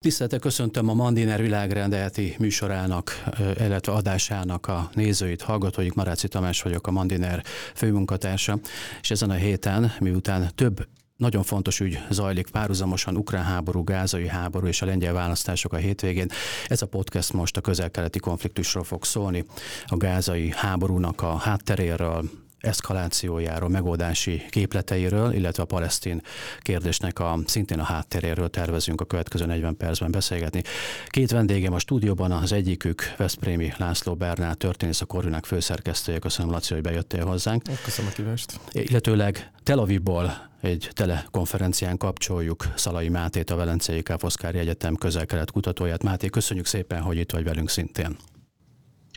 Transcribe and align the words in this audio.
Tisztelte 0.00 0.38
köszöntöm 0.38 0.88
a 0.88 0.94
Mandiner 0.94 1.40
világrendeleti 1.40 2.36
műsorának, 2.38 3.24
illetve 3.38 3.92
adásának 3.92 4.66
a 4.66 4.90
nézőit, 4.94 5.42
hallgatóik. 5.42 5.94
Maráci 5.94 6.28
Tamás 6.28 6.62
vagyok, 6.62 6.86
a 6.86 6.90
Mandiner 6.90 7.44
főmunkatársa, 7.74 8.58
és 9.00 9.10
ezen 9.10 9.30
a 9.30 9.34
héten, 9.34 9.92
miután 10.00 10.50
több 10.54 10.88
nagyon 11.16 11.42
fontos 11.42 11.80
ügy 11.80 11.98
zajlik 12.10 12.50
párhuzamosan, 12.50 13.16
ukrán 13.16 13.44
háború, 13.44 13.84
gázai 13.84 14.28
háború 14.28 14.66
és 14.66 14.82
a 14.82 14.86
lengyel 14.86 15.12
választások 15.12 15.72
a 15.72 15.76
hétvégén. 15.76 16.28
Ez 16.66 16.82
a 16.82 16.86
podcast 16.86 17.32
most 17.32 17.56
a 17.56 17.60
közel-keleti 17.60 18.18
konfliktusról 18.18 18.84
fog 18.84 19.04
szólni, 19.04 19.44
a 19.86 19.96
gázai 19.96 20.52
háborúnak 20.56 21.22
a 21.22 21.36
hátteréről, 21.36 22.30
eszkalációjáról, 22.60 23.68
megoldási 23.68 24.42
képleteiről, 24.50 25.32
illetve 25.32 25.62
a 25.62 25.66
palesztin 25.66 26.22
kérdésnek 26.60 27.18
a 27.18 27.38
szintén 27.46 27.78
a 27.78 27.82
hátteréről 27.82 28.48
tervezünk 28.48 29.00
a 29.00 29.04
következő 29.04 29.46
40 29.46 29.76
percben 29.76 30.10
beszélgetni. 30.10 30.62
Két 31.06 31.30
vendégem 31.30 31.72
a 31.72 31.78
stúdióban, 31.78 32.32
az 32.32 32.52
egyikük 32.52 33.14
Veszprémi 33.16 33.72
László 33.76 34.14
Bernál 34.14 34.54
történész, 34.54 35.00
a 35.00 35.04
Korvinak 35.04 35.46
főszerkesztője. 35.46 36.18
Köszönöm, 36.18 36.50
Laci, 36.50 36.74
hogy 36.74 36.82
bejöttél 36.82 37.24
hozzánk. 37.24 37.62
Köszönöm 37.84 38.10
a 38.10 38.14
kívást. 38.14 38.60
Illetőleg 38.72 39.50
Tel 39.62 39.78
Avivból 39.78 40.48
egy 40.60 40.90
telekonferencián 40.92 41.96
kapcsoljuk 41.96 42.64
Szalai 42.76 43.08
Mátét, 43.08 43.50
a 43.50 43.56
Velencei 43.56 44.02
Káposzkári 44.02 44.58
Egyetem 44.58 44.94
közel-kelet 44.94 45.50
kutatóját. 45.50 46.02
Máté, 46.02 46.28
köszönjük 46.28 46.66
szépen, 46.66 47.02
hogy 47.02 47.16
itt 47.16 47.32
vagy 47.32 47.44
velünk 47.44 47.68
szintén. 47.70 48.16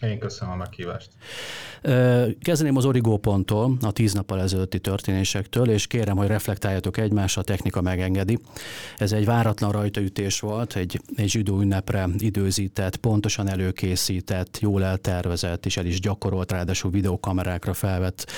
Én 0.02 0.20
köszönöm 0.20 0.54
a 0.54 0.55
meghívást. 0.55 1.10
Kezdeném 2.41 2.76
az 2.76 2.90
ponttól, 3.22 3.78
a 3.82 3.91
tíz 3.91 4.14
nappal 4.14 4.41
ezelőtti 4.41 4.80
történésektől, 4.80 5.70
és 5.70 5.88
kérem, 5.88 6.18
hogy 6.18 6.27
reflektáljatok 6.27 6.98
egymásra, 6.98 7.41
a 7.41 7.44
technika 7.44 7.82
megengedi. 7.82 8.40
Ez 8.98 9.12
egy 9.12 9.26
váratlan 9.26 9.72
rajtaütés 9.72 10.40
volt, 10.40 10.76
egy, 10.76 11.02
egy 11.16 11.30
zsidó 11.30 11.60
ünnepre 11.60 12.08
időzített, 12.18 12.96
pontosan 12.96 13.50
előkészített, 13.50 14.60
jól 14.60 14.84
eltervezett, 14.84 15.66
és 15.66 15.77
el 15.77 15.85
is 15.85 15.99
gyakorolt, 15.99 16.52
ráadásul 16.52 16.91
videókamerákra 16.91 17.74
felvett 17.74 18.32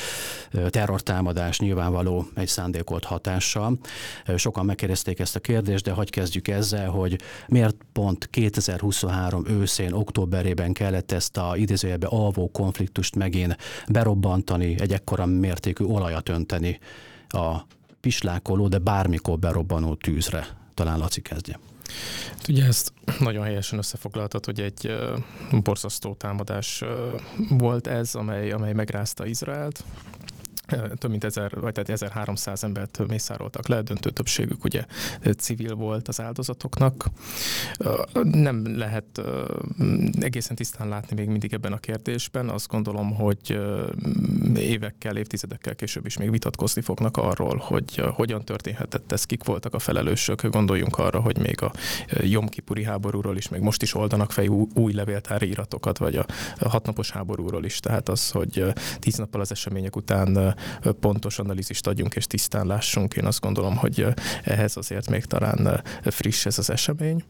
terrortámadás 0.70 1.59
nyilvánvaló 1.59 2.27
egy 2.36 2.48
szándékolt 2.48 3.03
hatással. 3.03 3.77
Sokan 4.36 4.66
megkérdezték 4.66 5.20
ezt 5.20 5.36
a 5.36 5.39
kérdést, 5.39 5.83
de 5.83 5.92
hagyj 5.92 6.09
kezdjük 6.09 6.48
ezzel, 6.48 6.89
hogy 6.89 7.20
miért 7.48 7.75
pont 7.94 8.27
2023 8.30 9.45
őszén, 9.48 9.94
októberében 9.94 10.73
kellett 10.73 11.11
ezt 11.11 11.38
a 11.38 11.52
idézőjelbe 11.55 12.07
alvó 12.07 12.51
konfliktust 12.51 13.15
meg 13.15 13.33
megint 13.33 13.57
berobbantani, 13.87 14.75
egy 14.79 14.93
ekkora 14.93 15.25
mértékű 15.25 15.83
olajat 15.83 16.29
önteni 16.29 16.79
a 17.27 17.57
pislákoló, 17.99 18.67
de 18.67 18.77
bármikor 18.77 19.39
berobbanó 19.39 19.95
tűzre. 19.95 20.47
Talán 20.73 20.97
Laci 20.99 21.21
kezdje. 21.21 21.59
Hát 22.29 22.47
ugye 22.47 22.65
ezt 22.65 22.93
nagyon 23.19 23.43
helyesen 23.43 23.77
összefoglaltad, 23.77 24.45
hogy 24.45 24.59
egy 24.59 24.95
borzasztó 25.63 26.13
támadás 26.13 26.83
volt 27.49 27.87
ez, 27.87 28.15
amely, 28.15 28.51
amely 28.51 28.73
megrázta 28.73 29.25
Izraelt 29.25 29.83
több 30.97 31.09
mint 31.09 31.23
ezer, 31.23 31.59
vagy 31.59 31.73
tehát 31.73 31.89
1300 31.89 32.64
embert 32.64 33.08
mészároltak 33.08 33.67
le, 33.67 33.81
döntő 33.81 34.09
többségük 34.09 34.64
ugye 34.64 34.86
civil 35.38 35.75
volt 35.75 36.08
az 36.08 36.22
áldozatoknak. 36.22 37.05
Nem 38.23 38.78
lehet 38.78 39.22
egészen 40.20 40.55
tisztán 40.55 40.88
látni 40.88 41.16
még 41.16 41.28
mindig 41.28 41.53
ebben 41.53 41.73
a 41.73 41.78
kérdésben. 41.78 42.50
Azt 42.50 42.67
gondolom, 42.67 43.16
hogy 43.16 43.59
évekkel, 44.55 45.17
évtizedekkel 45.17 45.75
később 45.75 46.05
is 46.05 46.17
még 46.17 46.31
vitatkozni 46.31 46.81
fognak 46.81 47.17
arról, 47.17 47.58
hogy 47.58 48.03
hogyan 48.14 48.45
történhetett 48.45 49.11
ez, 49.11 49.25
kik 49.25 49.44
voltak 49.44 49.73
a 49.73 49.80
felelősök. 49.80 50.48
Gondoljunk 50.48 50.98
arra, 50.98 51.20
hogy 51.20 51.38
még 51.38 51.61
a 51.61 51.72
Jomkipuri 52.22 52.83
háborúról 52.83 53.38
is, 53.38 53.50
még 53.50 53.61
most 53.61 53.81
is 53.81 53.94
oldanak 53.94 54.31
fel 54.31 54.48
új 54.73 54.94
levéltári 54.94 55.48
iratokat, 55.48 55.98
vagy 55.98 56.16
a 56.16 56.25
hatnapos 56.70 57.11
háborúról 57.11 57.66
is. 57.66 57.80
Tehát 57.80 58.09
az, 58.09 58.31
hogy 58.31 58.73
tíz 59.00 59.17
nappal 59.17 59.42
az 59.42 59.52
események 59.52 59.95
után 59.95 60.52
pontos 60.99 61.39
analízist 61.39 61.87
adjunk 61.87 62.15
és 62.15 62.27
tisztán 62.27 62.67
lássunk. 62.67 63.14
Én 63.14 63.25
azt 63.25 63.39
gondolom, 63.39 63.77
hogy 63.77 64.08
ehhez 64.43 64.77
azért 64.77 65.09
még 65.09 65.25
talán 65.25 65.83
friss 66.03 66.45
ez 66.45 66.58
az 66.58 66.69
esemény. 66.69 67.23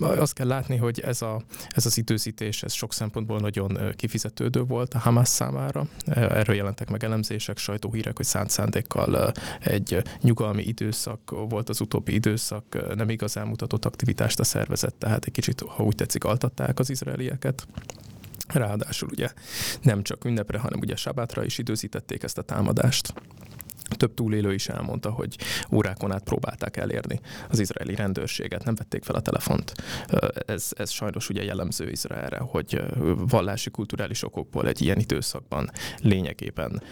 Azt 0.00 0.32
kell 0.32 0.46
látni, 0.46 0.76
hogy 0.76 1.00
ez, 1.00 1.22
a, 1.22 1.42
ez 1.68 1.86
az 1.86 1.98
időzítés, 1.98 2.62
ez 2.62 2.72
sok 2.72 2.92
szempontból 2.92 3.38
nagyon 3.38 3.78
kifizetődő 3.96 4.62
volt 4.62 4.94
a 4.94 4.98
Hamas 4.98 5.28
számára. 5.28 5.86
Erről 6.06 6.56
jelentek 6.56 6.90
meg 6.90 7.04
elemzések, 7.04 7.58
sajtóhírek, 7.58 8.16
hogy 8.16 8.26
szánt 8.26 8.50
szándékkal 8.50 9.32
egy 9.60 10.02
nyugalmi 10.20 10.62
időszak 10.62 11.34
volt 11.48 11.68
az 11.68 11.80
utóbbi 11.80 12.14
időszak, 12.14 12.94
nem 12.94 13.08
igazán 13.08 13.46
mutatott 13.46 13.84
aktivitást 13.84 14.40
a 14.40 14.44
szervezet, 14.44 14.94
tehát 14.94 15.24
egy 15.24 15.32
kicsit, 15.32 15.60
ha 15.60 15.82
úgy 15.82 15.94
tetszik, 15.94 16.24
altatták 16.24 16.78
az 16.78 16.90
izraelieket. 16.90 17.66
Ráadásul 18.52 19.08
ugye 19.12 19.28
nem 19.82 20.02
csak 20.02 20.24
ünnepre, 20.24 20.58
hanem 20.58 20.78
ugye 20.80 20.96
sabátra 20.96 21.44
is 21.44 21.58
időzítették 21.58 22.22
ezt 22.22 22.38
a 22.38 22.42
támadást. 22.42 23.14
Több 23.96 24.14
túlélő 24.14 24.54
is 24.54 24.68
elmondta, 24.68 25.10
hogy 25.10 25.36
órákon 25.72 26.12
át 26.12 26.22
próbálták 26.22 26.76
elérni 26.76 27.20
az 27.48 27.58
izraeli 27.58 27.94
rendőrséget, 27.94 28.64
nem 28.64 28.74
vették 28.74 29.04
fel 29.04 29.14
a 29.14 29.20
telefont. 29.20 29.72
Ez, 30.46 30.68
ez 30.76 30.90
sajnos 30.90 31.28
ugye 31.28 31.44
jellemző 31.44 31.90
Izraelre, 31.90 32.38
hogy 32.38 32.82
vallási, 33.16 33.70
kulturális 33.70 34.24
okokból 34.24 34.68
egy 34.68 34.82
ilyen 34.82 34.98
időszakban 34.98 35.70
lényegében 35.98 36.82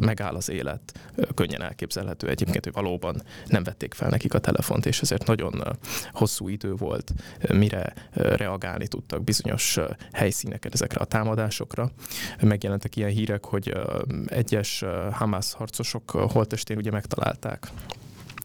megáll 0.00 0.34
az 0.34 0.50
élet. 0.50 1.12
Könnyen 1.34 1.62
elképzelhető 1.62 2.28
egyébként, 2.28 2.64
hogy 2.64 2.72
valóban 2.72 3.22
nem 3.46 3.62
vették 3.62 3.94
fel 3.94 4.08
nekik 4.08 4.34
a 4.34 4.38
telefont, 4.38 4.86
és 4.86 5.00
ezért 5.00 5.26
nagyon 5.26 5.78
hosszú 6.12 6.48
idő 6.48 6.74
volt, 6.74 7.12
mire 7.52 7.92
reagálni 8.12 8.88
tudtak 8.88 9.24
bizonyos 9.24 9.78
helyszíneket 10.12 10.74
ezekre 10.74 11.00
a 11.00 11.04
támadásokra. 11.04 11.90
Megjelentek 12.40 12.96
ilyen 12.96 13.10
hírek, 13.10 13.44
hogy 13.44 13.74
egyes 14.26 14.84
Hamas 15.12 15.52
harcosok 15.52 16.10
holtestén 16.38 16.76
ugye 16.76 16.90
megtalálták 16.90 17.70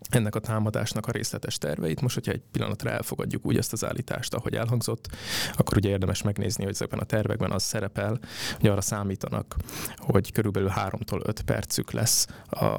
ennek 0.09 0.35
a 0.35 0.39
támadásnak 0.39 1.07
a 1.07 1.11
részletes 1.11 1.57
terveit. 1.57 2.01
Most, 2.01 2.13
hogyha 2.13 2.31
egy 2.31 2.41
pillanatra 2.51 2.89
elfogadjuk 2.89 3.45
úgy 3.45 3.57
ezt 3.57 3.73
az 3.73 3.85
állítást, 3.85 4.33
ahogy 4.33 4.55
elhangzott, 4.55 5.07
akkor 5.55 5.77
ugye 5.77 5.89
érdemes 5.89 6.21
megnézni, 6.21 6.63
hogy 6.63 6.73
ezekben 6.73 6.99
a 6.99 7.03
tervekben 7.03 7.51
az 7.51 7.63
szerepel, 7.63 8.19
hogy 8.59 8.69
arra 8.69 8.81
számítanak, 8.81 9.55
hogy 9.97 10.31
körülbelül 10.31 10.71
3-tól 10.75 11.27
5 11.27 11.41
percük 11.41 11.91
lesz 11.91 12.27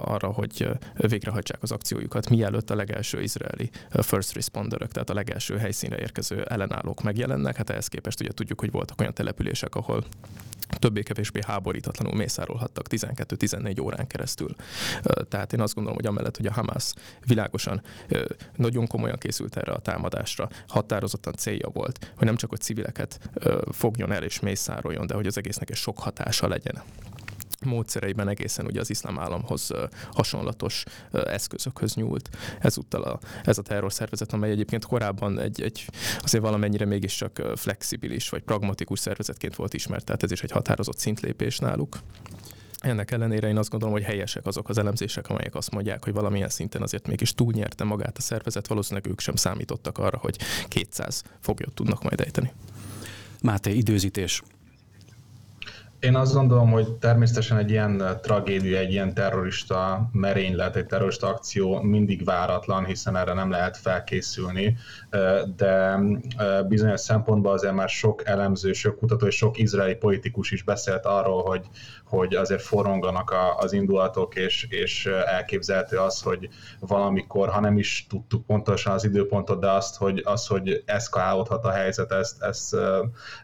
arra, 0.04 0.28
hogy 0.28 0.68
végrehajtsák 0.94 1.62
az 1.62 1.72
akciójukat, 1.72 2.30
mielőtt 2.30 2.70
a 2.70 2.74
legelső 2.74 3.22
izraeli 3.22 3.70
first 3.90 4.34
responderök, 4.34 4.92
tehát 4.92 5.10
a 5.10 5.14
legelső 5.14 5.56
helyszínre 5.56 5.98
érkező 5.98 6.42
ellenállók 6.42 7.02
megjelennek. 7.02 7.56
Hát 7.56 7.70
ehhez 7.70 7.88
képest 7.88 8.20
ugye 8.20 8.32
tudjuk, 8.32 8.60
hogy 8.60 8.70
voltak 8.70 9.00
olyan 9.00 9.14
települések, 9.14 9.74
ahol 9.74 10.04
többé-kevésbé 10.78 11.40
háborítatlanul 11.46 12.16
mészárolhattak 12.16 12.86
12-14 12.90 13.82
órán 13.82 14.06
keresztül. 14.06 14.54
Tehát 15.28 15.52
én 15.52 15.60
azt 15.60 15.74
gondolom, 15.74 15.98
hogy 15.98 16.08
amellett, 16.08 16.36
hogy 16.36 16.46
a 16.46 16.52
Hamas 16.52 16.92
világosan 17.26 17.82
nagyon 18.56 18.86
komolyan 18.86 19.18
készült 19.18 19.56
erre 19.56 19.72
a 19.72 19.78
támadásra, 19.78 20.48
határozottan 20.68 21.32
célja 21.32 21.68
volt, 21.68 22.12
hogy 22.16 22.26
nem 22.26 22.36
csak 22.36 22.50
hogy 22.50 22.60
civileket 22.60 23.30
fogjon 23.70 24.12
el 24.12 24.22
és 24.22 24.40
mészároljon, 24.40 25.06
de 25.06 25.14
hogy 25.14 25.26
az 25.26 25.38
egésznek 25.38 25.70
egy 25.70 25.76
sok 25.76 25.98
hatása 25.98 26.48
legyen 26.48 26.82
módszereiben 27.64 28.28
egészen 28.28 28.66
ugye 28.66 28.80
az 28.80 28.90
iszlám 28.90 29.18
államhoz 29.18 29.70
hasonlatos 30.12 30.84
eszközökhöz 31.12 31.94
nyúlt. 31.94 32.28
Ezúttal 32.60 33.02
a, 33.02 33.18
ez 33.44 33.58
a 33.58 33.62
terrorszervezet, 33.62 34.32
amely 34.32 34.50
egyébként 34.50 34.84
korábban 34.84 35.38
egy, 35.38 35.62
egy 35.62 35.88
azért 36.22 36.44
valamennyire 36.44 36.84
mégiscsak 36.84 37.42
flexibilis 37.54 38.28
vagy 38.28 38.42
pragmatikus 38.42 38.98
szervezetként 38.98 39.56
volt 39.56 39.74
ismert, 39.74 40.04
tehát 40.04 40.22
ez 40.22 40.30
is 40.30 40.42
egy 40.42 40.50
határozott 40.50 40.98
szintlépés 40.98 41.58
náluk. 41.58 41.98
Ennek 42.84 43.10
ellenére 43.10 43.48
én 43.48 43.58
azt 43.58 43.70
gondolom, 43.70 43.94
hogy 43.94 44.04
helyesek 44.04 44.46
azok 44.46 44.68
az 44.68 44.78
elemzések, 44.78 45.28
amelyek 45.28 45.54
azt 45.54 45.70
mondják, 45.70 46.04
hogy 46.04 46.12
valamilyen 46.12 46.48
szinten 46.48 46.82
azért 46.82 47.06
mégis 47.06 47.34
túlnyerte 47.34 47.84
magát 47.84 48.18
a 48.18 48.20
szervezet, 48.20 48.66
valószínűleg 48.66 49.10
ők 49.10 49.20
sem 49.20 49.36
számítottak 49.36 49.98
arra, 49.98 50.18
hogy 50.18 50.38
200 50.68 51.22
foglyot 51.40 51.74
tudnak 51.74 52.02
majd 52.02 52.20
ejteni. 52.20 52.52
Máté, 53.42 53.72
időzítés. 53.76 54.42
Én 56.04 56.16
azt 56.16 56.34
gondolom, 56.34 56.70
hogy 56.70 56.92
természetesen 56.92 57.58
egy 57.58 57.70
ilyen 57.70 58.02
tragédia, 58.22 58.78
egy 58.78 58.92
ilyen 58.92 59.14
terrorista 59.14 60.08
merénylet, 60.12 60.76
egy 60.76 60.86
terrorista 60.86 61.26
akció 61.26 61.80
mindig 61.82 62.24
váratlan, 62.24 62.84
hiszen 62.84 63.16
erre 63.16 63.32
nem 63.32 63.50
lehet 63.50 63.76
felkészülni, 63.76 64.76
de 65.56 65.98
bizonyos 66.68 67.00
szempontból 67.00 67.52
azért 67.52 67.74
már 67.74 67.88
sok 67.88 68.26
elemző, 68.26 68.72
sok 68.72 68.98
kutató 68.98 69.26
és 69.26 69.36
sok 69.36 69.58
izraeli 69.58 69.94
politikus 69.94 70.50
is 70.50 70.62
beszélt 70.62 71.06
arról, 71.06 71.42
hogy, 71.42 71.66
hogy 72.04 72.34
azért 72.34 72.62
forronganak 72.62 73.34
az 73.58 73.72
indulatok, 73.72 74.34
és, 74.34 74.66
és 74.70 75.06
elképzelhető 75.06 75.96
az, 75.96 76.22
hogy 76.22 76.48
valamikor, 76.80 77.48
ha 77.48 77.60
nem 77.60 77.78
is 77.78 78.06
tudtuk 78.08 78.46
pontosan 78.46 78.92
az 78.92 79.04
időpontot, 79.04 79.60
de 79.60 79.70
azt, 79.70 79.96
hogy, 79.96 80.22
az, 80.24 80.46
hogy 80.46 80.82
eszkalálódhat 80.86 81.64
a 81.64 81.70
helyzet, 81.70 82.12
ezt, 82.12 82.42
ezt 82.42 82.76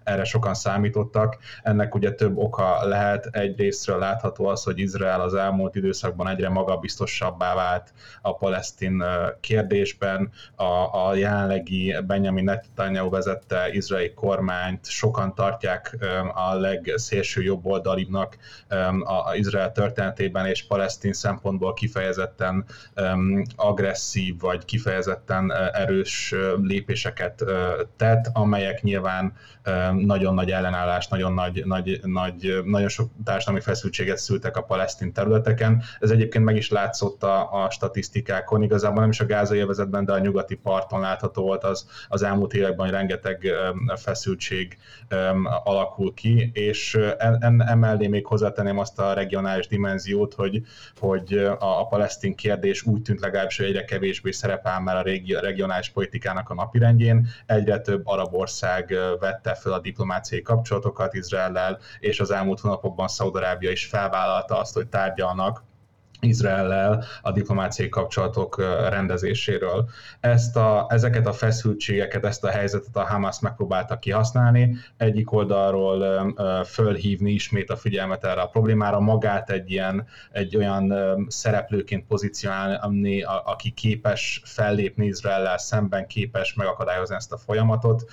erre 0.05 0.25
sokan 0.25 0.55
számítottak. 0.55 1.37
Ennek 1.63 1.95
ugye 1.95 2.13
több 2.13 2.39
oka 2.51 2.87
lehet. 2.87 3.29
Egyrésztről 3.31 3.99
látható 3.99 4.47
az, 4.47 4.63
hogy 4.65 4.79
Izrael 4.79 5.21
az 5.21 5.35
elmúlt 5.35 5.75
időszakban 5.75 6.29
egyre 6.29 6.49
magabiztosabbá 6.49 7.55
vált 7.55 7.93
a 8.23 8.37
palesztin 8.37 9.05
kérdésben. 9.41 10.31
A, 10.57 11.07
a 11.07 11.15
jelenlegi 11.15 11.97
Benjamin 12.07 12.45
Netanyahu 12.45 13.11
vezette 13.11 13.69
izraeli 13.73 14.15
kormányt 14.15 14.87
sokan 14.87 15.35
tartják 15.35 15.97
a 16.35 16.55
legszélső 16.55 17.43
jobb 17.43 17.67
oldalibbnak 17.67 18.37
a 19.05 19.35
Izrael 19.35 19.73
történetében, 19.73 20.47
és 20.47 20.67
palesztin 20.67 21.13
szempontból 21.13 21.73
kifejezetten 21.73 22.65
agresszív 23.57 24.41
vagy 24.41 24.65
kifejezetten 24.65 25.53
erős 25.73 26.35
lépéseket 26.63 27.45
tett, 27.97 28.31
amelyek 28.33 28.83
nyilván 28.83 29.33
nagyon 29.93 30.35
nagy 30.35 30.51
ellenállás, 30.51 31.09
nagyon 31.09 31.33
nagy, 31.33 31.63
nagy, 31.65 32.01
nagy, 32.03 32.61
nagyon 32.65 32.89
sok 32.89 33.11
társadalmi 33.25 33.61
feszültséget 33.61 34.19
szültek 34.19 34.57
a 34.57 34.63
palesztin 34.63 35.13
területeken. 35.13 35.83
Ez 36.01 36.11
egyébként 36.11 36.45
meg 36.45 36.57
is 36.57 36.71
látszott 36.71 37.23
a, 37.23 37.65
a 37.65 37.71
statisztikákon, 37.71 38.63
igazából 38.63 39.01
nem 39.01 39.11
is 39.11 39.21
a 39.21 39.27
gázai 39.27 39.59
övezetben, 39.59 40.05
de 40.05 40.13
a 40.13 40.19
nyugati 40.19 40.55
parton 40.55 41.01
látható 41.01 41.43
volt 41.43 41.65
az, 41.65 41.89
az 42.09 42.23
elmúlt 42.23 42.55
években, 42.55 42.87
hogy 42.87 42.95
rengeteg 42.95 43.47
feszültség 43.97 44.79
alakul 45.65 46.15
ki, 46.15 46.51
és 46.55 46.99
emellé 47.59 48.07
még 48.07 48.27
hozzátenném 48.27 48.79
azt 48.79 48.99
a 48.99 49.13
regionális 49.13 49.67
dimenziót, 49.67 50.35
hogy, 50.35 50.63
hogy 50.99 51.35
a, 51.59 51.81
a 51.81 51.87
palesztin 51.87 52.35
kérdés 52.35 52.83
úgy 52.83 53.03
tűnt 53.03 53.21
legalábbis, 53.21 53.57
hogy 53.57 53.67
egyre 53.67 53.85
kevésbé 53.85 54.31
szerepel 54.31 54.81
már 54.81 54.97
a 54.97 55.11
regionális 55.41 55.89
politikának 55.89 56.51
a 56.51 56.55
napirendjén, 56.55 57.29
egyre 57.47 57.81
több 57.81 58.07
arab 58.07 58.35
ország 58.35 58.95
vette 59.21 59.55
fel 59.61 59.73
a 59.73 59.81
diplomáciai 59.81 60.43
kapcsolatokat 60.43 61.15
Izraellel, 61.15 61.79
és 61.99 62.21
az 62.21 62.31
elmúlt 62.31 62.61
hónapokban 62.61 63.09
Szaudarábia 63.09 63.71
is 63.71 63.87
felvállalta 63.87 64.59
azt, 64.59 64.75
hogy 64.75 64.89
tárgyalnak 64.89 65.69
Izraellel 66.21 67.05
a 67.23 67.33
diplomáciai 67.33 67.89
kapcsolatok 67.89 68.59
rendezéséről. 68.89 69.89
Ezt 70.21 70.57
a, 70.57 70.87
ezeket 70.89 71.27
a 71.27 71.33
feszültségeket, 71.33 72.25
ezt 72.25 72.45
a 72.45 72.49
helyzetet 72.49 72.97
a 72.97 73.05
Hamas 73.05 73.41
megpróbálta 73.41 73.99
kihasználni, 73.99 74.77
egyik 74.97 75.33
oldalról 75.33 76.35
fölhívni 76.65 77.31
ismét 77.31 77.71
a 77.71 77.77
figyelmet 77.77 78.25
erre 78.25 78.41
a 78.41 78.47
problémára, 78.47 79.01
magát 79.01 79.51
egy 79.51 79.71
ilyen, 79.71 80.07
egy 80.33 80.57
olyan 80.57 80.95
szereplőként 81.29 82.07
pozícionálni, 82.07 83.23
aki 83.45 83.71
képes 83.71 84.43
fellépni 84.45 85.07
Izraellel 85.07 85.59
szemben, 85.59 86.07
képes 86.07 86.55
megakadályozni 86.55 87.15
ezt 87.15 87.33
a 87.33 87.37
folyamatot, 87.37 88.05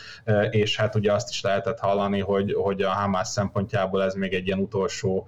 és 0.49 0.77
hát 0.77 0.95
ugye 0.95 1.13
azt 1.13 1.29
is 1.29 1.41
lehetett 1.41 1.79
hallani, 1.79 2.19
hogy, 2.19 2.53
hogy 2.53 2.81
a 2.81 2.89
Hamas 2.89 3.27
szempontjából 3.27 4.03
ez 4.03 4.13
még 4.13 4.33
egy 4.33 4.45
ilyen 4.45 4.59
utolsó 4.59 5.27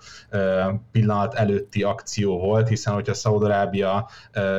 pillanat 0.91 1.33
előtti 1.33 1.83
akció 1.83 2.39
volt, 2.39 2.68
hiszen 2.69 2.93
hogyha 2.93 3.13
Szaudarábia 3.13 4.09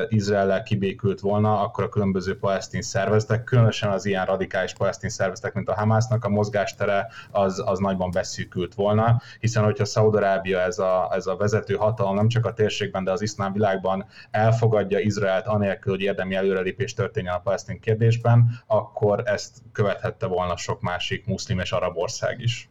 Izraellel 0.08 0.62
kibékült 0.62 1.20
volna, 1.20 1.60
akkor 1.60 1.84
a 1.84 1.88
különböző 1.88 2.38
palesztin 2.38 2.82
szervezetek, 2.82 3.44
különösen 3.44 3.90
az 3.90 4.04
ilyen 4.04 4.24
radikális 4.24 4.72
palesztin 4.72 5.10
szervezetek, 5.10 5.54
mint 5.54 5.68
a 5.68 5.74
Hamásznak 5.74 6.24
a 6.24 6.28
mozgástere, 6.28 7.06
az, 7.30 7.62
az 7.66 7.78
nagyban 7.78 8.10
beszűkült 8.10 8.74
volna, 8.74 9.20
hiszen 9.40 9.64
hogyha 9.64 9.84
Szaudarábia 9.84 10.60
ez 10.60 10.78
a, 10.78 11.10
ez 11.12 11.26
a 11.26 11.36
vezető 11.36 11.74
hatalom 11.74 12.14
nem 12.14 12.28
csak 12.28 12.46
a 12.46 12.52
térségben, 12.52 13.04
de 13.04 13.10
az 13.10 13.22
iszlám 13.22 13.52
világban 13.52 14.06
elfogadja 14.30 14.98
Izraelt 14.98 15.46
anélkül, 15.46 15.92
hogy 15.92 16.02
érdemi 16.02 16.34
előrelépés 16.34 16.94
történjen 16.94 17.34
a 17.34 17.40
palesztin 17.40 17.80
kérdésben, 17.80 18.62
akkor 18.66 19.22
ezt 19.24 19.56
követhette 19.72 20.26
volna 20.26 20.56
sok 20.56 20.80
másik 20.80 21.26
muszlim 21.26 21.58
és 21.58 21.72
arab 21.72 21.96
ország 21.96 22.40
is. 22.40 22.70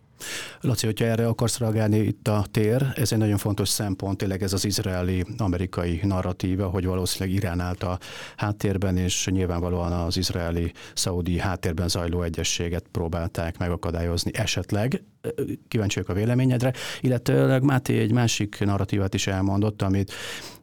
Laci, 0.62 0.86
hogyha 0.86 1.06
erre 1.06 1.28
akarsz 1.28 1.58
reagálni 1.58 1.98
itt 1.98 2.28
a 2.28 2.46
tér, 2.52 2.92
ez 2.96 3.12
egy 3.12 3.18
nagyon 3.18 3.38
fontos 3.38 3.70
szempont, 3.70 4.18
tényleg 4.18 4.44
ez 4.44 4.54
az 4.54 4.66
izraeli-amerikai 4.66 6.00
narratíva, 6.04 6.68
hogy 6.68 6.86
valószínűleg 6.86 7.36
Irán 7.36 7.60
állt 7.60 7.84
a 7.84 8.00
háttérben, 8.36 8.98
és 8.98 9.28
nyilvánvalóan 9.32 9.92
az 9.92 10.18
izraeli-szaudi 10.18 11.40
háttérben 11.40 11.88
zajló 11.88 12.22
egyességet 12.22 12.86
próbálták 12.92 13.58
megakadályozni 13.58 14.32
esetleg. 14.34 15.04
Kíváncsi 15.68 16.02
a 16.06 16.14
véleményedre, 16.14 16.74
illetve 17.02 17.60
Máté 17.60 18.00
egy 18.00 18.12
másik 18.12 18.60
narratívát 18.60 19.14
is 19.14 19.28
elmondott, 19.28 19.82
amit 19.82 20.14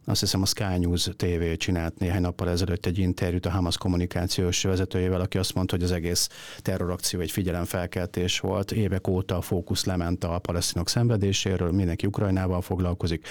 azt 0.09 0.21
hiszem 0.21 0.43
a 0.43 0.47
Sky 0.47 0.79
News 0.79 1.09
TV 1.17 1.53
csinált 1.57 1.99
néhány 1.99 2.21
nappal 2.21 2.51
ezelőtt 2.51 2.87
egy 2.87 2.99
interjút 2.99 3.47
a 3.47 3.51
Hamas 3.51 3.79
kommunikációs 3.79 4.63
vezetőjével, 4.63 5.21
aki 5.21 5.39
azt 5.39 5.55
mondta, 5.55 5.75
hogy 5.75 5.85
az 5.85 5.93
egész 5.93 6.29
terrorakció 6.59 7.21
egy 7.21 7.31
figyelemfelkeltés 7.31 8.41
volt. 8.41 8.73
Évek 8.73 9.09
óta 9.09 9.37
a 9.37 9.41
fókusz 9.41 9.85
lement 9.85 10.25
a 10.25 10.39
palesztinok 10.39 10.89
szenvedéséről, 10.89 11.73
mindenki 11.73 12.07
Ukrajnával 12.07 12.61
foglalkozik 12.61 13.27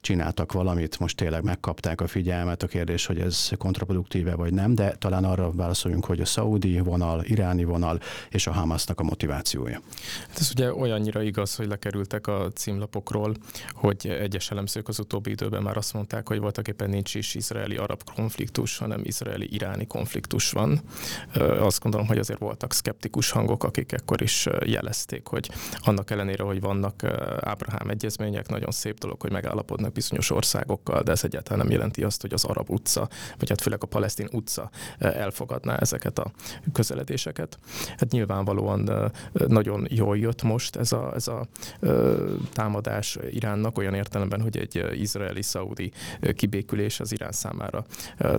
csináltak 0.00 0.52
valamit, 0.52 0.98
most 0.98 1.16
tényleg 1.16 1.42
megkapták 1.42 2.00
a 2.00 2.06
figyelmet, 2.06 2.62
a 2.62 2.66
kérdés, 2.66 3.06
hogy 3.06 3.18
ez 3.18 3.48
kontraproduktíve 3.58 4.34
vagy 4.34 4.52
nem, 4.52 4.74
de 4.74 4.90
talán 4.90 5.24
arra 5.24 5.50
válaszoljunk, 5.50 6.04
hogy 6.04 6.20
a 6.20 6.24
szaudi 6.24 6.80
vonal, 6.80 7.24
iráni 7.24 7.64
vonal 7.64 8.00
és 8.30 8.46
a 8.46 8.52
Hamasnak 8.52 9.00
a 9.00 9.02
motivációja. 9.02 9.80
Hát 10.28 10.38
ez 10.38 10.50
ugye 10.50 10.74
olyannyira 10.74 11.22
igaz, 11.22 11.56
hogy 11.56 11.66
lekerültek 11.66 12.26
a 12.26 12.48
címlapokról, 12.54 13.34
hogy 13.72 14.06
egyes 14.06 14.50
elemzők 14.50 14.88
az 14.88 14.98
utóbbi 14.98 15.30
időben 15.30 15.62
már 15.62 15.76
azt 15.76 15.92
mondták, 15.92 16.28
hogy 16.28 16.38
voltak 16.38 16.68
éppen 16.68 16.90
nincs 16.90 17.14
is 17.14 17.34
izraeli-arab 17.34 18.02
konfliktus, 18.14 18.78
hanem 18.78 19.00
izraeli-iráni 19.04 19.86
konfliktus 19.86 20.50
van. 20.50 20.80
Azt 21.58 21.80
gondolom, 21.80 22.06
hogy 22.06 22.18
azért 22.18 22.38
voltak 22.38 22.72
szkeptikus 22.72 23.30
hangok, 23.30 23.64
akik 23.64 23.92
ekkor 23.92 24.22
is 24.22 24.48
jelezték, 24.64 25.26
hogy 25.26 25.50
annak 25.78 26.10
ellenére, 26.10 26.42
hogy 26.42 26.60
vannak 26.60 27.02
Ábrahám 27.40 27.88
egyezmények, 27.88 28.48
nagyon 28.48 28.70
szép 28.70 28.98
dolog, 28.98 29.20
hogy 29.20 29.32
megállapodnak 29.32 29.89
bizonyos 29.92 30.30
országokkal, 30.30 31.02
de 31.02 31.12
ez 31.12 31.24
egyáltalán 31.24 31.58
nem 31.58 31.70
jelenti 31.70 32.02
azt, 32.02 32.20
hogy 32.20 32.32
az 32.32 32.44
arab 32.44 32.70
utca, 32.70 33.08
vagy 33.38 33.48
hát 33.48 33.60
főleg 33.60 33.82
a 33.82 33.86
palesztin 33.86 34.28
utca 34.32 34.70
eh, 34.98 35.16
elfogadná 35.16 35.76
ezeket 35.76 36.18
a 36.18 36.32
közeledéseket. 36.72 37.58
Hát 37.96 38.10
nyilvánvalóan 38.10 38.90
eh, 38.90 39.10
nagyon 39.32 39.86
jól 39.90 40.18
jött 40.18 40.42
most 40.42 40.76
ez 40.76 40.92
a, 40.92 41.12
ez 41.14 41.28
a 41.28 41.46
eh, 41.80 41.90
támadás 42.52 43.18
Iránnak 43.30 43.78
olyan 43.78 43.94
értelemben, 43.94 44.40
hogy 44.40 44.56
egy 44.56 45.00
izraeli-szaudi 45.00 45.92
kibékülés 46.34 47.00
az 47.00 47.12
Irán 47.12 47.32
számára 47.32 47.84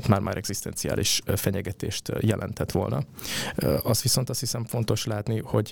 már-már 0.08 0.38
egzisztenciális 0.38 1.22
fenyegetést 1.26 2.12
jelentett 2.20 2.72
volna. 2.72 3.04
Azt 3.84 4.02
viszont 4.02 4.30
azt 4.30 4.40
hiszem 4.40 4.66
fontos 4.66 5.06
látni, 5.06 5.42
hogy 5.46 5.72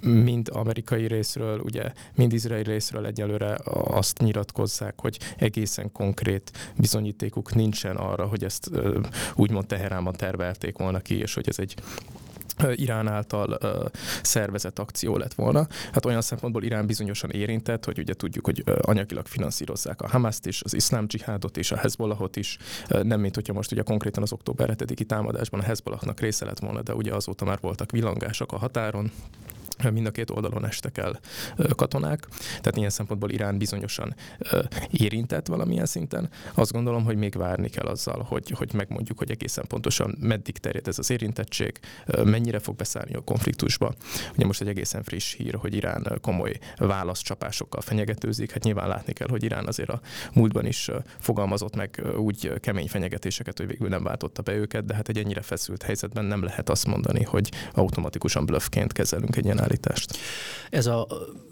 mind 0.00 0.48
amerikai 0.52 1.06
részről, 1.06 1.58
ugye, 1.58 1.92
mind 2.14 2.32
izraeli 2.32 2.62
részről 2.62 3.06
egyelőre 3.06 3.58
azt 3.84 4.18
nyilatkozzák, 4.18 4.99
hogy 5.00 5.18
egészen 5.38 5.92
konkrét 5.92 6.72
bizonyítékuk 6.76 7.54
nincsen 7.54 7.96
arra, 7.96 8.26
hogy 8.26 8.44
ezt 8.44 8.70
úgymond 9.34 9.66
Teheránban 9.66 10.14
tervelték 10.16 10.78
volna 10.78 10.98
ki, 10.98 11.18
és 11.18 11.34
hogy 11.34 11.48
ez 11.48 11.58
egy 11.58 11.74
Irán 12.74 13.08
által 13.08 13.58
uh, 13.62 13.70
szervezett 14.22 14.78
akció 14.78 15.16
lett 15.16 15.34
volna. 15.34 15.66
Hát 15.92 16.04
olyan 16.04 16.20
szempontból 16.20 16.62
Irán 16.62 16.86
bizonyosan 16.86 17.30
érintett, 17.30 17.84
hogy 17.84 17.98
ugye 17.98 18.14
tudjuk, 18.14 18.44
hogy 18.44 18.62
uh, 18.66 18.76
anyagilag 18.80 19.26
finanszírozzák 19.26 20.02
a 20.02 20.08
Hamaszt 20.08 20.46
is, 20.46 20.62
az 20.62 20.74
iszlám 20.74 21.06
dzsihádot 21.06 21.56
és 21.56 21.72
a 21.72 21.76
Hezbollahot 21.76 22.36
is, 22.36 22.58
uh, 22.90 23.02
nem 23.02 23.20
mint 23.20 23.34
hogyha 23.34 23.52
most 23.52 23.72
ugye 23.72 23.82
konkrétan 23.82 24.22
az 24.22 24.32
október 24.32 24.74
7-i 24.78 25.04
támadásban 25.04 25.60
a 25.60 25.62
Hezbollahnak 25.62 26.20
része 26.20 26.44
lett 26.44 26.58
volna, 26.58 26.82
de 26.82 26.94
ugye 26.94 27.14
azóta 27.14 27.44
már 27.44 27.58
voltak 27.60 27.90
villangások 27.90 28.52
a 28.52 28.58
határon, 28.58 29.10
mind 29.92 30.06
a 30.06 30.10
két 30.10 30.30
oldalon 30.30 30.66
estek 30.66 30.98
el 30.98 31.20
katonák, 31.76 32.26
tehát 32.48 32.76
ilyen 32.76 32.90
szempontból 32.90 33.30
Irán 33.30 33.58
bizonyosan 33.58 34.14
érintett 34.90 35.46
valamilyen 35.46 35.86
szinten. 35.86 36.28
Azt 36.54 36.72
gondolom, 36.72 37.04
hogy 37.04 37.16
még 37.16 37.34
várni 37.34 37.68
kell 37.68 37.86
azzal, 37.86 38.22
hogy, 38.28 38.50
hogy 38.50 38.72
megmondjuk, 38.74 39.18
hogy 39.18 39.30
egészen 39.30 39.64
pontosan 39.68 40.16
meddig 40.20 40.58
terjed 40.58 40.88
ez 40.88 40.98
az 40.98 41.10
érintettség, 41.10 41.78
mennyire 42.24 42.58
fog 42.58 42.76
beszállni 42.76 43.14
a 43.14 43.20
konfliktusba. 43.20 43.94
Ugye 44.36 44.46
most 44.46 44.60
egy 44.60 44.68
egészen 44.68 45.02
friss 45.02 45.34
hír, 45.34 45.54
hogy 45.54 45.74
Irán 45.74 46.18
komoly 46.20 46.58
válaszcsapásokkal 46.76 47.80
fenyegetőzik. 47.80 48.52
Hát 48.52 48.64
nyilván 48.64 48.88
látni 48.88 49.12
kell, 49.12 49.28
hogy 49.28 49.42
Irán 49.42 49.66
azért 49.66 49.88
a 49.88 50.00
múltban 50.34 50.66
is 50.66 50.90
fogalmazott 51.18 51.76
meg 51.76 52.02
úgy 52.16 52.52
kemény 52.60 52.88
fenyegetéseket, 52.88 53.58
hogy 53.58 53.66
végül 53.66 53.88
nem 53.88 54.02
váltotta 54.02 54.42
be 54.42 54.54
őket, 54.54 54.84
de 54.84 54.94
hát 54.94 55.08
egy 55.08 55.18
ennyire 55.18 55.42
feszült 55.42 55.82
helyzetben 55.82 56.24
nem 56.24 56.42
lehet 56.42 56.68
azt 56.68 56.86
mondani, 56.86 57.22
hogy 57.22 57.50
automatikusan 57.72 58.46
bluffként 58.46 58.92
kezelünk 58.92 59.36
egy 59.36 59.44
ilyen 59.44 59.58
állítást. 59.70 60.16
Ez 60.70 60.86
a 60.86 61.06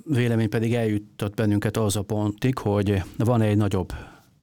vélemény 0.05 0.49
pedig 0.49 0.75
eljutott 0.75 1.35
bennünket 1.35 1.77
az 1.77 1.97
a 1.97 2.03
pontig, 2.03 2.59
hogy 2.59 3.03
van 3.17 3.41
egy 3.41 3.57
nagyobb 3.57 3.93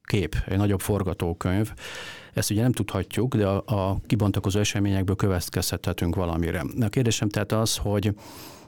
kép, 0.02 0.36
egy 0.46 0.56
nagyobb 0.56 0.80
forgatókönyv, 0.80 1.72
ezt 2.32 2.50
ugye 2.50 2.62
nem 2.62 2.72
tudhatjuk, 2.72 3.34
de 3.34 3.46
a, 3.46 3.62
a 3.66 4.00
kibontakozó 4.06 4.58
eseményekből 4.58 5.16
következhethetünk 5.16 6.14
valamire. 6.14 6.64
A 6.80 6.88
kérdésem 6.88 7.28
tehát 7.28 7.52
az, 7.52 7.76
hogy 7.76 8.14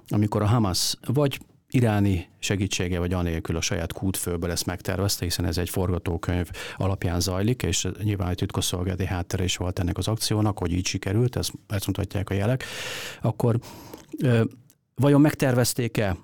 amikor 0.09 0.43
a 0.43 0.47
Hamas 0.47 0.97
vagy 1.07 1.38
iráni 1.71 2.29
segítsége 2.38 2.99
vagy 2.99 3.12
anélkül 3.12 3.57
a 3.57 3.61
saját 3.61 3.93
kútfőből 3.93 4.50
ezt 4.50 4.67
megtervezte, 4.67 5.25
hiszen 5.25 5.45
ez 5.45 5.59
egy 5.59 5.71
forgatókönyv 5.71 6.50
alapján 6.77 7.21
zajlik, 7.21 7.62
és 7.62 7.88
nyilván 8.03 8.29
egy 8.29 8.37
titkosszolgálati 8.37 9.05
háttere 9.05 9.45
is 9.45 9.57
volt 9.57 9.79
ennek 9.79 9.99
az 9.99 10.09
akciónak, 10.09 10.59
hogy 10.59 10.73
így 10.73 10.87
sikerült, 10.87 11.37
ezt, 11.37 11.53
ezt 11.67 11.87
mutatják 11.87 12.31
a 12.31 12.35
jelek, 12.35 12.65
akkor 13.23 13.59
Vajon 14.99 15.21
megtervezték-e 15.21 16.17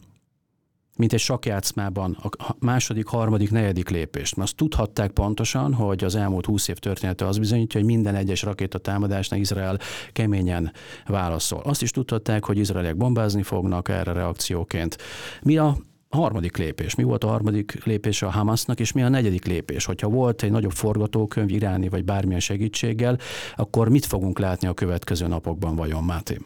mint 0.96 1.12
egy 1.12 1.20
sakjátszmában 1.20 2.16
a 2.22 2.54
második, 2.58 3.06
harmadik, 3.06 3.50
negyedik 3.50 3.88
lépést. 3.88 4.36
Mert 4.36 4.48
azt 4.48 4.56
tudhatták 4.56 5.10
pontosan, 5.10 5.74
hogy 5.74 6.04
az 6.04 6.14
elmúlt 6.14 6.46
húsz 6.46 6.68
év 6.68 6.76
története 6.76 7.26
az 7.26 7.38
bizonyítja, 7.38 7.80
hogy 7.80 7.88
minden 7.88 8.14
egyes 8.14 8.42
rakétatámadásnak 8.42 9.38
Izrael 9.38 9.78
keményen 10.12 10.72
válaszol. 11.06 11.60
Azt 11.64 11.82
is 11.82 11.90
tudhatták, 11.90 12.44
hogy 12.44 12.58
izraeliek 12.58 12.96
bombázni 12.96 13.42
fognak 13.42 13.88
erre 13.88 14.12
reakcióként. 14.12 14.96
Mi 15.42 15.56
a 15.56 15.76
harmadik 16.08 16.56
lépés? 16.56 16.94
Mi 16.94 17.02
volt 17.02 17.24
a 17.24 17.28
harmadik 17.28 17.84
lépés 17.84 18.22
a 18.22 18.30
Hamasnak, 18.30 18.80
és 18.80 18.92
mi 18.92 19.02
a 19.02 19.08
negyedik 19.08 19.44
lépés? 19.44 19.84
Hogyha 19.84 20.08
volt 20.08 20.42
egy 20.42 20.50
nagyobb 20.50 20.72
forgatókönyv 20.72 21.50
iráni 21.50 21.88
vagy 21.88 22.04
bármilyen 22.04 22.40
segítséggel, 22.40 23.18
akkor 23.54 23.88
mit 23.88 24.06
fogunk 24.06 24.38
látni 24.38 24.68
a 24.68 24.74
következő 24.74 25.26
napokban 25.26 25.76
vajon, 25.76 26.04
Máté? 26.04 26.38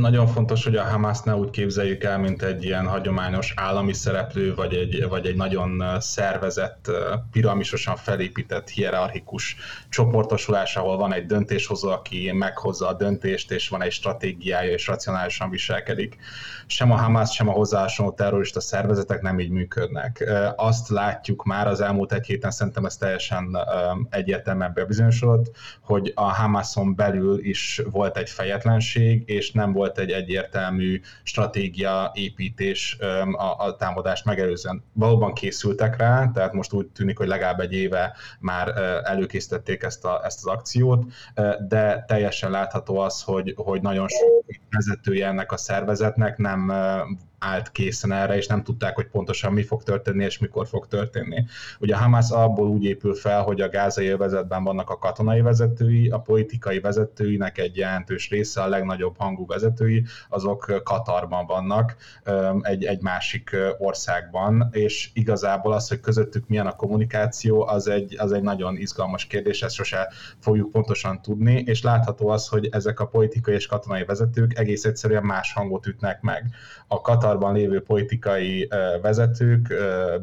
Nagyon 0.00 0.26
fontos, 0.26 0.64
hogy 0.64 0.76
a 0.76 0.82
Hamas 0.82 1.20
ne 1.20 1.34
úgy 1.34 1.50
képzeljük 1.50 2.04
el, 2.04 2.18
mint 2.18 2.42
egy 2.42 2.64
ilyen 2.64 2.86
hagyományos 2.86 3.52
állami 3.56 3.92
szereplő, 3.92 4.54
vagy 4.54 4.74
egy, 4.74 5.08
vagy 5.08 5.26
egy 5.26 5.36
nagyon 5.36 6.00
szervezett, 6.00 6.90
piramisosan 7.32 7.96
felépített, 7.96 8.68
hierarchikus 8.68 9.56
csoportosulás, 9.88 10.76
ahol 10.76 10.96
van 10.96 11.12
egy 11.12 11.26
döntéshozó, 11.26 11.88
aki 11.88 12.32
meghozza 12.32 12.88
a 12.88 12.94
döntést, 12.94 13.50
és 13.50 13.68
van 13.68 13.82
egy 13.82 13.92
stratégiája, 13.92 14.72
és 14.72 14.86
racionálisan 14.86 15.50
viselkedik. 15.50 16.16
Sem 16.66 16.90
a 16.90 16.96
Hamas, 16.96 17.34
sem 17.34 17.48
a 17.48 17.52
hozzáhasonló 17.52 18.12
terrorista 18.12 18.60
szervezetek 18.60 19.22
nem 19.22 19.40
így 19.40 19.50
működnek. 19.50 20.32
Azt 20.56 20.88
látjuk 20.88 21.44
már 21.44 21.66
az 21.66 21.80
elmúlt 21.80 22.12
egy 22.12 22.26
héten, 22.26 22.50
szerintem 22.50 22.84
ez 22.84 22.96
teljesen 22.96 23.56
egyértelműen 24.10 24.72
bebizonyosodott, 24.74 25.56
hogy 25.80 26.12
a 26.14 26.32
Hamason 26.34 26.94
belül 26.94 27.38
is 27.44 27.82
volt 27.90 28.16
egy 28.16 28.30
fejetlenség, 28.30 29.22
és 29.26 29.52
nem 29.52 29.72
volt 29.72 29.87
egy 29.96 30.10
egyértelmű 30.10 31.00
stratégia 31.22 32.10
építés 32.14 32.96
a, 33.32 33.64
a 33.64 33.76
támadást 33.76 34.24
megelőzően. 34.24 34.84
Valóban 34.92 35.32
készültek 35.32 35.96
rá, 35.96 36.30
tehát 36.34 36.52
most 36.52 36.72
úgy 36.72 36.86
tűnik, 36.86 37.18
hogy 37.18 37.28
legalább 37.28 37.60
egy 37.60 37.72
éve 37.72 38.16
már 38.40 38.68
előkészítették 39.04 39.82
ezt, 39.82 40.04
a, 40.04 40.20
ezt 40.24 40.38
az 40.38 40.46
akciót, 40.46 41.04
de 41.68 42.04
teljesen 42.06 42.50
látható 42.50 42.98
az, 42.98 43.22
hogy, 43.22 43.54
hogy 43.56 43.80
nagyon 43.80 44.08
sok 44.08 44.44
vezetője 44.70 45.26
ennek 45.26 45.52
a 45.52 45.56
szervezetnek 45.56 46.36
nem 46.36 46.72
állt 47.38 47.72
készen 47.72 48.12
erre, 48.12 48.36
és 48.36 48.46
nem 48.46 48.62
tudták, 48.62 48.94
hogy 48.94 49.06
pontosan 49.06 49.52
mi 49.52 49.62
fog 49.62 49.82
történni, 49.82 50.24
és 50.24 50.38
mikor 50.38 50.66
fog 50.66 50.86
történni. 50.86 51.44
Ugye 51.80 51.94
a 51.94 51.98
Hamas 51.98 52.30
abból 52.30 52.68
úgy 52.68 52.84
épül 52.84 53.14
fel, 53.14 53.42
hogy 53.42 53.60
a 53.60 53.68
gázai 53.68 54.06
övezetben 54.06 54.64
vannak 54.64 54.90
a 54.90 54.98
katonai 54.98 55.40
vezetői, 55.40 56.08
a 56.08 56.18
politikai 56.18 56.80
vezetőinek 56.80 57.58
egy 57.58 57.76
jelentős 57.76 58.28
része, 58.30 58.62
a 58.62 58.68
legnagyobb 58.68 59.14
hangú 59.18 59.46
vezetői, 59.46 60.04
azok 60.28 60.80
Katarban 60.84 61.46
vannak, 61.46 61.96
egy, 62.60 62.84
egy 62.84 63.02
másik 63.02 63.56
országban, 63.78 64.68
és 64.72 65.10
igazából 65.12 65.72
az, 65.72 65.88
hogy 65.88 66.00
közöttük 66.00 66.48
milyen 66.48 66.66
a 66.66 66.76
kommunikáció, 66.76 67.66
az 67.66 67.88
egy, 67.88 68.16
az 68.18 68.32
egy 68.32 68.42
nagyon 68.42 68.76
izgalmas 68.76 69.26
kérdés, 69.26 69.62
ezt 69.62 69.74
sose 69.74 70.12
fogjuk 70.38 70.70
pontosan 70.70 71.22
tudni, 71.22 71.62
és 71.66 71.82
látható 71.82 72.28
az, 72.28 72.48
hogy 72.48 72.68
ezek 72.72 73.00
a 73.00 73.06
politikai 73.06 73.54
és 73.54 73.66
katonai 73.66 74.04
vezetők 74.04 74.58
egész 74.58 74.84
egyszerűen 74.84 75.24
más 75.24 75.52
hangot 75.52 75.86
ütnek 75.86 76.20
meg. 76.20 76.50
A 76.86 77.00
Katar 77.00 77.27
Katarban 77.28 77.54
lévő 77.54 77.82
politikai 77.82 78.68
vezetők 79.02 79.74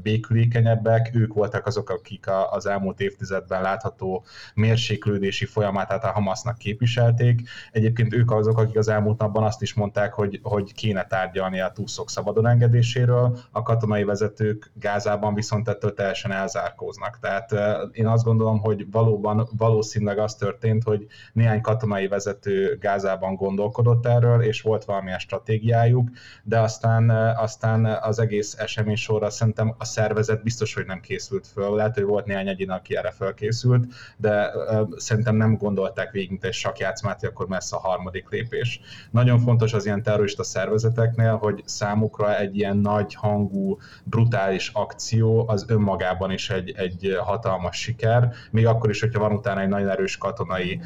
békülékenyebbek, 0.03 1.11
ők 1.13 1.33
voltak 1.33 1.65
azok, 1.65 1.89
akik 1.89 2.25
az 2.49 2.65
elmúlt 2.65 2.99
évtizedben 2.99 3.61
látható 3.61 4.23
mérséklődési 4.55 5.45
folyamatát 5.45 6.03
a 6.03 6.11
Hamasnak 6.11 6.57
képviselték. 6.57 7.41
Egyébként 7.71 8.13
ők 8.13 8.31
azok, 8.31 8.57
akik 8.57 8.77
az 8.77 8.87
elmúlt 8.87 9.17
napban 9.17 9.43
azt 9.43 9.61
is 9.61 9.73
mondták, 9.73 10.13
hogy, 10.13 10.39
hogy 10.43 10.73
kéne 10.73 11.07
tárgyalni 11.07 11.59
a 11.59 11.71
túszok 11.71 12.09
szabadon 12.09 12.47
engedéséről, 12.47 13.37
a 13.51 13.61
katonai 13.61 14.03
vezetők 14.03 14.71
Gázában 14.73 15.33
viszont 15.33 15.67
ettől 15.67 15.93
teljesen 15.93 16.31
elzárkóznak. 16.31 17.19
Tehát 17.19 17.55
én 17.91 18.07
azt 18.07 18.23
gondolom, 18.23 18.59
hogy 18.59 18.91
valóban 18.91 19.47
valószínűleg 19.57 20.17
az 20.17 20.35
történt, 20.35 20.83
hogy 20.83 21.05
néhány 21.33 21.61
katonai 21.61 22.07
vezető 22.07 22.77
Gázában 22.79 23.35
gondolkodott 23.35 24.05
erről, 24.05 24.41
és 24.41 24.61
volt 24.61 24.85
valamilyen 24.85 25.19
stratégiájuk, 25.19 26.09
de 26.43 26.59
aztán 26.59 26.94
aztán, 26.95 27.35
aztán 27.37 27.85
az 27.85 28.19
egész 28.19 28.55
esemény 28.57 28.95
sorra 28.95 29.29
szerintem 29.29 29.75
a 29.77 29.85
szervezet 29.85 30.43
biztos, 30.43 30.73
hogy 30.73 30.85
nem 30.85 30.99
készült 30.99 31.47
föl. 31.47 31.75
Lehet, 31.75 31.93
hogy 31.93 32.03
volt 32.03 32.25
néhány 32.25 32.47
egyén, 32.47 32.69
aki 32.69 32.97
erre 32.97 33.11
felkészült, 33.11 33.85
de 34.17 34.51
szerintem 34.95 35.35
nem 35.35 35.57
gondolták 35.57 36.11
végig, 36.11 36.29
mint 36.29 36.43
egy 36.43 36.53
sakjátszmát, 36.53 37.23
akkor 37.23 37.47
messze 37.47 37.75
a 37.75 37.79
harmadik 37.79 38.29
lépés. 38.29 38.79
Nagyon 39.11 39.39
fontos 39.39 39.73
az 39.73 39.85
ilyen 39.85 40.03
terrorista 40.03 40.43
szervezeteknél, 40.43 41.35
hogy 41.35 41.61
számukra 41.65 42.37
egy 42.37 42.57
ilyen 42.57 42.77
nagy 42.77 43.13
hangú, 43.13 43.77
brutális 44.03 44.69
akció 44.73 45.47
az 45.47 45.65
önmagában 45.67 46.31
is 46.31 46.49
egy, 46.49 46.73
egy 46.77 47.17
hatalmas 47.19 47.77
siker, 47.77 48.33
még 48.51 48.67
akkor 48.67 48.89
is, 48.89 48.99
hogyha 48.99 49.19
van 49.19 49.31
utána 49.31 49.61
egy 49.61 49.67
nagyon 49.69 49.89
erős 49.89 50.17
katonai 50.17 50.81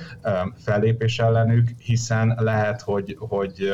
fellépés 0.56 1.20
ellenük, 1.20 1.70
hiszen 1.78 2.38
lehet, 2.40 2.82
hogy, 2.82 3.16
hogy 3.20 3.74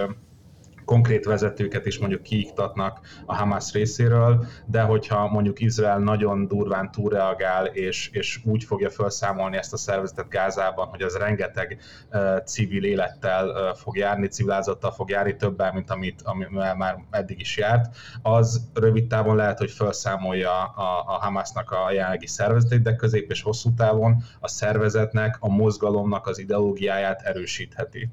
konkrét 0.86 1.26
vezetőket 1.26 1.86
is 1.86 2.00
mondjuk 2.00 2.22
kiiktatnak 2.22 3.00
a 3.26 3.36
Hamas 3.36 3.72
részéről, 3.72 4.46
de 4.66 4.82
hogyha 4.82 5.28
mondjuk 5.28 5.60
Izrael 5.60 6.00
nagyon 6.00 6.48
durván 6.48 6.92
túlreagál, 6.92 7.66
és, 7.66 8.10
és 8.14 8.40
úgy 8.44 8.64
fogja 8.64 8.90
felszámolni 8.90 9.58
ezt 9.58 9.74
a 9.74 9.78
szervezetet 9.78 10.30
Gázában, 10.30 10.88
hogy 10.88 11.02
az 11.02 11.16
rengeteg 11.16 11.78
uh, 12.12 12.44
civil 12.44 12.84
élettel 12.84 13.50
uh, 13.50 13.78
fog 13.78 13.98
járni, 13.98 14.28
civil 14.28 14.52
áldozattal 14.52 14.92
fog 14.92 15.10
járni, 15.10 15.36
többen, 15.36 15.74
mint 15.74 15.90
amit, 15.90 16.22
amivel 16.22 16.76
már 16.76 17.04
eddig 17.10 17.40
is 17.40 17.58
járt, 17.58 17.96
az 18.22 18.70
rövid 18.74 19.08
távon 19.08 19.36
lehet, 19.36 19.58
hogy 19.58 19.72
felszámolja 19.72 20.64
a, 20.64 21.04
a 21.08 21.14
Hamasnak 21.14 21.72
a 21.72 21.92
jelenlegi 21.92 22.28
szervezetét, 22.28 22.82
de 22.82 22.96
közép 22.96 23.32
és 23.32 23.42
hosszú 23.42 23.74
távon 23.74 24.24
a 24.40 24.48
szervezetnek, 24.48 25.38
a 25.40 25.50
mozgalomnak 25.50 26.28
az 26.28 26.40
ideológiáját 26.40 27.22
erősítheti. 27.22 28.10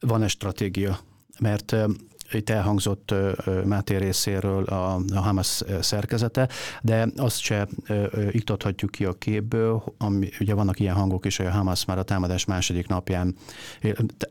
Van-e 0.00 0.28
stratégia 0.28 0.98
mert 1.40 1.74
itt 2.34 2.50
elhangzott 2.50 3.14
Máté 3.64 3.96
részéről 3.96 4.64
a, 4.64 4.94
a 5.14 5.20
Hamas 5.20 5.62
szerkezete, 5.80 6.48
de 6.82 7.08
azt 7.16 7.38
se 7.38 7.68
iktathatjuk 8.30 8.90
ki 8.90 9.04
a 9.04 9.12
képből, 9.12 9.82
ami, 9.98 10.28
ugye 10.40 10.54
vannak 10.54 10.80
ilyen 10.80 10.94
hangok 10.94 11.26
is, 11.26 11.36
hogy 11.36 11.46
a 11.46 11.50
Hamas 11.50 11.84
már 11.84 11.98
a 11.98 12.02
támadás 12.02 12.44
második 12.44 12.86
napján, 12.86 13.34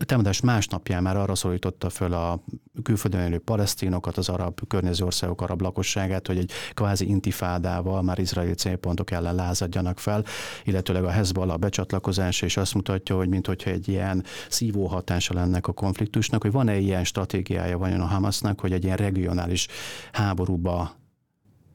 támadás 0.05 0.41
másnapján 0.41 1.03
már 1.03 1.17
arra 1.17 1.35
szólította 1.35 1.89
föl 1.89 2.13
a 2.13 2.43
külföldön 2.83 3.21
élő 3.21 3.39
palesztinokat, 3.39 4.17
az 4.17 4.29
arab 4.29 4.67
környező 4.67 5.05
országok 5.05 5.41
arab 5.41 5.61
lakosságát, 5.61 6.27
hogy 6.27 6.37
egy 6.37 6.51
kvázi 6.73 7.07
intifádával 7.07 8.01
már 8.01 8.19
izraeli 8.19 8.53
célpontok 8.53 9.11
ellen 9.11 9.35
lázadjanak 9.35 9.99
fel, 9.99 10.25
illetőleg 10.63 11.03
a 11.03 11.09
Hezbollah 11.09 11.57
becsatlakozás, 11.57 12.41
és 12.41 12.57
azt 12.57 12.73
mutatja, 12.73 13.15
hogy 13.15 13.29
mintha 13.29 13.53
egy 13.71 13.87
ilyen 13.87 14.23
szívó 14.49 14.87
hatása 14.87 15.33
lenne 15.33 15.59
a 15.61 15.71
konfliktusnak, 15.71 16.41
hogy 16.41 16.51
van-e 16.51 16.77
ilyen 16.77 17.03
stratégiája, 17.03 17.77
vajon 17.93 18.09
a 18.09 18.13
Hamasnak, 18.13 18.59
hogy 18.59 18.71
egy 18.71 18.83
ilyen 18.83 18.97
regionális 18.97 19.67
háborúba 20.11 20.95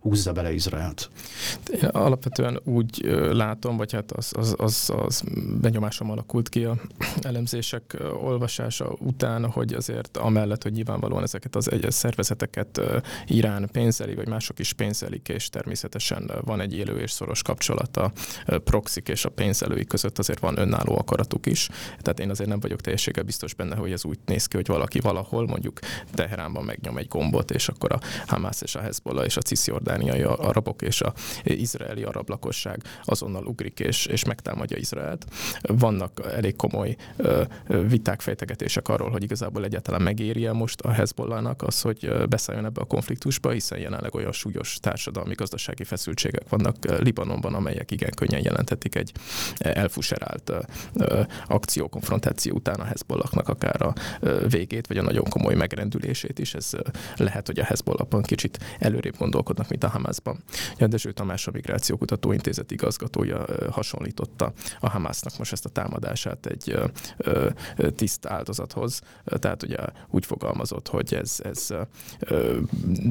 húzza 0.00 0.32
bele 0.32 0.52
Izraelt? 0.52 1.10
Én 1.82 1.88
alapvetően 1.88 2.60
úgy 2.64 3.00
látom, 3.32 3.76
vagy 3.76 3.92
hát 3.92 4.12
az, 4.12 4.32
az, 4.36 4.54
az, 4.58 4.92
az 4.96 5.22
benyomásom 5.60 6.10
alakult 6.10 6.48
ki 6.48 6.64
a 6.64 6.76
elemzések 7.20 7.96
olvasása 8.22 8.96
után, 8.98 9.50
hogy 9.50 9.72
azért 9.72 10.16
amellett, 10.16 10.62
hogy 10.62 10.72
nyilvánvalóan 10.72 11.22
ezeket 11.22 11.56
az 11.56 11.70
egyes 11.70 11.94
szervezeteket 11.94 12.80
Irán 13.26 13.68
pénzeli, 13.72 14.14
vagy 14.14 14.28
mások 14.28 14.58
is 14.58 14.72
pénzelik, 14.72 15.28
és 15.28 15.48
természetesen 15.48 16.30
van 16.44 16.60
egy 16.60 16.74
élő 16.74 17.00
és 17.00 17.10
szoros 17.10 17.42
kapcsolat 17.42 17.96
a 17.96 18.12
proxik 18.64 19.08
és 19.08 19.24
a 19.24 19.28
pénzelői 19.28 19.84
között, 19.84 20.18
azért 20.18 20.38
van 20.38 20.58
önálló 20.58 20.98
akaratuk 20.98 21.46
is. 21.46 21.68
Tehát 22.02 22.20
én 22.20 22.30
azért 22.30 22.48
nem 22.48 22.60
vagyok 22.60 22.80
teljességgel 22.80 23.24
biztos 23.24 23.54
benne, 23.54 23.76
hogy 23.76 23.92
ez 23.92 24.04
úgy 24.04 24.18
néz 24.26 24.46
ki, 24.46 24.56
hogy 24.56 24.66
valaki 24.66 25.00
valahol 25.00 25.46
mondjuk 25.46 25.78
Teheránban 26.12 26.64
megnyom 26.64 26.98
egy 26.98 27.08
gombot, 27.08 27.50
és 27.50 27.68
akkor 27.68 27.92
a 27.92 28.00
Hamas 28.26 28.62
és 28.62 28.74
a 28.74 28.80
Hezbollah 28.80 29.24
és 29.24 29.36
a 29.36 29.40
Cisjordán 29.40 29.87
pakisztániai 29.88 30.22
arabok 30.22 30.82
és 30.82 31.00
a 31.00 31.12
izraeli 31.44 32.02
arab 32.02 32.28
lakosság 32.28 32.82
azonnal 33.04 33.46
ugrik 33.46 33.80
és, 33.80 34.06
és 34.06 34.24
megtámadja 34.24 34.76
Izraelt. 34.76 35.26
Vannak 35.60 36.20
elég 36.34 36.56
komoly 36.56 36.96
viták, 37.88 38.20
fejtegetések 38.20 38.88
arról, 38.88 39.10
hogy 39.10 39.22
igazából 39.22 39.64
egyáltalán 39.64 40.02
megéri 40.02 40.46
-e 40.46 40.52
most 40.52 40.80
a 40.80 40.90
Hezbollahnak 40.90 41.62
az, 41.62 41.80
hogy 41.80 42.12
beszálljon 42.28 42.64
ebbe 42.64 42.80
a 42.80 42.84
konfliktusba, 42.84 43.50
hiszen 43.50 43.78
jelenleg 43.78 44.14
olyan 44.14 44.32
súlyos 44.32 44.78
társadalmi, 44.80 45.34
gazdasági 45.34 45.84
feszültségek 45.84 46.48
vannak 46.48 46.76
Libanonban, 47.00 47.54
amelyek 47.54 47.90
igen 47.90 48.10
könnyen 48.16 48.42
jelenthetik 48.44 48.94
egy 48.94 49.12
elfuserált 49.58 50.52
akció, 51.46 51.88
konfrontáció 51.88 52.54
után 52.54 52.80
a 52.80 52.84
Hezbollahnak 52.84 53.48
akár 53.48 53.82
a 53.82 53.92
végét, 54.48 54.86
vagy 54.86 54.98
a 54.98 55.02
nagyon 55.02 55.24
komoly 55.28 55.54
megrendülését 55.54 56.38
is. 56.38 56.54
Ez 56.54 56.70
lehet, 57.16 57.46
hogy 57.46 57.58
a 57.58 57.64
Hezbollahban 57.64 58.22
kicsit 58.22 58.58
előrébb 58.78 59.16
gondolkodnak, 59.18 59.68
mint 59.78 59.92
a 59.92 59.98
Hamasban. 59.98 60.42
Dezső 60.78 61.12
Tamás 61.12 61.46
a 61.46 61.50
Migrációkutató 61.50 62.32
Intézet 62.32 62.70
igazgatója 62.70 63.44
hasonlította 63.70 64.52
a 64.80 64.88
Hamasnak 64.88 65.38
most 65.38 65.52
ezt 65.52 65.64
a 65.64 65.68
támadását 65.68 66.46
egy 66.46 66.78
tiszt 67.96 68.26
áldozathoz. 68.26 69.00
Tehát 69.24 69.62
ugye 69.62 69.76
úgy 70.10 70.26
fogalmazott, 70.26 70.88
hogy 70.88 71.14
ez, 71.14 71.40
ez 71.42 71.68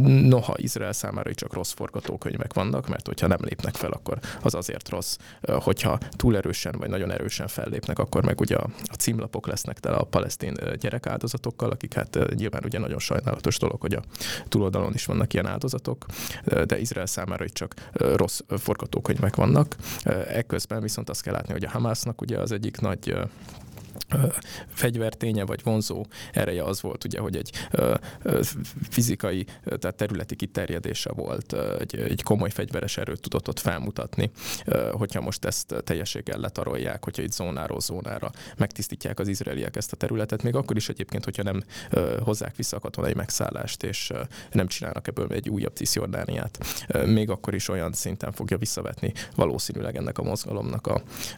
noha 0.03 0.53
Izrael 0.57 0.93
számára 0.93 1.33
csak 1.33 1.53
rossz 1.53 1.73
forgatókönyvek 1.73 2.53
vannak, 2.53 2.87
mert 2.87 3.07
hogyha 3.07 3.27
nem 3.27 3.39
lépnek 3.41 3.75
fel, 3.75 3.91
akkor 3.91 4.19
az 4.41 4.53
azért 4.53 4.89
rossz, 4.89 5.17
hogyha 5.41 5.97
túl 6.11 6.37
erősen 6.37 6.75
vagy 6.77 6.89
nagyon 6.89 7.11
erősen 7.11 7.47
fellépnek, 7.47 7.99
akkor 7.99 8.25
meg 8.25 8.39
ugye 8.39 8.55
a, 8.55 8.69
a 8.83 8.93
címlapok 8.93 9.47
lesznek 9.47 9.79
tele 9.79 9.95
a 9.95 10.03
palesztin 10.03 10.53
gyerekáldozatokkal, 10.79 11.69
akik 11.69 11.93
hát 11.93 12.35
nyilván 12.35 12.61
ugye 12.65 12.79
nagyon 12.79 12.99
sajnálatos 12.99 13.57
dolog, 13.57 13.81
hogy 13.81 13.93
a 13.93 14.03
túloldalon 14.47 14.93
is 14.93 15.05
vannak 15.05 15.33
ilyen 15.33 15.45
áldozatok, 15.45 16.05
de 16.65 16.79
Izrael 16.79 17.05
számára 17.05 17.45
itt 17.45 17.53
csak 17.53 17.73
rossz 17.93 18.39
forgatókönyvek 18.47 19.35
vannak. 19.35 19.75
Ekközben 20.27 20.81
viszont 20.81 21.09
azt 21.09 21.21
kell 21.21 21.33
látni, 21.33 21.51
hogy 21.51 21.63
a 21.63 21.69
Hamásznak 21.69 22.21
ugye 22.21 22.39
az 22.39 22.51
egyik 22.51 22.79
nagy 22.79 23.15
fegyverténye 24.67 25.45
vagy 25.45 25.63
vonzó 25.63 26.05
ereje 26.33 26.63
az 26.63 26.81
volt, 26.81 27.03
ugye, 27.03 27.19
hogy 27.19 27.35
egy 27.35 27.51
fizikai, 28.89 29.45
tehát 29.63 29.95
területi 29.95 30.35
kiterjedése 30.35 31.11
volt, 31.11 31.53
egy, 31.79 31.95
egy 31.95 32.23
komoly 32.23 32.49
fegyveres 32.49 32.97
erőt 32.97 33.21
tudott 33.21 33.47
ott 33.47 33.59
felmutatni. 33.59 34.31
Hogyha 34.91 35.21
most 35.21 35.45
ezt 35.45 35.75
teljességgel 35.83 36.39
letarolják, 36.39 37.03
hogyha 37.03 37.21
itt 37.21 37.31
zónáról 37.31 37.79
zónára 37.79 38.31
megtisztítják 38.57 39.19
az 39.19 39.27
izraeliek 39.27 39.75
ezt 39.75 39.91
a 39.91 39.95
területet, 39.95 40.43
még 40.43 40.55
akkor 40.55 40.75
is 40.75 40.89
egyébként, 40.89 41.23
hogyha 41.23 41.43
nem 41.43 41.63
hozzák 42.23 42.55
vissza 42.55 42.77
a 42.77 42.79
katonai 42.79 43.13
megszállást, 43.13 43.83
és 43.83 44.11
nem 44.51 44.67
csinálnak 44.67 45.07
ebből 45.07 45.31
egy 45.31 45.49
újabb 45.49 45.75
Cisjordániát, 45.75 46.65
még 47.05 47.29
akkor 47.29 47.53
is 47.53 47.69
olyan 47.69 47.93
szinten 47.93 48.31
fogja 48.31 48.57
visszavetni 48.57 49.13
valószínűleg 49.35 49.95
ennek 49.95 50.17
a 50.17 50.23
mozgalomnak 50.23 50.89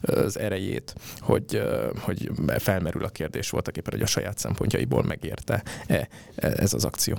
az 0.01 0.39
erejét, 0.39 0.95
hogy, 1.19 1.61
hogy 1.99 2.31
felmerül 2.57 3.03
a 3.03 3.09
kérdés 3.09 3.49
voltak 3.49 3.77
éppen, 3.77 3.93
hogy 3.93 4.01
a 4.01 4.05
saját 4.05 4.37
szempontjaiból 4.37 5.03
megérte 5.03 5.63
-e 5.87 6.07
ez 6.35 6.73
az 6.73 6.85
akció. 6.85 7.17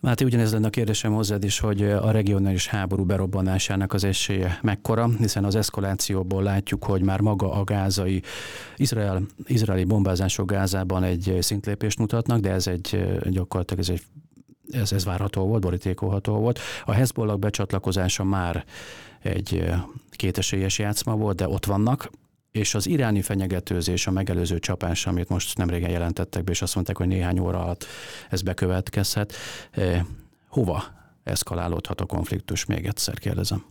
Máté, 0.00 0.24
ugyanez 0.24 0.52
lenne 0.52 0.66
a 0.66 0.70
kérdésem 0.70 1.12
hozzád 1.12 1.44
is, 1.44 1.58
hogy 1.58 1.82
a 1.82 2.10
regionális 2.10 2.66
háború 2.66 3.04
berobbanásának 3.04 3.92
az 3.92 4.04
esélye 4.04 4.58
mekkora, 4.62 5.08
hiszen 5.18 5.44
az 5.44 5.54
eszkalációból 5.54 6.42
látjuk, 6.42 6.84
hogy 6.84 7.02
már 7.02 7.20
maga 7.20 7.52
a 7.52 7.64
gázai, 7.64 8.22
Izrael, 8.76 9.22
izraeli 9.44 9.84
bombázások 9.84 10.50
Gázában 10.50 11.02
egy 11.02 11.36
szintlépést 11.40 11.98
mutatnak, 11.98 12.40
de 12.40 12.50
ez 12.50 12.66
egy 12.66 13.18
gyakorlatilag 13.22 13.82
ez 13.82 13.88
egy 13.88 14.02
ez, 14.70 14.92
ez 14.92 15.04
várható 15.04 15.46
volt, 15.46 15.62
borítékolható 15.62 16.34
volt. 16.34 16.58
A 16.84 16.92
Hezbollah 16.92 17.36
becsatlakozása 17.36 18.24
már 18.24 18.64
egy 19.22 19.72
kétesélyes 20.10 20.78
játszma 20.78 21.16
volt, 21.16 21.36
de 21.36 21.48
ott 21.48 21.66
vannak 21.66 22.10
és 22.52 22.74
az 22.74 22.86
iráni 22.86 23.22
fenyegetőzés, 23.22 24.06
a 24.06 24.10
megelőző 24.10 24.58
csapás, 24.58 25.06
amit 25.06 25.28
most 25.28 25.56
nemrégen 25.56 25.90
jelentettek 25.90 26.44
be, 26.44 26.50
és 26.50 26.62
azt 26.62 26.74
mondták, 26.74 26.96
hogy 26.96 27.06
néhány 27.06 27.38
óra 27.38 27.62
alatt 27.62 27.84
ez 28.30 28.42
bekövetkezhet, 28.42 29.32
eh, 29.70 30.04
hova 30.48 30.84
eszkalálódhat 31.24 32.00
a 32.00 32.06
konfliktus? 32.06 32.64
Még 32.64 32.86
egyszer 32.86 33.18
kérdezem. 33.18 33.64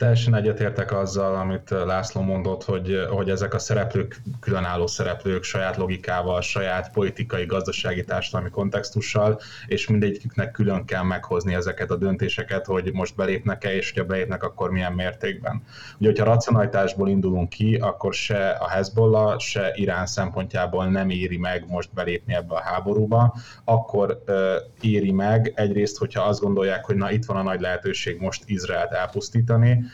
Teljesen 0.00 0.34
egyetértek 0.34 0.92
azzal, 0.92 1.34
amit 1.34 1.70
László 1.70 2.20
mondott, 2.20 2.64
hogy, 2.64 3.06
hogy 3.10 3.30
ezek 3.30 3.54
a 3.54 3.58
szereplők 3.58 4.20
különálló 4.40 4.86
szereplők, 4.86 5.42
saját 5.42 5.76
logikával, 5.76 6.40
saját 6.40 6.92
politikai, 6.92 7.44
gazdasági, 7.46 8.04
társadalmi 8.04 8.50
kontextussal, 8.50 9.40
és 9.66 9.88
mindegyiküknek 9.88 10.50
külön 10.50 10.84
kell 10.84 11.02
meghozni 11.02 11.54
ezeket 11.54 11.90
a 11.90 11.96
döntéseket, 11.96 12.66
hogy 12.66 12.92
most 12.92 13.16
belépnek-e, 13.16 13.74
és 13.74 13.92
hogyha 13.92 14.06
belépnek, 14.06 14.42
akkor 14.42 14.70
milyen 14.70 14.92
mértékben. 14.92 15.62
Ugye, 15.98 16.08
hogyha 16.08 16.24
racionalitásból 16.24 17.08
indulunk 17.08 17.48
ki, 17.48 17.74
akkor 17.74 18.14
se 18.14 18.50
a 18.50 18.68
Hezbollah, 18.68 19.38
se 19.38 19.72
Irán 19.74 20.06
szempontjából 20.06 20.86
nem 20.86 21.10
éri 21.10 21.36
meg 21.36 21.64
most 21.68 21.90
belépni 21.94 22.34
ebbe 22.34 22.54
a 22.54 22.62
háborúba, 22.62 23.36
akkor 23.64 24.22
ö, 24.24 24.56
éri 24.80 25.12
meg 25.12 25.52
egyrészt, 25.54 25.98
hogyha 25.98 26.22
azt 26.22 26.40
gondolják, 26.40 26.84
hogy 26.84 26.96
na 26.96 27.10
itt 27.10 27.24
van 27.24 27.36
a 27.36 27.42
nagy 27.42 27.60
lehetőség 27.60 28.20
most 28.20 28.42
Izraelt 28.46 28.92
elpusztítani, 28.92 29.88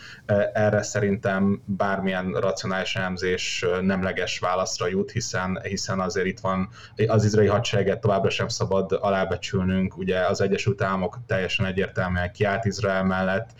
erre 0.53 0.83
szerintem 0.83 1.63
bármilyen 1.65 2.33
racionális 2.33 2.97
elemzés 2.97 3.65
nemleges 3.81 4.39
válaszra 4.39 4.89
jut, 4.89 5.11
hiszen, 5.11 5.61
hiszen 5.63 6.01
azért 6.01 6.27
itt 6.27 6.41
van 6.41 6.69
az 7.07 7.25
izraeli 7.25 7.49
hadsereget 7.49 8.01
továbbra 8.01 8.31
sem 8.31 8.49
szabad 8.49 8.99
alábecsülnünk, 9.01 9.97
ugye 9.97 10.19
az 10.19 10.41
Egyesült 10.41 10.83
Államok 10.83 11.19
teljesen 11.27 11.67
egyértelműen 11.67 12.33
kiállt 12.33 12.65
Izrael 12.65 13.05
mellett, 13.05 13.51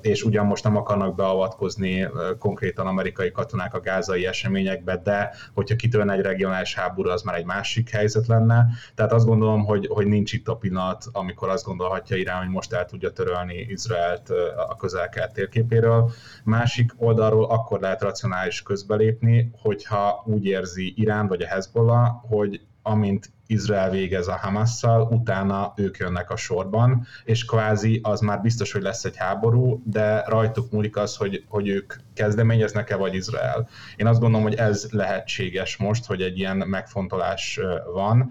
és 0.00 0.22
ugyan 0.22 0.46
most 0.46 0.64
nem 0.64 0.76
akarnak 0.76 1.14
beavatkozni 1.14 2.08
konkrétan 2.38 2.86
amerikai 2.86 3.30
katonák 3.30 3.74
a 3.74 3.80
gázai 3.80 4.26
eseményekbe, 4.26 4.96
de 4.96 5.34
hogyha 5.54 5.76
kitörne 5.76 6.12
egy 6.12 6.20
regionális 6.20 6.74
háború, 6.74 7.08
az 7.08 7.22
már 7.22 7.36
egy 7.36 7.44
másik 7.44 7.90
helyzet 7.90 8.26
lenne. 8.26 8.66
Tehát 8.94 9.12
azt 9.12 9.26
gondolom, 9.26 9.64
hogy, 9.64 9.86
hogy 9.86 10.06
nincs 10.06 10.32
itt 10.32 10.48
a 10.48 10.56
pillanat, 10.56 11.04
amikor 11.12 11.48
azt 11.48 11.64
gondolhatja 11.64 12.16
Irán, 12.16 12.38
hogy 12.38 12.48
most 12.48 12.72
el 12.72 12.84
tudja 12.86 13.10
törölni 13.10 13.66
Izraelt 13.68 14.30
a 14.68 14.76
közel-kelet 14.76 15.32
térképéről. 15.56 16.10
Másik 16.44 16.92
oldalról 16.96 17.44
akkor 17.44 17.80
lehet 17.80 18.02
racionális 18.02 18.62
közbelépni, 18.62 19.50
hogyha 19.60 20.22
úgy 20.26 20.44
érzi 20.44 20.92
Irán 20.96 21.26
vagy 21.26 21.42
a 21.42 21.46
Hezbollah, 21.46 22.08
hogy 22.28 22.60
amint 22.82 23.30
Izrael 23.46 23.90
végez 23.90 24.28
a 24.28 24.36
Hamasszal, 24.36 25.02
utána 25.02 25.72
ők 25.76 25.96
jönnek 25.96 26.30
a 26.30 26.36
sorban, 26.36 27.06
és 27.24 27.44
kvázi 27.44 28.00
az 28.02 28.20
már 28.20 28.40
biztos, 28.40 28.72
hogy 28.72 28.82
lesz 28.82 29.04
egy 29.04 29.16
háború, 29.16 29.82
de 29.84 30.24
rajtuk 30.26 30.70
múlik 30.70 30.96
az, 30.96 31.16
hogy, 31.16 31.44
hogy 31.48 31.68
ők 31.68 31.94
kezdeményeznek-e, 32.14 32.96
vagy 32.96 33.14
Izrael. 33.14 33.68
Én 33.96 34.06
azt 34.06 34.20
gondolom, 34.20 34.46
hogy 34.46 34.54
ez 34.54 34.88
lehetséges 34.90 35.76
most, 35.76 36.06
hogy 36.06 36.22
egy 36.22 36.38
ilyen 36.38 36.56
megfontolás 36.56 37.60
van, 37.94 38.30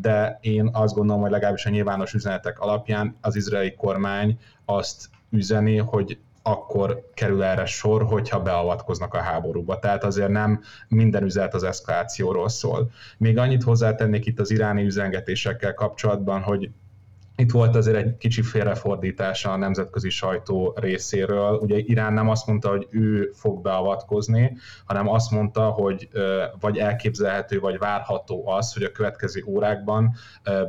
de 0.00 0.38
én 0.40 0.70
azt 0.72 0.94
gondolom, 0.94 1.22
hogy 1.22 1.30
legalábbis 1.30 1.66
a 1.66 1.70
nyilvános 1.70 2.14
üzenetek 2.14 2.58
alapján 2.58 3.16
az 3.20 3.36
izraeli 3.36 3.74
kormány 3.74 4.38
azt 4.64 5.08
üzeni, 5.30 5.76
hogy 5.76 6.18
akkor 6.42 7.10
kerül 7.14 7.42
erre 7.42 7.64
sor, 7.64 8.02
hogyha 8.02 8.42
beavatkoznak 8.42 9.14
a 9.14 9.20
háborúba. 9.20 9.78
Tehát 9.78 10.04
azért 10.04 10.28
nem 10.28 10.62
minden 10.88 11.24
üzlet 11.24 11.54
az 11.54 11.62
eszkalációról 11.62 12.48
szól. 12.48 12.90
Még 13.18 13.38
annyit 13.38 13.62
hozzátennék 13.62 14.26
itt 14.26 14.40
az 14.40 14.50
iráni 14.50 14.84
üzengetésekkel 14.84 15.74
kapcsolatban, 15.74 16.42
hogy 16.42 16.70
itt 17.40 17.50
volt 17.50 17.76
azért 17.76 17.96
egy 17.96 18.16
kicsi 18.16 18.42
félrefordítása 18.42 19.52
a 19.52 19.56
nemzetközi 19.56 20.10
sajtó 20.10 20.76
részéről. 20.80 21.58
Ugye 21.62 21.78
Irán 21.78 22.12
nem 22.12 22.28
azt 22.28 22.46
mondta, 22.46 22.68
hogy 22.68 22.86
ő 22.90 23.30
fog 23.34 23.62
beavatkozni, 23.62 24.56
hanem 24.84 25.08
azt 25.08 25.30
mondta, 25.30 25.70
hogy 25.70 26.08
vagy 26.60 26.78
elképzelhető, 26.78 27.60
vagy 27.60 27.78
várható 27.78 28.48
az, 28.48 28.72
hogy 28.72 28.82
a 28.82 28.90
következő 28.90 29.44
órákban 29.46 30.14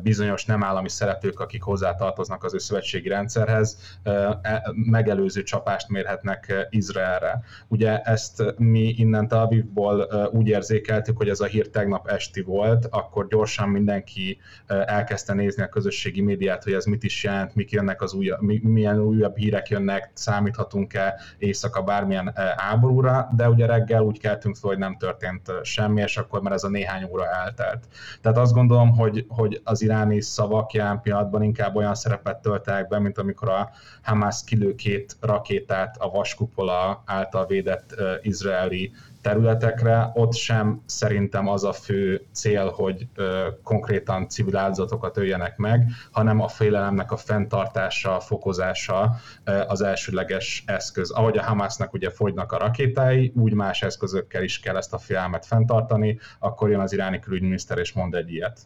bizonyos 0.03 0.45
nem 0.45 0.63
állami 0.63 0.89
szereplők, 0.89 1.39
akik 1.39 1.61
hozzátartoznak 1.61 2.43
az 2.43 2.53
ő 2.53 2.57
szövetségi 2.57 3.07
rendszerhez, 3.07 3.99
e, 4.03 4.73
megelőző 4.73 5.43
csapást 5.43 5.89
mérhetnek 5.89 6.67
Izraelre. 6.69 7.41
Ugye 7.67 8.01
ezt 8.01 8.43
mi 8.57 8.93
innen 8.97 9.27
Tel 9.27 9.39
Avivból 9.39 10.01
úgy 10.31 10.47
érzékeltük, 10.47 11.17
hogy 11.17 11.29
ez 11.29 11.39
a 11.39 11.45
hír 11.45 11.69
tegnap 11.69 12.07
esti 12.07 12.41
volt, 12.41 12.87
akkor 12.89 13.27
gyorsan 13.27 13.69
mindenki 13.69 14.37
elkezdte 14.67 15.33
nézni 15.33 15.63
a 15.63 15.69
közösségi 15.69 16.21
médiát, 16.21 16.60
lehet, 16.61 16.83
hogy 16.85 16.93
ez 16.93 16.99
mit 16.99 17.03
is 17.03 17.23
jelent, 17.23 17.55
mik 17.55 17.71
jönnek 17.71 18.01
az 18.01 18.13
újabb, 18.13 18.41
milyen 18.61 18.99
újabb 18.99 19.37
hírek 19.37 19.69
jönnek, 19.69 20.11
számíthatunk-e 20.13 21.19
éjszaka 21.37 21.81
bármilyen 21.81 22.31
e, 22.35 22.55
háborúra, 22.57 23.29
de 23.35 23.49
ugye 23.49 23.65
reggel 23.65 24.01
úgy 24.01 24.19
keltünk 24.19 24.55
fel, 24.55 24.69
hogy 24.69 24.79
nem 24.79 24.97
történt 24.97 25.49
e, 25.49 25.63
semmi, 25.63 26.01
és 26.01 26.17
akkor 26.17 26.41
már 26.41 26.53
ez 26.53 26.63
a 26.63 26.69
néhány 26.69 27.07
óra 27.11 27.25
eltelt. 27.25 27.87
Tehát 28.21 28.37
azt 28.37 28.53
gondolom, 28.53 28.89
hogy, 28.91 29.25
hogy 29.27 29.61
az 29.63 29.81
iráni 29.81 30.21
szavak 30.21 30.73
jelen 30.73 31.01
pillanatban 31.01 31.43
inkább 31.43 31.75
olyan 31.75 31.95
szerepet 31.95 32.41
töltenek 32.41 32.87
be, 32.87 32.99
mint 32.99 33.17
amikor 33.17 33.49
a 33.49 33.69
Hamas 34.01 34.43
kilő 34.45 34.75
két 34.75 35.15
rakétát 35.19 35.95
a 35.99 36.09
vaskupola 36.09 37.03
által 37.05 37.45
védett 37.45 37.95
uh, 37.97 38.07
izraeli 38.21 38.91
területekre, 39.21 40.11
ott 40.13 40.33
sem 40.33 40.81
szerintem 40.85 41.47
az 41.47 41.63
a 41.63 41.73
fő 41.73 42.25
cél, 42.33 42.69
hogy 42.69 43.07
ö, 43.15 43.47
konkrétan 43.63 44.29
civil 44.29 44.57
áldozatokat 44.57 45.17
öljenek 45.17 45.57
meg, 45.57 45.85
hanem 46.11 46.41
a 46.41 46.47
félelemnek 46.47 47.11
a 47.11 47.17
fenntartása, 47.17 48.15
a 48.15 48.19
fokozása 48.19 49.15
ö, 49.43 49.51
az 49.67 49.81
elsőleges 49.81 50.63
eszköz. 50.65 51.11
Ahogy 51.11 51.37
a 51.37 51.43
Hamasnak 51.43 51.93
ugye 51.93 52.09
fogynak 52.09 52.51
a 52.51 52.57
rakétái, 52.57 53.31
úgy 53.35 53.53
más 53.53 53.81
eszközökkel 53.81 54.43
is 54.43 54.59
kell 54.59 54.77
ezt 54.77 54.93
a 54.93 54.97
félelmet 54.97 55.45
fenntartani, 55.45 56.19
akkor 56.39 56.69
jön 56.69 56.79
az 56.79 56.93
iráni 56.93 57.19
külügyminiszter 57.19 57.77
és 57.77 57.93
mond 57.93 58.15
egy 58.15 58.31
ilyet. 58.33 58.59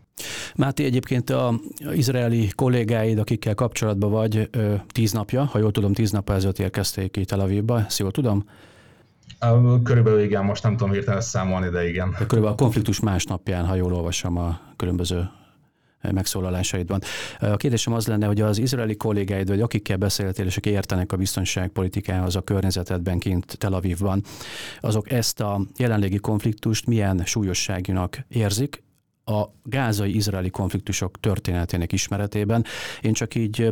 Máté, 0.56 0.86
egyébként 0.86 1.30
a 1.30 1.54
izraeli 1.92 2.50
kollégáid, 2.56 3.18
akikkel 3.18 3.56
kapcsolatban 3.56 4.12
vagy, 4.12 4.50
tíz 4.92 5.12
napja, 5.12 5.44
ha 5.44 5.60
jól 5.60 5.72
tudom, 5.72 5.94
tíz 5.94 6.12
nap 6.12 6.30
ezelőtt 6.30 6.60
érkezték 6.60 7.12
ki 7.12 7.26
Tel 7.26 7.40
Avivba, 7.40 7.86
jól 7.98 8.12
tudom? 8.12 8.46
Körülbelül 9.84 10.20
igen, 10.20 10.46
most 10.46 10.64
nem 10.64 10.78
tudom 10.78 10.94
hirtelen 10.94 11.22
számolni, 11.22 11.70
de 11.70 11.88
igen. 11.88 12.10
De 12.10 12.26
körülbelül 12.26 12.48
a 12.48 12.56
konfliktus 12.56 13.00
másnapján, 13.00 13.66
ha 13.66 13.76
jól 13.76 13.94
olvasom 13.94 14.38
a 14.38 14.60
különböző 14.76 15.30
megszólalásaidban. 16.12 17.02
A 17.40 17.56
kérdésem 17.56 17.94
az 17.94 18.08
lenne, 18.08 18.26
hogy 18.26 18.42
az 18.42 18.58
izraeli 18.58 18.96
kollégáid, 18.96 19.48
vagy 19.48 19.62
akikkel 19.62 19.98
beszéltél, 19.98 20.46
és 20.46 20.58
akik 20.58 20.74
értenek 20.74 21.12
a 21.12 21.18
biztonságpolitikához 21.18 22.36
a 22.36 22.42
környezetedben 22.42 23.20
kint 23.20 23.58
Tel 23.58 23.74
Avivban, 23.74 24.24
azok 24.82 25.12
ezt 25.12 25.40
a 25.40 25.62
jelenlegi 25.78 26.18
konfliktust 26.18 26.86
milyen 26.86 27.22
súlyosságúnak 27.26 28.18
érzik, 28.28 28.84
a 29.26 29.44
gázai-izraeli 29.64 30.50
konfliktusok 30.50 31.20
történetének 31.20 31.92
ismeretében. 31.92 32.66
Én 33.02 33.14
csak 33.14 33.36
így 33.36 33.70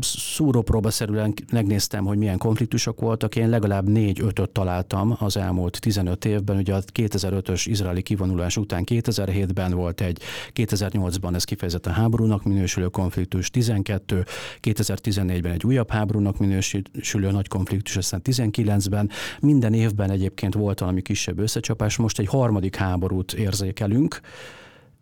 szúrópróbaszerűen 0.00 1.34
megnéztem, 1.52 2.04
hogy 2.04 2.18
milyen 2.18 2.38
konfliktusok 2.38 3.00
voltak. 3.00 3.36
Én 3.36 3.48
legalább 3.48 3.88
négy-ötöt 3.88 4.50
találtam 4.50 5.16
az 5.18 5.36
elmúlt 5.36 5.80
15 5.80 6.24
évben. 6.24 6.56
Ugye 6.56 6.74
a 6.74 6.80
2005-ös 6.92 7.62
izraeli 7.64 8.02
kivonulás 8.02 8.56
után 8.56 8.82
2007-ben 8.86 9.74
volt 9.74 10.00
egy, 10.00 10.18
2008-ban 10.54 11.34
ez 11.34 11.44
kifejezetten 11.44 11.92
háborúnak 11.92 12.44
minősülő 12.44 12.88
konfliktus, 12.88 13.50
12, 13.50 14.24
2014-ben 14.62 15.52
egy 15.52 15.64
újabb 15.64 15.90
háborúnak 15.90 16.38
minősülő 16.38 17.30
nagy 17.30 17.48
konfliktus, 17.48 17.96
aztán 17.96 18.20
19-ben. 18.24 19.10
Minden 19.40 19.74
évben 19.74 20.10
egyébként 20.10 20.54
volt 20.54 20.78
valami 20.78 21.02
kisebb 21.02 21.38
összecsapás, 21.38 21.96
most 21.96 22.18
egy 22.18 22.26
harmadik 22.26 22.76
háborút 22.76 23.32
érzékelünk, 23.32 24.20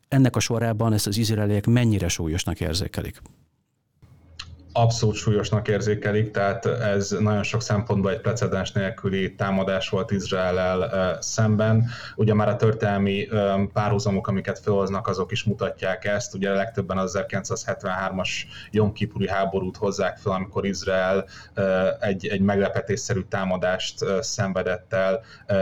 ennek 0.09 0.37
a 0.37 0.41
sorában 0.41 0.93
ezt 0.93 1.07
az 1.07 1.17
izraeliek 1.17 1.67
mennyire 1.67 2.09
súlyosnak 2.09 2.61
érzékelik? 2.61 3.21
Abszolút 4.73 5.15
súlyosnak 5.15 5.69
érzékelik, 5.69 6.31
tehát 6.31 6.67
ez 6.67 7.11
nagyon 7.11 7.43
sok 7.43 7.63
szempontból 7.63 8.11
egy 8.11 8.21
precedens 8.21 8.73
nélküli 8.73 9.35
támadás 9.35 9.89
volt 9.89 10.11
Izrael 10.11 11.19
szemben. 11.21 11.85
Ugye 12.17 12.35
már 12.35 12.49
a 12.49 12.57
történelmi 12.57 13.29
párhuzamok, 13.73 14.29
amiket 14.29 14.59
felhoznak, 14.59 15.09
azok 15.09 15.33
is 15.33 15.45
mutatják 15.45 16.05
ezt. 16.05 16.35
Ugye 16.35 16.53
legtöbben 16.53 16.99
az 16.99 17.19
1973-as 17.29 18.29
Jom 18.71 18.93
Kipuri 18.93 19.29
háborút 19.29 19.77
hozzák 19.77 20.17
fel, 20.17 20.33
amikor 20.33 20.67
Izrael 20.67 21.25
egy, 22.01 22.27
egy 22.27 22.41
meglepetésszerű 22.41 23.21
támadást 23.21 24.05
szenvedett 24.21 24.93
el 24.93 25.21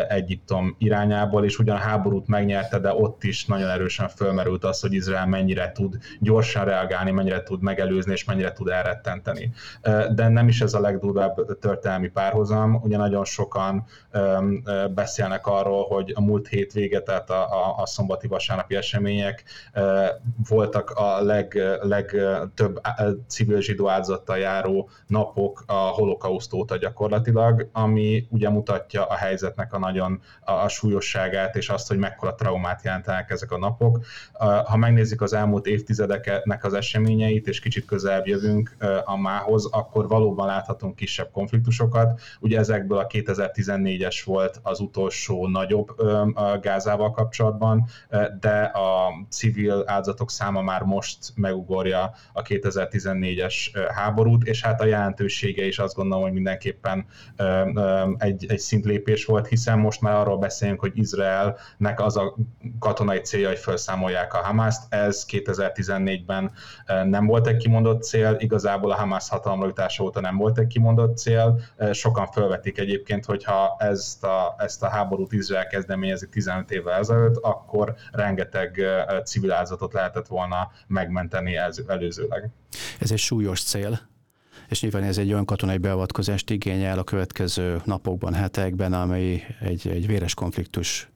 Egyiptom 0.09 0.77
irányából, 0.79 1.45
és 1.45 1.59
ugyan 1.59 1.77
a 1.77 1.81
háborút 1.81 2.27
megnyerte, 2.27 2.79
de 2.79 2.93
ott 2.93 3.25
is 3.25 3.45
nagyon 3.45 3.69
erősen 3.69 4.09
fölmerült 4.09 4.65
az, 4.65 4.81
hogy 4.81 4.93
Izrael 4.93 5.27
mennyire 5.27 5.73
tud 5.73 5.97
gyorsan 6.21 6.65
reagálni, 6.65 7.11
mennyire 7.11 7.43
tud 7.43 7.63
megelőzni, 7.63 8.13
és 8.13 8.25
mennyire 8.25 8.53
tud 8.53 8.69
erre 8.69 8.98
elrettenteni. 8.99 9.53
De 10.15 10.29
nem 10.29 10.49
is 10.49 10.61
ez 10.61 10.75
a 10.75 10.81
legdurvább 10.81 11.59
történelmi 11.59 12.09
párhozam, 12.09 12.75
ugye 12.75 12.97
nagyon 12.97 13.25
sokan 13.25 13.85
beszélnek 14.95 15.47
arról, 15.47 15.87
hogy 15.87 16.13
a 16.15 16.21
múlt 16.21 16.49
hét 16.49 16.73
vége, 16.73 17.01
tehát 17.01 17.31
a, 17.31 17.43
a, 17.43 17.83
a 17.83 17.87
szombati 17.87 18.27
vasárnapi 18.27 18.75
események 18.75 19.45
voltak 20.49 20.91
a 20.91 21.23
leg, 21.23 21.63
legtöbb 21.81 22.81
civil 23.27 23.61
zsidó 23.61 23.89
áldozattal 23.89 24.39
járó 24.39 24.89
napok 25.07 25.63
a 25.67 25.73
holokauszt 25.73 26.53
óta 26.53 26.77
gyakorlatilag, 26.77 27.69
ami 27.73 28.27
ugye 28.31 28.49
mutatja 28.49 29.05
a 29.05 29.15
helyzetnek 29.15 29.73
a 29.73 29.79
nagyon 29.79 30.21
a, 30.41 30.53
a 30.53 30.69
súlyosságát, 30.69 31.57
és 31.57 31.69
azt, 31.69 31.89
hogy 31.89 31.99
mekkora 31.99 32.35
traumát 32.35 32.85
jelentenek 32.85 33.31
ezek 33.31 33.53
a 33.53 33.59
napok. 33.59 34.05
Ha 34.65 34.77
megnézzük 34.77 35.23
az 35.23 35.33
elmúlt 35.33 35.67
évtizedeknek 35.67 36.65
az 36.65 36.75
eseményeit, 36.75 37.47
és 37.47 37.61
kicsit 37.61 37.85
közelebb 37.85 38.27
jövünk, 38.27 38.77
a 39.05 39.17
mához, 39.17 39.67
akkor 39.67 40.09
valóban 40.09 40.47
láthatunk 40.47 40.97
kisebb 40.97 41.31
konfliktusokat. 41.31 42.21
Ugye 42.41 42.59
ezekből 42.59 42.99
a 42.99 43.07
2014-es 43.07 44.23
volt 44.25 44.61
az 44.63 44.81
utolsó 44.81 45.47
nagyobb 45.47 45.95
Gázával 46.61 47.11
kapcsolatban, 47.11 47.85
de 48.41 48.61
a 48.63 49.13
civil 49.29 49.83
áldozatok 49.87 50.31
száma 50.31 50.63
már 50.63 50.83
most 50.83 51.19
megugorja 51.35 52.11
a 52.33 52.43
2014-es 52.43 53.55
háborút, 53.95 54.45
és 54.45 54.63
hát 54.63 54.81
a 54.81 54.85
jelentősége 54.85 55.67
is 55.67 55.79
azt 55.79 55.95
gondolom, 55.95 56.23
hogy 56.23 56.33
mindenképpen 56.33 57.07
egy, 58.19 58.47
egy 58.49 58.59
szintlépés 58.59 59.25
volt, 59.25 59.47
hiszen 59.47 59.79
most 59.79 60.01
már 60.01 60.15
arról 60.15 60.39
beszélünk, 60.39 60.81
hogy 60.81 60.93
Izraelnek 60.95 62.01
az 62.01 62.17
a 62.17 62.35
katonai 62.79 63.19
célja, 63.19 63.49
hogy 63.49 63.59
felszámolják 63.59 64.35
a 64.35 64.39
Hamaszt. 64.39 64.95
Ez 64.95 65.27
2014-ben 65.29 66.51
nem 67.05 67.27
volt 67.27 67.47
egy 67.47 67.57
kimondott 67.57 68.03
cél, 68.03 68.37
igazából 68.39 68.78
igazából 68.79 68.91
a 68.91 69.09
Hamas 69.09 69.29
hatalomra 69.29 69.67
jutása 69.67 70.05
óta 70.05 70.21
nem 70.21 70.37
volt 70.37 70.59
egy 70.59 70.67
kimondott 70.67 71.17
cél. 71.17 71.61
Sokan 71.93 72.27
felvetik 72.27 72.79
egyébként, 72.79 73.25
hogyha 73.25 73.77
ezt 73.79 74.25
a, 74.25 74.55
ezt 74.59 74.83
a 74.83 74.89
háborút 74.89 75.33
Izrael 75.33 75.67
kezdeményezi 75.67 76.29
15 76.29 76.71
évvel 76.71 76.99
ezelőtt, 76.99 77.37
akkor 77.37 77.95
rengeteg 78.13 78.81
civil 79.25 79.53
áldozatot 79.53 79.93
lehetett 79.93 80.27
volna 80.27 80.71
megmenteni 80.87 81.57
előzőleg. 81.87 82.51
Ez 82.99 83.11
egy 83.11 83.19
súlyos 83.19 83.63
cél, 83.63 84.01
és 84.69 84.83
nyilván 84.83 85.03
ez 85.03 85.19
egy 85.19 85.33
olyan 85.33 85.45
katonai 85.45 85.79
beavatkozást 85.79 86.51
igényel 86.51 86.99
a 86.99 87.05
következő 87.05 87.81
napokban, 87.85 88.35
hetekben, 88.35 88.93
amely 88.93 89.57
egy, 89.61 89.89
egy 89.89 90.07
véres 90.07 90.35
konfliktus 90.35 91.09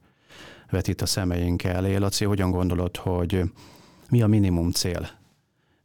vetít 0.71 1.03
a 1.03 1.07
szemeink 1.07 1.65
elé. 1.65 1.97
Laci, 1.97 2.25
hogyan 2.25 2.51
gondolod, 2.51 2.97
hogy 2.97 3.43
mi 4.09 4.23
a 4.23 4.27
minimum 4.27 4.71
cél 4.71 5.21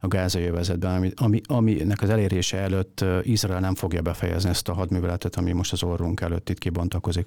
a 0.00 0.08
gázai 0.08 0.46
övezetben, 0.46 0.94
ami, 0.94 1.10
ami, 1.16 1.40
aminek 1.46 2.02
az 2.02 2.10
elérése 2.10 2.56
előtt 2.56 3.04
Izrael 3.22 3.60
nem 3.60 3.74
fogja 3.74 4.02
befejezni 4.02 4.50
ezt 4.50 4.68
a 4.68 4.74
hadműveletet, 4.74 5.36
ami 5.36 5.52
most 5.52 5.72
az 5.72 5.82
orrunk 5.82 6.20
előtt 6.20 6.48
itt 6.48 6.58
kibontakozik. 6.58 7.26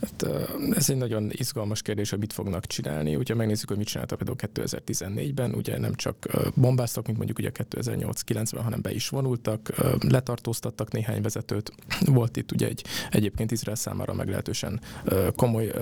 Hát, 0.00 0.26
ez 0.74 0.90
egy 0.90 0.96
nagyon 0.96 1.30
izgalmas 1.30 1.82
kérdés, 1.82 2.10
hogy 2.10 2.18
mit 2.18 2.32
fognak 2.32 2.66
csinálni. 2.66 3.16
Ugye 3.16 3.34
megnézzük, 3.34 3.68
hogy 3.68 3.76
mit 3.76 3.86
csináltak 3.86 4.18
például 4.18 4.38
2014-ben, 4.54 5.54
ugye 5.54 5.78
nem 5.78 5.94
csak 5.94 6.26
bombáztak, 6.54 7.06
mint 7.06 7.16
mondjuk 7.16 7.38
ugye 7.38 7.50
2008-90, 7.70 8.60
hanem 8.62 8.80
be 8.80 8.92
is 8.92 9.08
vonultak, 9.08 9.72
letartóztattak 10.08 10.92
néhány 10.92 11.22
vezetőt. 11.22 11.72
Volt 12.00 12.36
itt 12.36 12.52
ugye 12.52 12.66
egy 12.66 12.84
egyébként 13.10 13.50
Izrael 13.50 13.76
számára 13.76 14.14
meglehetősen 14.14 14.80
komoly, 15.36 15.72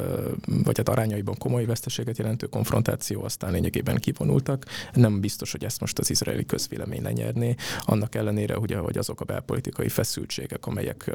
vagy 0.46 0.76
hát 0.76 0.88
arányaiban 0.88 1.36
komoly 1.38 1.64
veszteséget 1.64 2.18
jelentő 2.18 2.46
konfrontáció, 2.46 3.24
aztán 3.24 3.52
lényegében 3.52 3.96
kivonultak. 3.96 4.66
Nem 4.92 5.20
biztos, 5.20 5.52
hogy 5.52 5.64
ezt 5.64 5.80
most 5.80 5.98
az 5.98 6.10
izraeli 6.10 6.44
közvélemény 6.44 7.02
lenyerné, 7.02 7.54
annak 7.80 8.14
ellenére, 8.14 8.58
ugye, 8.58 8.76
hogy 8.76 8.98
azok 8.98 9.20
a 9.20 9.24
belpolitikai 9.24 9.88
feszültségek, 9.88 10.66
amelyek 10.66 11.10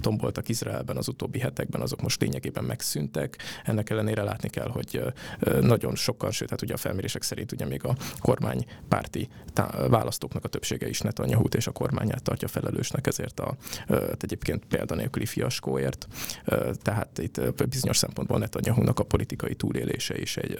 tomboltak 0.00 0.48
Izraelben 0.48 0.96
az 0.96 1.08
utóbbi 1.08 1.40
hetekben 1.42 1.80
azok 1.80 2.02
most 2.02 2.20
lényegében 2.20 2.64
megszűntek. 2.64 3.36
Ennek 3.64 3.90
ellenére 3.90 4.22
látni 4.22 4.48
kell, 4.48 4.68
hogy 4.68 5.02
nagyon 5.60 5.94
sokan, 5.94 6.30
sőt, 6.30 6.50
hát 6.50 6.62
ugye 6.62 6.74
a 6.74 6.76
felmérések 6.76 7.22
szerint 7.22 7.52
ugye 7.52 7.66
még 7.66 7.84
a 7.84 7.96
kormánypárti 8.18 9.28
választóknak 9.88 10.44
a 10.44 10.48
többsége 10.48 10.88
is 10.88 11.00
netanyahu 11.00 11.46
és 11.56 11.66
a 11.66 11.72
kormányát 11.72 12.22
tartja 12.22 12.48
felelősnek 12.48 13.06
ezért 13.06 13.40
a 13.40 13.56
hát 13.88 14.22
egyébként 14.22 14.64
példanélküli 14.64 15.26
fiaskóért. 15.26 16.06
Tehát 16.82 17.18
itt 17.18 17.64
bizonyos 17.68 17.96
szempontból 17.96 18.38
netanyahu 18.38 18.82
a 18.94 19.02
politikai 19.02 19.54
túlélése 19.54 20.18
is 20.18 20.36
egy 20.36 20.58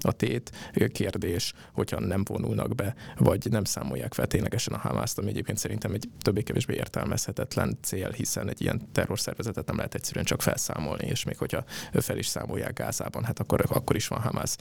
a 0.00 0.12
tét 0.12 0.50
kérdés, 0.92 1.52
hogyha 1.72 2.00
nem 2.00 2.24
vonulnak 2.24 2.74
be, 2.74 2.94
vagy 3.16 3.46
nem 3.50 3.64
számolják 3.64 4.14
fel 4.14 4.26
ténylegesen 4.26 4.74
a 4.74 4.78
Hamászt, 4.78 5.18
ami 5.18 5.28
egyébként 5.28 5.58
szerintem 5.58 5.92
egy 5.92 6.08
többé-kevésbé 6.22 6.74
értelmezhetetlen 6.74 7.78
cél, 7.82 8.10
hiszen 8.10 8.48
egy 8.48 8.60
ilyen 8.60 8.88
terrorszervezetet 8.92 9.66
nem 9.66 9.76
lehet 9.76 9.94
egyszerűen 9.94 10.17
csak 10.24 10.42
felszámolni, 10.42 11.06
és 11.06 11.24
még 11.24 11.36
hogyha 11.36 11.64
fel 11.92 12.18
is 12.18 12.26
számolják 12.26 12.72
Gázában, 12.72 13.24
hát 13.24 13.38
akkor, 13.38 13.64
akkor 13.68 13.96
is 13.96 14.08
van 14.08 14.20
Hamász 14.20 14.56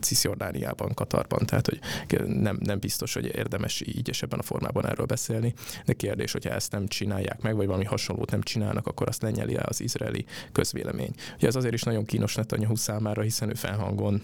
Cisjordániában, 0.00 0.94
Katarban, 0.94 1.46
tehát 1.46 1.66
hogy 1.66 1.80
nem, 2.26 2.58
nem 2.60 2.78
biztos, 2.78 3.14
hogy 3.14 3.24
érdemes 3.36 3.82
így 3.86 4.08
és 4.08 4.22
ebben 4.22 4.38
a 4.38 4.42
formában 4.42 4.86
erről 4.86 5.06
beszélni. 5.06 5.54
De 5.84 5.92
kérdés, 5.92 6.32
hogyha 6.32 6.50
ezt 6.50 6.72
nem 6.72 6.88
csinálják 6.88 7.40
meg, 7.42 7.56
vagy 7.56 7.66
valami 7.66 7.84
hasonlót 7.84 8.30
nem 8.30 8.42
csinálnak, 8.42 8.86
akkor 8.86 9.08
azt 9.08 9.22
lenyeli 9.22 9.56
el 9.56 9.64
az 9.64 9.80
izraeli 9.80 10.24
közvélemény. 10.52 11.12
Ugye 11.36 11.46
ez 11.46 11.56
azért 11.56 11.74
is 11.74 11.82
nagyon 11.82 12.04
kínos 12.04 12.34
Netanyahu 12.34 12.76
számára, 12.76 13.22
hiszen 13.22 13.48
ő 13.48 13.54
felhangon 13.54 14.22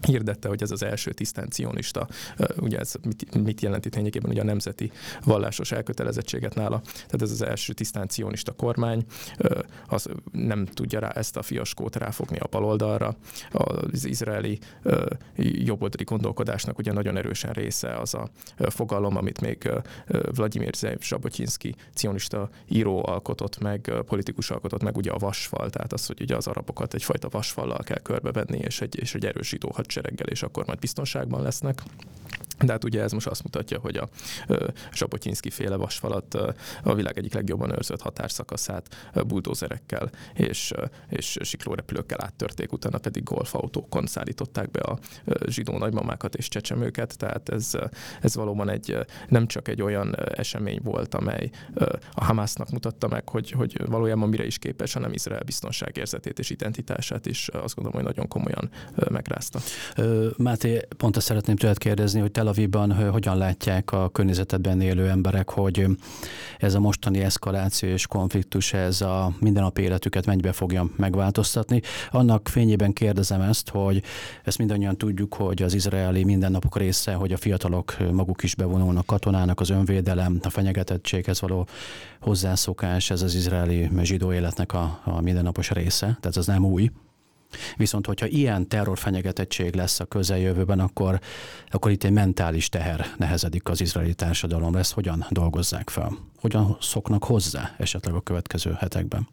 hirdette, 0.00 0.48
hogy 0.48 0.62
ez 0.62 0.70
az 0.70 0.82
első 0.82 1.12
tisztán 1.12 1.50
cionista, 1.50 2.08
ugye 2.56 2.78
ez 2.78 2.94
mit, 3.02 3.42
mit 3.42 3.60
jelent 3.60 3.86
itt 3.86 3.94
lényegében 3.94 4.30
ugye 4.30 4.40
a 4.40 4.44
nemzeti 4.44 4.92
vallásos 5.24 5.72
elkötelezettséget 5.72 6.54
nála, 6.54 6.80
tehát 6.84 7.22
ez 7.22 7.30
az 7.30 7.42
első 7.42 7.72
tisztán 7.72 8.08
cionista 8.08 8.52
kormány, 8.52 9.04
az 9.86 10.08
nem 10.32 10.66
tudja 10.66 11.00
rá 11.00 11.08
ezt 11.08 11.36
a 11.36 11.42
fiaskót 11.42 11.96
ráfogni 11.96 12.38
a 12.38 12.46
baloldalra, 12.50 13.16
az 13.50 14.04
izraeli 14.04 14.58
jobboldali 15.36 16.04
gondolkodásnak 16.04 16.78
ugye 16.78 16.92
nagyon 16.92 17.16
erősen 17.16 17.52
része 17.52 17.98
az 17.98 18.14
a 18.14 18.30
fogalom, 18.56 19.16
amit 19.16 19.40
még 19.40 19.70
Vladimir 20.34 20.74
Zev 20.74 20.98
Zsabotyinski 21.00 21.74
cionista 21.94 22.50
író 22.68 23.06
alkotott 23.06 23.58
meg, 23.58 23.92
politikus 24.06 24.50
alkotott 24.50 24.82
meg, 24.82 24.96
ugye 24.96 25.10
a 25.10 25.18
vasfal, 25.18 25.70
tehát 25.70 25.92
az, 25.92 26.06
hogy 26.06 26.20
ugye 26.20 26.36
az 26.36 26.46
arabokat 26.46 26.94
egyfajta 26.94 27.28
vasfallal 27.28 27.82
kell 27.82 28.00
körbevenni, 28.00 28.58
és 28.58 28.80
egy, 28.80 28.98
és 28.98 29.14
egy 29.14 29.26
erősító 29.26 29.72
hadsereggel, 29.82 30.26
és 30.26 30.42
akkor 30.42 30.66
majd 30.66 30.78
biztonságban 30.78 31.42
lesznek. 31.42 31.82
De 32.62 32.72
hát 32.72 32.84
ugye 32.84 33.02
ez 33.02 33.12
most 33.12 33.26
azt 33.26 33.42
mutatja, 33.42 33.78
hogy 33.78 33.96
a 33.96 34.08
Zsabotyinszki 34.92 35.50
féle 35.50 35.76
vasfalat 35.76 36.34
a 36.82 36.94
világ 36.94 37.18
egyik 37.18 37.34
legjobban 37.34 37.70
őrzött 37.70 38.00
határszakaszát 38.00 39.10
buldózerekkel 39.26 40.10
és, 40.34 40.72
és 41.08 41.38
siklórepülőkkel 41.42 42.18
áttörték, 42.20 42.72
utána 42.72 42.98
pedig 42.98 43.22
golfautókon 43.22 44.06
szállították 44.06 44.70
be 44.70 44.80
a 44.80 44.98
zsidó 45.46 45.78
nagymamákat 45.78 46.34
és 46.34 46.48
csecsemőket, 46.48 47.18
tehát 47.18 47.48
ez, 47.48 47.70
ez 48.20 48.34
valóban 48.34 48.68
egy, 48.68 48.96
nem 49.28 49.46
csak 49.46 49.68
egy 49.68 49.82
olyan 49.82 50.16
esemény 50.34 50.80
volt, 50.82 51.14
amely 51.14 51.50
a 52.12 52.24
Hamásznak 52.24 52.70
mutatta 52.70 53.08
meg, 53.08 53.28
hogy, 53.28 53.50
hogy 53.50 53.86
valójában 53.86 54.28
mire 54.28 54.46
is 54.46 54.58
képes, 54.58 54.92
hanem 54.92 55.12
Izrael 55.12 55.42
biztonságérzetét 55.42 56.38
és 56.38 56.50
identitását 56.50 57.26
is 57.26 57.48
azt 57.48 57.74
gondolom, 57.74 58.02
hogy 58.02 58.14
nagyon 58.14 58.28
komolyan 58.28 58.70
megrázta. 59.10 59.58
Máté, 60.36 60.86
pont 60.96 61.16
azt 61.16 61.26
szeretném 61.26 61.56
tőled 61.56 61.78
kérdezni, 61.78 62.20
hogy 62.20 62.30
Tel 62.30 62.48
Avivban 62.52 63.10
hogyan 63.10 63.36
látják 63.36 63.92
a 63.92 64.08
környezetben 64.08 64.80
élő 64.80 65.08
emberek, 65.08 65.50
hogy 65.50 65.86
ez 66.58 66.74
a 66.74 66.80
mostani 66.80 67.20
eszkaláció 67.20 67.88
és 67.88 68.06
konfliktus, 68.06 68.72
ez 68.72 69.00
a 69.00 69.32
mindennapi 69.40 69.82
életüket 69.82 70.26
mennyibe 70.26 70.52
fogja 70.52 70.90
megváltoztatni. 70.96 71.80
Annak 72.10 72.48
fényében 72.48 72.92
kérdezem 72.92 73.40
ezt, 73.40 73.68
hogy 73.68 74.02
ezt 74.44 74.58
mindannyian 74.58 74.96
tudjuk, 74.96 75.34
hogy 75.34 75.62
az 75.62 75.74
izraeli 75.74 76.24
mindennapok 76.24 76.76
része, 76.76 77.12
hogy 77.12 77.32
a 77.32 77.36
fiatalok 77.36 77.96
maguk 78.12 78.42
is 78.42 78.54
bevonulnak 78.54 79.06
katonának, 79.06 79.60
az 79.60 79.70
önvédelem, 79.70 80.38
a 80.42 80.50
fenyegetettséghez 80.50 81.40
való 81.40 81.66
hozzászokás, 82.20 83.10
ez 83.10 83.22
az 83.22 83.34
izraeli 83.34 83.90
zsidó 84.02 84.32
életnek 84.32 84.72
a, 84.72 85.00
a 85.04 85.20
mindennapos 85.20 85.70
része, 85.70 86.18
tehát 86.20 86.36
ez 86.36 86.46
nem 86.46 86.64
új. 86.64 86.90
Viszont, 87.76 88.06
hogyha 88.06 88.26
ilyen 88.26 88.68
terrorfenyegetettség 88.68 89.74
lesz 89.74 90.00
a 90.00 90.04
közeljövőben, 90.04 90.80
akkor, 90.80 91.20
akkor 91.68 91.90
itt 91.90 92.04
egy 92.04 92.12
mentális 92.12 92.68
teher 92.68 93.06
nehezedik 93.16 93.68
az 93.68 93.80
izraeli 93.80 94.14
társadalomra. 94.14 94.78
Ezt 94.78 94.92
hogyan 94.92 95.26
dolgozzák 95.30 95.90
fel? 95.90 96.12
Hogyan 96.40 96.76
szoknak 96.80 97.24
hozzá 97.24 97.74
esetleg 97.78 98.14
a 98.14 98.20
következő 98.20 98.76
hetekben? 98.78 99.28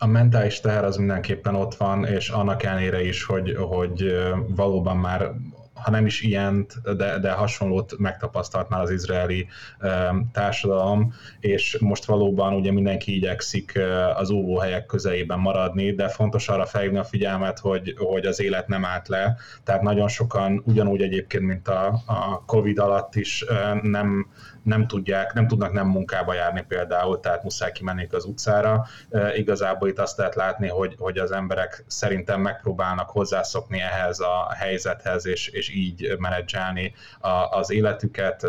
A 0.00 0.06
mentális 0.06 0.60
teher 0.60 0.84
az 0.84 0.96
mindenképpen 0.96 1.54
ott 1.54 1.74
van, 1.74 2.04
és 2.04 2.28
annak 2.28 2.62
ellenére 2.62 3.04
is, 3.04 3.24
hogy, 3.24 3.56
hogy 3.56 4.12
valóban 4.48 4.96
már 4.96 5.30
ha 5.82 5.90
nem 5.90 6.06
is 6.06 6.20
ilyent, 6.20 6.96
de, 6.96 7.18
de 7.18 7.30
hasonlót 7.30 7.98
megtapasztalt 7.98 8.68
már 8.68 8.80
az 8.80 8.90
izraeli 8.90 9.48
társadalom, 10.32 11.12
és 11.40 11.76
most 11.80 12.04
valóban 12.04 12.54
ugye 12.54 12.72
mindenki 12.72 13.14
igyekszik 13.14 13.80
az 14.14 14.30
óvóhelyek 14.30 14.86
közelében 14.86 15.38
maradni, 15.38 15.94
de 15.94 16.08
fontos 16.08 16.48
arra 16.48 16.66
felhívni 16.66 16.98
a 16.98 17.04
figyelmet, 17.04 17.58
hogy, 17.58 17.94
hogy 17.98 18.26
az 18.26 18.40
élet 18.40 18.68
nem 18.68 18.84
állt 18.84 19.08
le, 19.08 19.36
tehát 19.64 19.82
nagyon 19.82 20.08
sokan 20.08 20.62
ugyanúgy 20.66 21.02
egyébként, 21.02 21.44
mint 21.44 21.68
a, 21.68 21.86
a 22.06 22.44
Covid 22.46 22.78
alatt 22.78 23.14
is 23.14 23.44
nem 23.82 24.26
nem 24.68 24.86
tudják, 24.86 25.32
nem 25.32 25.48
tudnak 25.48 25.72
nem 25.72 25.86
munkába 25.86 26.34
járni 26.34 26.64
például, 26.68 27.20
tehát 27.20 27.42
muszáj 27.42 27.72
kimenni 27.72 28.08
az 28.10 28.24
utcára. 28.24 28.86
E, 29.10 29.36
igazából 29.36 29.88
itt 29.88 29.98
azt 29.98 30.18
lehet 30.18 30.34
látni, 30.34 30.68
hogy, 30.68 30.94
hogy 30.98 31.18
az 31.18 31.30
emberek 31.30 31.84
szerintem 31.86 32.40
megpróbálnak 32.40 33.10
hozzászokni 33.10 33.80
ehhez 33.80 34.20
a 34.20 34.52
helyzethez, 34.58 35.26
és, 35.26 35.48
és 35.48 35.67
így 35.68 36.16
menedzselni 36.18 36.94
az 37.50 37.70
életüket, 37.70 38.46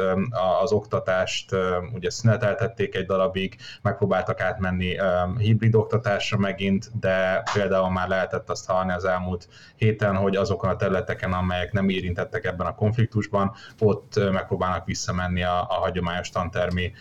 az 0.62 0.72
oktatást, 0.72 1.56
ugye 1.94 2.10
szüneteltették 2.10 2.96
egy 2.96 3.06
darabig, 3.06 3.56
megpróbáltak 3.82 4.42
átmenni 4.42 4.96
hibrid 5.38 5.76
oktatásra 5.76 6.38
megint, 6.38 7.00
de 7.00 7.44
például 7.54 7.90
már 7.90 8.08
lehetett 8.08 8.50
azt 8.50 8.68
hallani 8.68 8.92
az 8.92 9.06
elmúlt 9.06 9.48
héten, 9.76 10.16
hogy 10.16 10.36
azokon 10.36 10.70
a 10.70 10.76
területeken, 10.76 11.34
amelyek 11.34 11.72
nem 11.72 11.90
érintettek 11.90 12.46
ebben 12.46 12.68
a 12.68 12.76
konfliktusban, 12.76 13.52
ott 13.80 14.32
megpróbálnak 14.32 14.86
visszamenni 14.86 15.44
a, 15.44 15.62
a 15.62 15.74
hagyományos 15.74 16.30
tantermi 16.30 16.92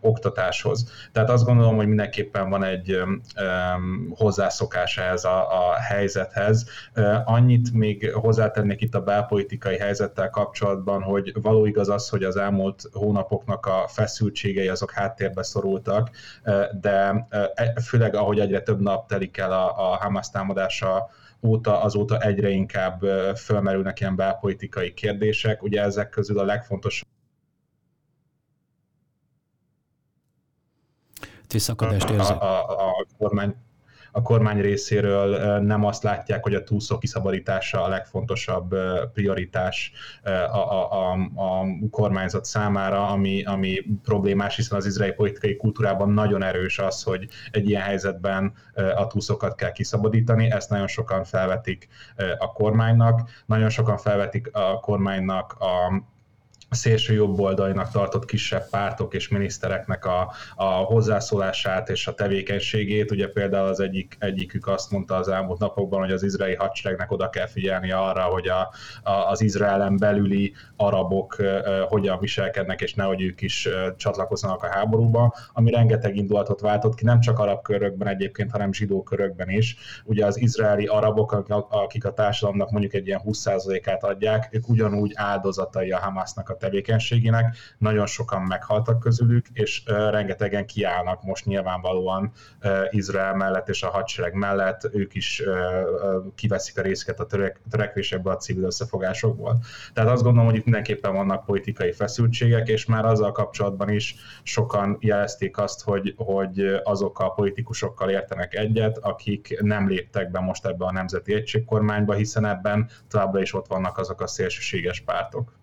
oktatáshoz. 0.00 1.08
Tehát 1.12 1.30
azt 1.30 1.44
gondolom, 1.44 1.76
hogy 1.76 1.86
mindenképpen 1.86 2.50
van 2.50 2.64
egy 2.64 3.02
hozzászokás 4.14 4.98
ehhez 4.98 5.24
a, 5.24 5.68
a 5.68 5.74
helyzethez. 5.74 6.66
Annyit 7.24 7.72
még 7.72 8.12
hozzátennék 8.12 8.80
itt 8.80 8.94
a 8.94 9.00
belpolitikai 9.00 9.51
helyzettel 9.60 10.30
kapcsolatban, 10.30 11.02
hogy 11.02 11.32
való 11.42 11.66
igaz 11.66 11.88
az, 11.88 12.08
hogy 12.08 12.24
az 12.24 12.36
elmúlt 12.36 12.82
hónapoknak 12.92 13.66
a 13.66 13.84
feszültségei 13.88 14.68
azok 14.68 14.90
háttérbe 14.90 15.42
szorultak, 15.42 16.10
de 16.80 17.26
e, 17.54 17.80
főleg 17.80 18.14
ahogy 18.14 18.40
egyre 18.40 18.60
több 18.60 18.80
nap 18.80 19.08
telik 19.08 19.36
el 19.36 19.52
a, 19.52 19.92
a 19.92 19.96
Hamas 19.96 20.30
támadása 20.30 21.10
óta, 21.42 21.82
azóta 21.82 22.18
egyre 22.18 22.48
inkább 22.48 23.00
fölmerülnek 23.36 24.00
ilyen 24.00 24.16
belpolitikai 24.16 24.94
kérdések. 24.94 25.62
Ugye 25.62 25.82
ezek 25.82 26.08
közül 26.08 26.38
a 26.38 26.44
legfontosabb 26.44 27.08
Visszakadást 31.52 32.10
érzek. 32.10 32.40
A, 32.40 32.68
a, 32.68 32.88
a 32.88 33.06
kormány 33.18 33.54
a 34.12 34.22
kormány 34.22 34.60
részéről 34.60 35.58
nem 35.60 35.84
azt 35.84 36.02
látják, 36.02 36.42
hogy 36.42 36.54
a 36.54 36.62
túlszok 36.62 37.00
kiszabadítása 37.00 37.82
a 37.82 37.88
legfontosabb 37.88 38.74
prioritás 39.12 39.92
a, 40.22 40.30
a, 40.30 40.92
a, 40.92 41.12
a 41.34 41.64
kormányzat 41.90 42.44
számára, 42.44 43.08
ami, 43.08 43.42
ami 43.44 43.82
problémás, 44.02 44.56
hiszen 44.56 44.78
az 44.78 44.86
izraeli 44.86 45.14
politikai 45.14 45.56
kultúrában 45.56 46.10
nagyon 46.10 46.42
erős 46.42 46.78
az, 46.78 47.02
hogy 47.02 47.28
egy 47.50 47.68
ilyen 47.68 47.82
helyzetben 47.82 48.52
a 48.96 49.06
túlszokat 49.06 49.54
kell 49.54 49.72
kiszabadítani, 49.72 50.50
ezt 50.50 50.70
nagyon 50.70 50.86
sokan 50.86 51.24
felvetik 51.24 51.88
a 52.38 52.52
kormánynak, 52.52 53.30
nagyon 53.46 53.68
sokan 53.68 53.96
felvetik 53.96 54.50
a 54.52 54.80
kormánynak 54.80 55.52
a 55.52 56.02
szélső 56.74 57.14
jobb 57.14 57.40
oldalinak 57.40 57.90
tartott 57.90 58.24
kisebb 58.24 58.68
pártok 58.70 59.14
és 59.14 59.28
minisztereknek 59.28 60.04
a, 60.04 60.32
a 60.56 60.64
hozzászólását 60.64 61.88
és 61.88 62.06
a 62.06 62.14
tevékenységét. 62.14 63.10
Ugye 63.10 63.28
például 63.28 63.68
az 63.68 63.80
egyik, 63.80 64.16
egyikük 64.18 64.66
azt 64.66 64.90
mondta 64.90 65.14
az 65.14 65.28
elmúlt 65.28 65.58
napokban, 65.58 66.00
hogy 66.00 66.12
az 66.12 66.22
izraeli 66.22 66.54
hadseregnek 66.54 67.10
oda 67.10 67.30
kell 67.30 67.46
figyelni 67.46 67.92
arra, 67.92 68.22
hogy 68.22 68.48
a, 68.48 68.72
a, 69.02 69.10
az 69.10 69.40
Izraelen 69.40 69.96
belüli 69.96 70.54
arabok 70.76 71.36
uh, 71.38 71.48
hogyan 71.88 72.18
viselkednek, 72.18 72.80
és 72.80 72.94
nehogy 72.94 73.22
ők 73.22 73.40
is 73.40 73.66
uh, 73.66 73.96
csatlakozzanak 73.96 74.62
a 74.62 74.66
háborúba, 74.70 75.34
ami 75.52 75.70
rengeteg 75.70 76.16
indulatot 76.16 76.60
váltott 76.60 76.94
ki, 76.94 77.04
nem 77.04 77.20
csak 77.20 77.38
arab 77.38 77.62
körökben 77.62 78.08
egyébként, 78.08 78.50
hanem 78.50 78.72
zsidó 78.72 79.02
körökben 79.02 79.50
is. 79.50 79.76
Ugye 80.04 80.26
az 80.26 80.40
izraeli 80.40 80.86
arabok, 80.86 81.32
akik 81.70 82.04
a 82.04 82.12
társadalomnak 82.12 82.70
mondjuk 82.70 82.94
egy 82.94 83.06
ilyen 83.06 83.20
20%-át 83.24 84.04
adják, 84.04 84.48
ők 84.50 84.68
ugyanúgy 84.68 85.12
áldozatai 85.14 85.90
a 85.90 85.98
Hamasnak 85.98 86.48
a 86.48 86.56
tevékenységének, 86.62 87.56
nagyon 87.78 88.06
sokan 88.06 88.42
meghaltak 88.42 89.00
közülük, 89.00 89.46
és 89.52 89.82
rengetegen 89.86 90.66
kiállnak 90.66 91.22
most 91.22 91.46
nyilvánvalóan 91.46 92.32
Izrael 92.90 93.34
mellett 93.34 93.68
és 93.68 93.82
a 93.82 93.90
hadsereg 93.90 94.34
mellett, 94.34 94.88
ők 94.92 95.14
is 95.14 95.42
kiveszik 96.34 96.78
a 96.78 96.82
részeket 96.82 97.20
a 97.20 97.26
törekvésekből 97.70 98.32
a 98.32 98.36
civil 98.36 98.64
összefogásokból. 98.64 99.58
Tehát 99.92 100.10
azt 100.10 100.22
gondolom, 100.22 100.48
hogy 100.48 100.58
itt 100.58 100.64
mindenképpen 100.64 101.14
vannak 101.14 101.44
politikai 101.44 101.92
feszültségek, 101.92 102.68
és 102.68 102.86
már 102.86 103.04
azzal 103.04 103.32
kapcsolatban 103.32 103.88
is 103.88 104.14
sokan 104.42 104.96
jelezték 105.00 105.58
azt, 105.58 105.82
hogy, 105.82 106.14
hogy 106.16 106.80
azok 106.84 107.18
a 107.18 107.28
politikusokkal 107.28 108.10
értenek 108.10 108.54
egyet, 108.54 108.98
akik 108.98 109.60
nem 109.60 109.88
léptek 109.88 110.30
be 110.30 110.40
most 110.40 110.66
ebbe 110.66 110.84
a 110.84 110.92
nemzeti 110.92 111.34
egységkormányba, 111.34 112.12
hiszen 112.12 112.44
ebben 112.44 112.90
továbbra 113.08 113.40
is 113.40 113.54
ott 113.54 113.66
vannak 113.66 113.98
azok 113.98 114.20
a 114.20 114.26
szélsőséges 114.26 115.00
pártok. 115.00 115.60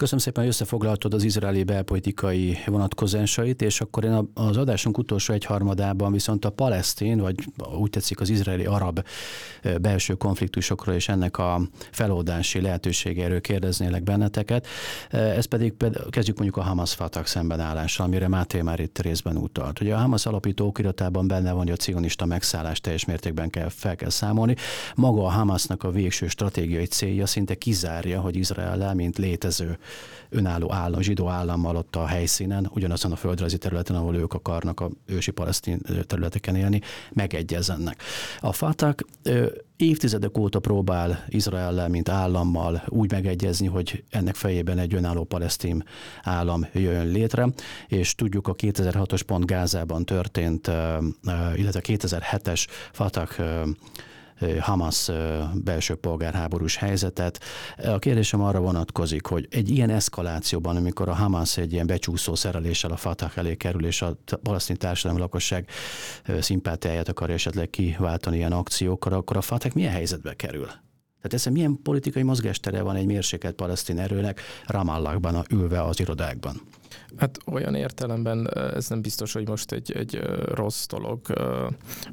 Köszönöm 0.00 0.24
szépen, 0.24 0.42
hogy 0.42 0.52
összefoglaltad 0.52 1.14
az 1.14 1.22
izraeli 1.22 1.64
belpolitikai 1.64 2.58
vonatkozásait, 2.66 3.62
és 3.62 3.80
akkor 3.80 4.04
én 4.04 4.28
az 4.34 4.56
adásunk 4.56 4.98
utolsó 4.98 5.34
egyharmadában 5.34 6.12
viszont 6.12 6.44
a 6.44 6.50
palesztin, 6.50 7.18
vagy 7.18 7.34
úgy 7.78 7.90
tetszik 7.90 8.20
az 8.20 8.28
izraeli 8.28 8.64
arab 8.64 9.04
belső 9.80 10.14
konfliktusokról 10.14 10.94
és 10.94 11.08
ennek 11.08 11.38
a 11.38 11.60
feloldási 11.90 12.60
lehetőségéről 12.60 13.40
kérdeznélek 13.40 14.02
benneteket. 14.02 14.66
Ez 15.10 15.44
pedig 15.44 15.74
kezdjük 16.10 16.38
mondjuk 16.38 16.56
a 16.56 16.62
Hamas 16.68 16.94
Fatah 16.94 17.24
szembenállással, 17.24 18.06
amire 18.06 18.28
Máté 18.28 18.62
már 18.62 18.80
itt 18.80 18.98
részben 18.98 19.36
utalt. 19.36 19.80
Ugye 19.80 19.94
a 19.94 19.98
Hamas 19.98 20.26
alapító 20.26 20.66
okiratában 20.66 21.26
benne 21.26 21.52
van, 21.52 21.62
hogy 21.62 21.72
a 21.72 21.76
cionista 21.76 22.24
megszállás 22.24 22.80
teljes 22.80 23.04
mértékben 23.04 23.50
kell, 23.50 23.68
fel 23.68 23.96
kell 23.96 24.10
számolni. 24.10 24.56
Maga 24.94 25.24
a 25.24 25.30
Hamasnak 25.30 25.82
a 25.82 25.90
végső 25.90 26.28
stratégiai 26.28 26.86
célja 26.86 27.26
szinte 27.26 27.54
kizárja, 27.54 28.20
hogy 28.20 28.36
Izrael 28.36 28.94
mint 28.94 29.18
létező 29.18 29.78
önálló 30.28 30.72
állam, 30.72 31.00
zsidó 31.00 31.28
állammal 31.28 31.76
ott 31.76 31.96
a 31.96 32.06
helyszínen, 32.06 32.70
ugyanazon 32.74 33.12
a 33.12 33.16
földrajzi 33.16 33.58
területen, 33.58 33.96
ahol 33.96 34.16
ők 34.16 34.32
akarnak 34.32 34.80
a 34.80 34.90
ősi 35.06 35.30
palesztin 35.30 35.80
területeken 36.06 36.56
élni, 36.56 36.80
megegyezzenek. 37.12 38.02
A 38.40 38.52
Fatah 38.52 38.94
évtizedek 39.76 40.38
óta 40.38 40.58
próbál 40.58 41.24
Izraellel, 41.28 41.88
mint 41.88 42.08
állammal 42.08 42.82
úgy 42.88 43.10
megegyezni, 43.10 43.66
hogy 43.66 44.04
ennek 44.10 44.34
fejében 44.34 44.78
egy 44.78 44.94
önálló 44.94 45.24
palesztin 45.24 45.84
állam 46.22 46.66
jön 46.72 47.06
létre, 47.06 47.48
és 47.88 48.14
tudjuk 48.14 48.48
a 48.48 48.54
2006-os 48.54 49.20
pont 49.26 49.46
Gázában 49.46 50.04
történt, 50.04 50.66
illetve 51.54 51.80
2007-es 51.82 52.66
Fatah 52.92 53.28
Hamas 54.60 55.10
belső 55.54 55.94
polgárháborús 55.94 56.76
helyzetet. 56.76 57.40
A 57.76 57.98
kérdésem 57.98 58.40
arra 58.40 58.60
vonatkozik, 58.60 59.26
hogy 59.26 59.46
egy 59.50 59.70
ilyen 59.70 59.90
eszkalációban, 59.90 60.76
amikor 60.76 61.08
a 61.08 61.14
Hamas 61.14 61.56
egy 61.56 61.72
ilyen 61.72 61.86
becsúszó 61.86 62.34
szereléssel 62.34 62.90
a 62.90 62.96
Fatah 62.96 63.30
elé 63.34 63.56
kerül, 63.56 63.86
és 63.86 64.02
a 64.02 64.16
palasztin 64.42 64.76
társadalmi 64.76 65.20
lakosság 65.20 65.68
szimpátiáját 66.40 67.08
akar 67.08 67.30
esetleg 67.30 67.70
kiváltani 67.70 68.36
ilyen 68.36 68.52
akciókra, 68.52 69.16
akkor 69.16 69.36
a 69.36 69.40
Fatah 69.40 69.74
milyen 69.74 69.92
helyzetbe 69.92 70.34
kerül? 70.34 70.66
Tehát 71.22 71.46
ez 71.46 71.52
milyen 71.52 71.82
politikai 71.82 72.22
mozgástere 72.22 72.82
van 72.82 72.96
egy 72.96 73.06
mérsékelt 73.06 73.54
palesztin 73.54 73.98
erőnek 73.98 74.40
Ramallahban 74.66 75.44
ülve 75.50 75.82
az 75.82 76.00
irodákban? 76.00 76.60
Hát 77.16 77.38
olyan 77.46 77.74
értelemben 77.74 78.48
ez 78.74 78.88
nem 78.88 79.02
biztos, 79.02 79.32
hogy 79.32 79.48
most 79.48 79.72
egy, 79.72 79.92
egy 79.92 80.20
rossz 80.44 80.86
dolog 80.86 81.20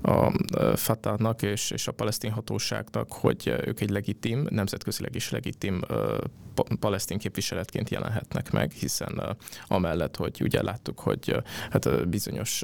a 0.02 0.32
Fatahnak 0.76 1.42
és, 1.42 1.72
és 1.72 1.88
a 1.88 1.92
palesztin 1.92 2.32
hatóságnak, 2.32 3.14
hogy 3.14 3.54
ők 3.66 3.82
egy 3.82 3.90
legitim, 3.90 4.48
nemzetközileg 4.50 5.16
is 5.16 5.30
legitim 5.30 5.82
palesztin 6.80 7.18
képviseletként 7.18 7.90
jelenhetnek 7.90 8.52
meg, 8.52 8.72
hiszen 8.72 9.38
amellett, 9.68 10.16
hogy 10.16 10.42
ugye 10.42 10.64
láttuk, 10.64 11.00
hogy 11.00 11.36
hát 11.70 12.10
bizonyos 12.10 12.64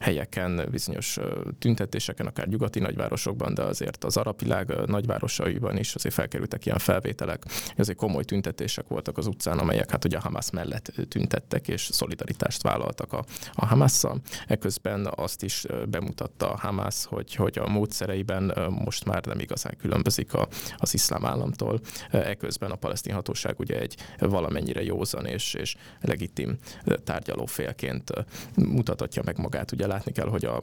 helyeken, 0.00 0.68
bizonyos 0.70 1.18
tüntetéseken, 1.58 2.26
akár 2.26 2.48
nyugati 2.48 2.80
nagyvárosokban, 2.80 3.54
de 3.54 3.62
azért 3.62 4.04
az 4.04 4.16
arab 4.16 4.40
világ 4.40 4.72
nagyvárosaiban 4.86 5.76
is 5.76 5.94
azért 5.94 6.14
felkerültek 6.14 6.66
ilyen 6.66 6.78
felvételek, 6.78 7.44
azért 7.76 7.98
komoly 7.98 8.24
tüntetések 8.24 8.88
voltak 8.88 9.18
az 9.18 9.26
utcán, 9.26 9.58
amelyek 9.58 9.90
hát 9.90 10.04
ugye 10.04 10.16
a 10.16 10.20
Hamas 10.20 10.50
mellett 10.50 10.92
tüntettek 11.08 11.41
és 11.66 11.88
szolidaritást 11.92 12.62
vállaltak 12.62 13.12
a, 13.12 13.24
a 13.52 13.66
Hamasszal. 13.66 14.20
Eközben 14.46 15.08
azt 15.14 15.42
is 15.42 15.66
bemutatta 15.88 16.52
a 16.52 16.58
Hamas, 16.58 17.04
hogy, 17.04 17.34
hogy 17.34 17.58
a 17.58 17.68
módszereiben 17.68 18.72
most 18.84 19.04
már 19.04 19.24
nem 19.24 19.38
igazán 19.38 19.76
különbözik 19.78 20.34
a, 20.34 20.48
az 20.76 20.94
iszlám 20.94 21.24
államtól. 21.24 21.80
Eközben 22.10 22.70
a 22.70 22.74
palesztin 22.76 23.14
hatóság 23.14 23.58
ugye 23.58 23.80
egy 23.80 23.96
valamennyire 24.18 24.82
józan 24.82 25.26
és, 25.26 25.54
és 25.54 25.76
legitim 26.00 26.58
tárgyalófélként 27.04 28.10
mutathatja 28.54 29.22
meg 29.24 29.38
magát. 29.38 29.72
Ugye 29.72 29.86
látni 29.86 30.12
kell, 30.12 30.28
hogy 30.28 30.44
a 30.44 30.62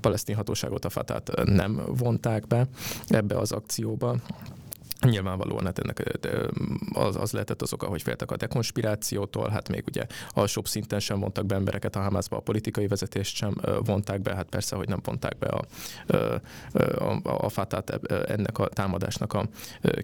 palesztin 0.00 0.36
hatóságot 0.36 0.84
a 0.84 0.90
Fatát 0.90 1.44
nem 1.44 1.82
vonták 1.86 2.46
be 2.46 2.66
ebbe 3.08 3.38
az 3.38 3.52
akcióba, 3.52 4.16
Nyilvánvalóan 5.10 5.64
hát 5.64 5.78
ennek 5.78 6.18
az, 6.92 7.16
az 7.16 7.32
lehetett 7.32 7.62
az 7.62 7.72
oka, 7.72 7.86
hogy 7.86 8.02
féltek 8.02 8.30
a 8.30 8.36
dekonspirációtól, 8.36 9.48
hát 9.48 9.68
még 9.68 9.84
ugye 9.86 10.06
alsóbb 10.30 10.66
szinten 10.66 11.00
sem 11.00 11.20
vontak 11.20 11.46
be 11.46 11.54
embereket 11.54 11.96
a 11.96 12.00
Hamászba, 12.00 12.36
a 12.36 12.40
politikai 12.40 12.86
vezetést 12.86 13.36
sem 13.36 13.54
vonták 13.84 14.20
be, 14.20 14.34
hát 14.34 14.48
persze, 14.48 14.76
hogy 14.76 14.88
nem 14.88 15.00
vonták 15.04 15.38
be 15.38 15.46
a, 15.46 15.64
a, 17.04 17.20
a 17.24 17.48
fatát 17.48 17.90
ennek 18.10 18.58
a 18.58 18.68
támadásnak 18.68 19.32
a 19.32 19.48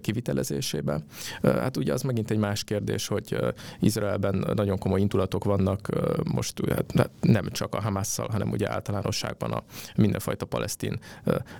kivitelezésébe. 0.01 1.03
Hát 1.41 1.77
ugye 1.77 1.93
az 1.93 2.01
megint 2.01 2.31
egy 2.31 2.37
más 2.37 2.63
kérdés, 2.63 3.07
hogy 3.07 3.37
Izraelben 3.79 4.45
nagyon 4.55 4.77
komoly 4.77 4.99
indulatok 4.99 5.43
vannak 5.43 5.89
most 6.33 6.61
hát, 6.69 6.91
hát 6.95 7.09
nem 7.21 7.49
csak 7.49 7.75
a 7.75 7.81
Hamásszal, 7.81 8.27
hanem 8.31 8.51
ugye 8.51 8.71
általánosságban 8.71 9.51
a 9.51 9.63
mindenfajta 9.95 10.45
palesztin 10.45 10.99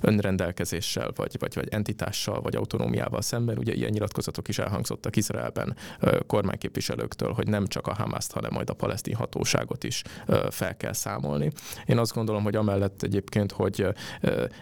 önrendelkezéssel, 0.01 1.11
vagy, 1.15 1.35
vagy, 1.39 1.55
vagy 1.55 1.67
entitással, 1.69 2.41
vagy 2.41 2.55
autonómiával 2.55 3.21
szemben. 3.29 3.57
Ugye 3.57 3.73
ilyen 3.73 3.91
nyilatkozatok 3.91 4.47
is 4.47 4.59
elhangzottak 4.59 5.15
Izraelben 5.15 5.75
kormányképviselőktől, 6.27 7.31
hogy 7.31 7.47
nem 7.47 7.67
csak 7.67 7.87
a 7.87 7.93
Hamaszt, 7.93 8.31
hanem 8.31 8.51
majd 8.53 8.69
a 8.69 8.73
palesztin 8.73 9.15
hatóságot 9.15 9.83
is 9.83 10.01
fel 10.49 10.77
kell 10.77 10.93
számolni. 10.93 11.51
Én 11.85 11.97
azt 11.97 12.13
gondolom, 12.13 12.43
hogy 12.43 12.55
amellett 12.55 13.03
egyébként, 13.03 13.51
hogy 13.51 13.87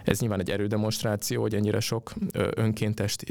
ez 0.03 0.19
nyilván 0.19 0.39
egy 0.39 0.51
erődemonstráció, 0.51 1.41
hogy 1.41 1.55
ennyire 1.55 1.79
sok 1.79 2.13
önkéntest, 2.33 3.23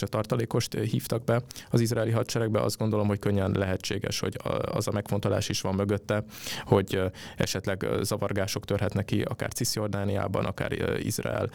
a 0.00 0.06
tartalékost 0.06 0.74
hívtak 0.74 1.24
be 1.24 1.42
az 1.70 1.80
izraeli 1.80 2.10
hadseregbe, 2.10 2.60
azt 2.60 2.78
gondolom, 2.78 3.06
hogy 3.06 3.18
könnyen 3.18 3.50
lehetséges, 3.50 4.20
hogy 4.20 4.36
az 4.72 4.88
a 4.88 4.92
megfontolás 4.92 5.48
is 5.48 5.60
van 5.60 5.74
mögötte, 5.74 6.24
hogy 6.64 7.00
esetleg 7.36 7.86
zavargások 8.02 8.64
törhetnek 8.64 9.04
ki 9.04 9.22
akár 9.22 9.52
Cisjordániában, 9.52 10.44
akár 10.44 10.98
Izrael 10.98 11.50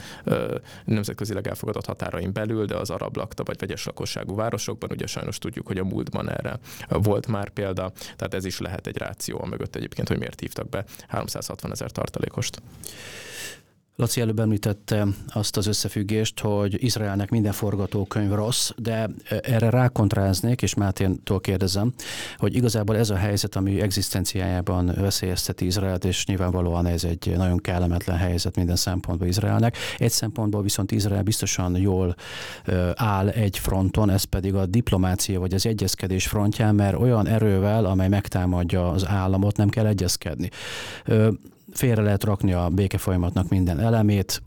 nemzetközileg 0.86 1.48
elfogadott 1.48 1.86
határain 1.86 2.34
belül, 2.34 2.66
de 2.66 2.76
az 2.76 2.90
arab 2.91 3.15
lakta 3.15 3.43
vagy 3.43 3.60
vegyes 3.60 3.86
lakosságú 3.86 4.36
városokban, 4.36 4.89
ugye 4.91 5.08
sajnos 5.08 5.38
tudjuk, 5.38 5.67
hogy 5.67 5.77
a 5.77 5.84
múltban 5.84 6.30
erre 6.30 6.60
volt 6.88 7.27
már 7.27 7.49
példa, 7.49 7.91
tehát 8.15 8.34
ez 8.34 8.45
is 8.45 8.60
lehet 8.60 8.88
egy 8.88 8.97
ráció 8.97 9.41
a 9.41 9.45
mögött 9.45 9.75
egyébként, 9.75 10.08
hogy 10.08 10.17
miért 10.17 10.39
hívtak 10.39 10.69
be 10.69 10.86
360 11.08 11.71
ezer 11.71 11.91
tartalékost. 11.91 12.62
Laci 14.02 14.22
előbb 14.22 14.40
említette 14.40 15.08
azt 15.28 15.58
az 15.58 15.68
összefüggést, 15.68 16.40
hogy 16.40 16.84
Izraelnek 16.84 17.30
minden 17.30 17.52
forgatókönyv 17.52 18.32
rossz, 18.32 18.70
de 18.78 19.10
erre 19.42 19.70
rákontráznék, 19.70 20.62
és 20.62 20.74
Máténtól 20.74 21.40
kérdezem, 21.40 21.94
hogy 22.38 22.56
igazából 22.56 22.98
ez 22.98 23.10
a 23.10 23.16
helyzet, 23.16 23.56
ami 23.56 23.82
egzisztenciájában 23.82 24.94
veszélyezteti 24.96 25.66
Izraelt, 25.66 26.06
és 26.06 26.26
nyilvánvalóan 26.26 26.86
ez 26.86 27.04
egy 27.04 27.34
nagyon 27.36 27.58
kellemetlen 27.58 28.18
helyzet 28.18 28.56
minden 28.56 28.76
szempontból 28.76 29.28
Izraelnek. 29.28 29.78
Egy 29.98 30.12
szempontból 30.12 30.62
viszont 30.62 30.92
Izrael 30.92 31.24
biztosan 31.24 31.78
jól 31.78 32.16
áll 32.94 33.30
egy 33.30 33.58
fronton, 33.58 34.10
ez 34.10 34.24
pedig 34.24 34.56
a 34.56 34.66
diplomácia 34.66 35.40
vagy 35.40 35.54
az 35.54 35.66
egyezkedés 35.66 36.28
frontján, 36.28 36.76
mert 36.76 36.98
olyan 36.98 37.28
erővel, 37.28 37.86
amely 37.86 38.10
megtámadja 38.10 38.90
az 38.90 39.08
államot, 39.08 39.58
nem 39.58 39.70
kell 39.70 39.86
egyezkedni 39.86 40.50
félre 41.71 42.01
lehet 42.01 42.23
rakni 42.23 42.53
a 42.53 42.69
béke 42.69 42.97
folyamatnak 42.97 43.49
minden 43.49 43.79
elemét, 43.79 44.41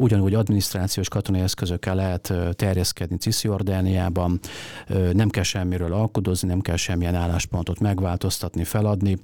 ugyanúgy 0.00 0.34
adminisztrációs 0.34 1.08
katonai 1.08 1.40
eszközökkel 1.40 1.94
lehet 1.94 2.32
terjeszkedni 2.52 3.16
Cisziordániában, 3.16 4.40
nem 5.12 5.28
kell 5.28 5.42
semmiről 5.42 5.92
alkudozni, 5.92 6.48
nem 6.48 6.60
kell 6.60 6.76
semmilyen 6.76 7.14
álláspontot 7.14 7.80
megváltoztatni, 7.80 8.64
feladni. 8.64 9.18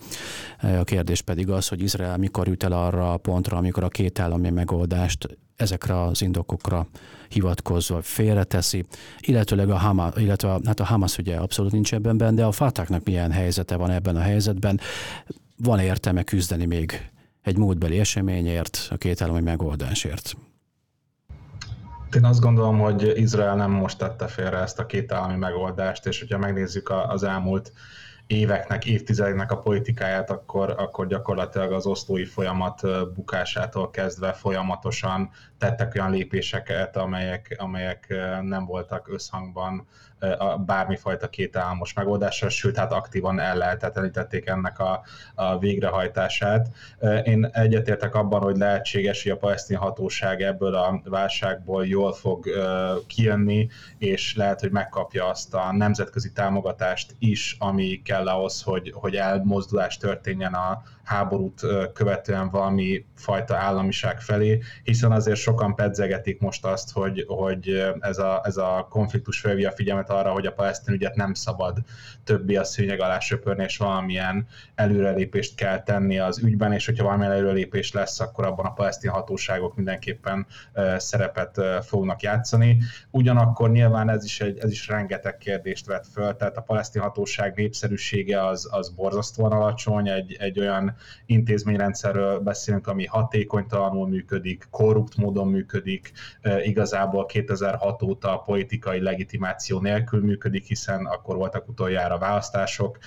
A 0.61 0.85
kérdés 0.85 1.20
pedig 1.20 1.50
az, 1.50 1.68
hogy 1.68 1.82
Izrael 1.82 2.16
mikor 2.16 2.48
jut 2.48 2.62
el 2.62 2.72
arra 2.72 3.12
a 3.12 3.16
pontra, 3.16 3.56
amikor 3.56 3.85
a 3.85 3.88
két 3.88 4.18
állami 4.18 4.50
megoldást 4.50 5.38
ezekre 5.56 6.02
az 6.02 6.22
indokokra 6.22 6.87
hivatkozva 7.28 8.02
félreteszi, 8.02 8.85
illetőleg 9.20 9.70
a 9.70 9.76
Hamas, 9.76 10.12
illetve 10.16 10.52
a, 10.52 10.61
hát 10.64 10.80
a 10.80 10.85
Hamas 10.85 11.18
ugye 11.18 11.37
abszolút 11.37 11.72
nincs 11.72 11.94
ebben 11.94 12.16
benne, 12.16 12.35
de 12.35 12.44
a 12.44 12.52
Fatahnak 12.52 13.04
milyen 13.04 13.30
helyzete 13.30 13.76
van 13.76 13.90
ebben 13.90 14.16
a 14.16 14.20
helyzetben, 14.20 14.80
van 15.56 15.78
értelme 15.78 16.22
küzdeni 16.22 16.64
még 16.64 17.11
egy 17.46 17.56
múltbeli 17.56 17.98
eseményért, 17.98 18.88
a 18.90 18.96
két 18.96 19.22
állami 19.22 19.40
megoldásért? 19.40 20.37
Én 22.16 22.24
azt 22.24 22.40
gondolom, 22.40 22.78
hogy 22.78 23.12
Izrael 23.16 23.56
nem 23.56 23.70
most 23.70 23.98
tette 23.98 24.26
félre 24.26 24.59
ezt 24.59 24.78
a 24.78 24.87
két 24.87 25.12
állami 25.12 25.37
megoldást, 25.37 26.06
és 26.06 26.18
hogyha 26.18 26.38
megnézzük 26.38 26.92
az 27.09 27.22
elmúlt 27.22 27.72
éveknek, 28.26 28.85
évtizedeknek 28.85 29.52
a 29.52 29.59
politikáját, 29.59 30.30
akkor, 30.30 30.74
akkor 30.78 31.06
gyakorlatilag 31.06 31.72
az 31.72 31.87
osztói 31.87 32.24
folyamat 32.24 32.80
bukásától 33.14 33.90
kezdve 33.90 34.32
folyamatosan 34.32 35.30
tettek 35.59 35.94
olyan 35.94 36.11
lépéseket, 36.11 36.96
amelyek, 36.96 37.56
amelyek 37.59 38.14
nem 38.42 38.64
voltak 38.64 39.09
összhangban 39.09 39.87
a 40.38 40.59
bármifajta 40.59 41.29
kétállamos 41.29 41.92
megoldással, 41.92 42.48
sőt, 42.48 42.76
hát 42.76 42.92
aktívan 42.92 43.40
el 43.40 43.57
lehetetlenítették 43.57 44.46
ennek 44.46 44.79
a, 44.79 45.02
a 45.35 45.59
végrehajtását. 45.59 46.68
Én 47.24 47.48
egyetértek 47.52 48.14
abban, 48.14 48.40
hogy 48.40 48.57
lehetséges, 48.57 49.22
hogy 49.22 49.33
a 49.33 49.37
palesztin 49.37 49.76
hatóság 49.76 50.42
ebből 50.42 50.74
a 50.74 51.00
válságból 51.05 51.87
jól 51.87 52.12
fog 52.12 52.46
kijönni, 53.07 53.68
és 53.98 54.37
lehet, 54.37 54.61
hogy 54.61 54.70
megkapja 54.70 55.29
azt 55.29 55.55
a 55.55 55.72
nemzetközi 55.72 56.33
támogatást 56.33 57.14
is, 57.18 57.57
ami 57.59 58.02
kell 58.05 58.29
ahhoz, 58.29 58.62
hogy, 58.62 58.92
hogy 58.94 59.16
elmozdulás 59.16 59.96
történjen 59.96 60.55
a, 60.55 60.83
háborút 61.07 61.61
követően 61.92 62.51
valami 62.51 63.05
fajta 63.14 63.57
államiság 63.57 64.21
felé, 64.21 64.62
hiszen 64.83 65.12
azért 65.12 65.38
sokan 65.38 65.75
pedzegetik 65.75 66.40
most 66.40 66.64
azt, 66.64 66.92
hogy, 66.92 67.25
hogy 67.29 67.95
ez, 68.01 68.19
a, 68.19 68.40
ez 68.45 68.57
a 68.57 68.87
konfliktus 68.90 69.40
felvívja 69.40 69.71
a 69.71 69.75
figyelmet 69.75 70.11
arra, 70.11 70.31
hogy 70.31 70.47
a 70.47 70.53
palesztin 70.53 70.95
ügyet 70.95 71.14
nem 71.14 71.35
szabad 71.35 71.79
többi 72.25 72.57
a 72.57 72.64
szőnyeg 72.64 73.01
alá 73.01 73.19
söpörni, 73.19 73.64
és 73.64 73.77
valamilyen 73.77 74.47
előrelépést 74.75 75.55
kell 75.55 75.83
tenni 75.83 76.19
az 76.19 76.38
ügyben, 76.38 76.73
és 76.73 76.87
hogyha 76.87 77.05
valamilyen 77.05 77.33
előrelépés 77.33 77.92
lesz, 77.92 78.21
akkor 78.21 78.45
abban 78.45 78.66
a 78.66 78.73
palesztin 78.73 79.11
hatóságok 79.11 79.77
mindenképpen 79.77 80.47
szerepet 80.97 81.61
fognak 81.83 82.23
játszani. 82.23 82.79
Ugyanakkor 83.11 83.71
nyilván 83.71 84.11
ez 84.11 84.25
is, 84.25 84.40
egy, 84.40 84.59
ez 84.59 84.71
is 84.71 84.88
rengeteg 84.88 85.38
kérdést 85.38 85.87
vet 85.87 86.07
föl, 86.12 86.37
tehát 86.37 86.57
a 86.57 86.61
palesztin 86.61 87.03
hatóság 87.03 87.55
népszerűsége 87.57 88.47
az, 88.47 88.69
az 88.71 88.88
borzasztóan 88.88 89.53
alacsony, 89.53 90.09
egy, 90.09 90.37
egy 90.38 90.61
olyan 90.61 90.95
intézményrendszerről 91.26 92.38
beszélünk, 92.38 92.87
ami 92.87 93.06
hatékonytalanul 93.06 94.09
működik, 94.09 94.66
korrupt 94.70 95.16
módon 95.16 95.48
működik, 95.48 96.12
igazából 96.62 97.26
2006 97.26 98.02
óta 98.02 98.37
politikai 98.37 99.00
legitimáció 99.00 99.80
nélkül 99.80 100.20
működik, 100.20 100.64
hiszen 100.64 101.06
akkor 101.06 101.37
voltak 101.37 101.68
utoljára 101.68 102.18
választások. 102.18 102.98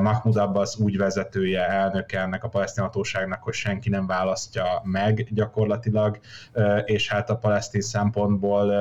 Mahmoud 0.00 0.36
Abbas 0.36 0.78
úgy 0.78 0.96
vezetője, 0.96 1.68
elnöke 1.68 2.20
ennek 2.20 2.44
a 2.44 2.48
palesztin 2.48 2.82
hatóságnak, 2.84 3.42
hogy 3.42 3.54
senki 3.54 3.88
nem 3.88 4.06
választja 4.06 4.80
meg 4.84 5.28
gyakorlatilag, 5.30 6.18
és 6.84 7.08
hát 7.08 7.30
a 7.30 7.36
palesztin 7.36 7.80
szempontból 7.80 8.74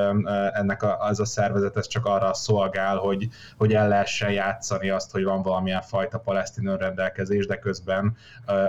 ennek 0.54 0.84
a, 0.84 0.98
az 1.00 1.20
a 1.20 1.26
szervezet 1.26 1.78
ez 1.78 1.88
csak 1.88 2.06
arra 2.06 2.34
szolgál, 2.34 2.98
hogy, 2.98 3.28
hogy 3.58 3.74
el 3.74 3.88
lehessen 3.88 4.32
játszani 4.32 4.90
azt, 4.90 5.12
hogy 5.12 5.24
van 5.24 5.42
valamilyen 5.42 5.82
fajta 5.82 6.20
palesztin 6.20 6.68
önrendelkezés, 6.68 7.46
de 7.46 7.60
közben 7.60 8.16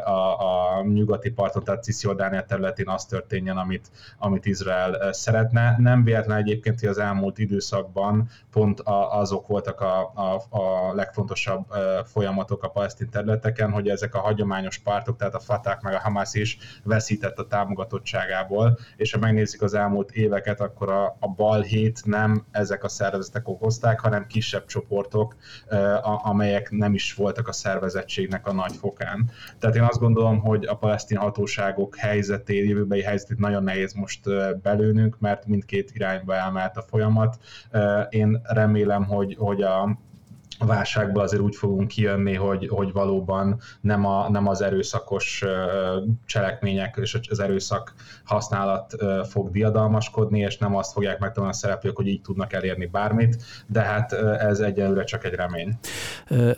a, 0.04 0.78
a 0.78 0.82
nyugati 0.82 1.30
parton, 1.30 1.64
tehát 1.64 1.82
Cisjordánia 1.82 2.44
területén 2.44 2.88
az 2.88 3.04
történjen, 3.04 3.56
amit, 3.56 3.90
amit 4.18 4.46
Izrael 4.46 5.12
szeretne. 5.12 5.76
Nem 5.78 6.04
véletlen 6.04 6.36
egyébként, 6.36 6.80
hogy 6.80 6.88
az 6.88 6.98
elmúlt 6.98 7.38
időszakban 7.38 8.28
pont 8.50 8.80
azok 9.10 9.46
voltak 9.46 9.80
a, 9.80 10.12
a, 10.14 10.56
a 10.58 10.94
legfontosabb 10.94 11.64
folyamatok 12.04 12.62
a 12.62 12.68
palesztin 12.68 13.10
területeken, 13.10 13.70
hogy 13.70 13.88
ezek 13.88 14.14
a 14.14 14.20
hagyományos 14.20 14.78
pártok, 14.78 15.16
tehát 15.16 15.34
a 15.34 15.40
Fatah 15.40 15.82
meg 15.82 15.94
a 15.94 15.98
Hamas 15.98 16.34
is 16.34 16.58
veszített 16.82 17.38
a 17.38 17.46
támogatottságából, 17.46 18.78
és 18.96 19.12
ha 19.12 19.18
megnézzük 19.18 19.62
az 19.62 19.74
elmúlt 19.74 20.10
éveket, 20.10 20.60
akkor 20.60 20.90
a, 20.90 21.16
a 21.20 21.28
balhét 21.28 22.00
nem 22.04 22.44
ezek 22.50 22.84
a 22.84 22.88
szervezetek 22.88 23.48
okozták, 23.48 24.00
hanem 24.00 24.26
kisebb 24.26 24.66
csoportok, 24.66 25.36
amelyek 26.22 26.70
nem 26.70 26.94
is 26.94 27.14
voltak 27.14 27.48
a 27.48 27.52
szervezettségnek 27.52 28.46
a 28.46 28.52
nagy 28.52 28.76
fokán. 28.76 29.30
Tehát 29.58 29.65
én 29.74 29.82
azt 29.82 29.98
gondolom, 29.98 30.38
hogy 30.38 30.66
a 30.66 30.74
palesztin 30.74 31.16
hatóságok 31.16 31.96
helyzetét, 31.96 32.68
jövőbeli 32.68 33.02
helyzetét 33.02 33.38
nagyon 33.38 33.62
nehéz 33.62 33.92
most 33.92 34.20
belőnünk, 34.62 35.18
mert 35.18 35.46
mindkét 35.46 35.90
irányba 35.94 36.34
elmelt 36.34 36.76
a 36.76 36.82
folyamat. 36.82 37.38
Én 38.08 38.40
remélem, 38.44 39.04
hogy, 39.04 39.36
hogy 39.38 39.62
a 39.62 39.98
válságból 40.58 41.22
azért 41.22 41.42
úgy 41.42 41.56
fogunk 41.56 41.88
kijönni, 41.88 42.34
hogy, 42.34 42.68
hogy 42.68 42.92
valóban 42.92 43.60
nem, 43.80 44.06
a, 44.06 44.30
nem 44.30 44.46
az 44.46 44.62
erőszakos 44.62 45.44
cselekmények 46.26 46.98
és 47.00 47.18
az 47.30 47.40
erőszak 47.40 47.94
használat 48.24 48.94
fog 49.28 49.50
diadalmaskodni, 49.50 50.40
és 50.40 50.58
nem 50.58 50.76
azt 50.76 50.92
fogják 50.92 51.18
megtanulni 51.18 51.54
a 51.54 51.58
szereplők, 51.58 51.96
hogy 51.96 52.06
így 52.06 52.20
tudnak 52.20 52.52
elérni 52.52 52.86
bármit, 52.86 53.42
de 53.66 53.80
hát 53.80 54.12
ez 54.12 54.58
egyelőre 54.58 55.04
csak 55.04 55.24
egy 55.24 55.34
remény. 55.34 55.78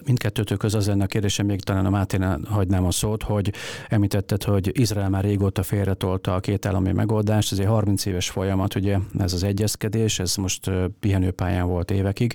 Mindkettőtök 0.04 0.62
az 0.62 0.86
lenne 0.86 1.04
a 1.04 1.06
kérdésem, 1.06 1.46
még 1.46 1.60
talán 1.60 1.86
a 1.86 1.90
Máténál 1.90 2.40
hagynám 2.48 2.84
a 2.84 2.90
szót, 2.90 3.22
hogy 3.22 3.52
említetted, 3.88 4.42
hogy 4.42 4.70
Izrael 4.78 5.08
már 5.08 5.24
régóta 5.24 5.62
félretolta 5.62 6.34
a 6.34 6.40
két 6.40 6.66
állami 6.66 6.92
megoldást, 6.92 7.52
ez 7.52 7.58
egy 7.58 7.66
30 7.66 8.06
éves 8.06 8.30
folyamat, 8.30 8.74
ugye 8.74 8.98
ez 9.18 9.32
az 9.32 9.42
egyezkedés, 9.42 10.18
ez 10.18 10.36
most 10.36 10.70
pihenőpályán 11.00 11.66
volt 11.66 11.90
évekig, 11.90 12.34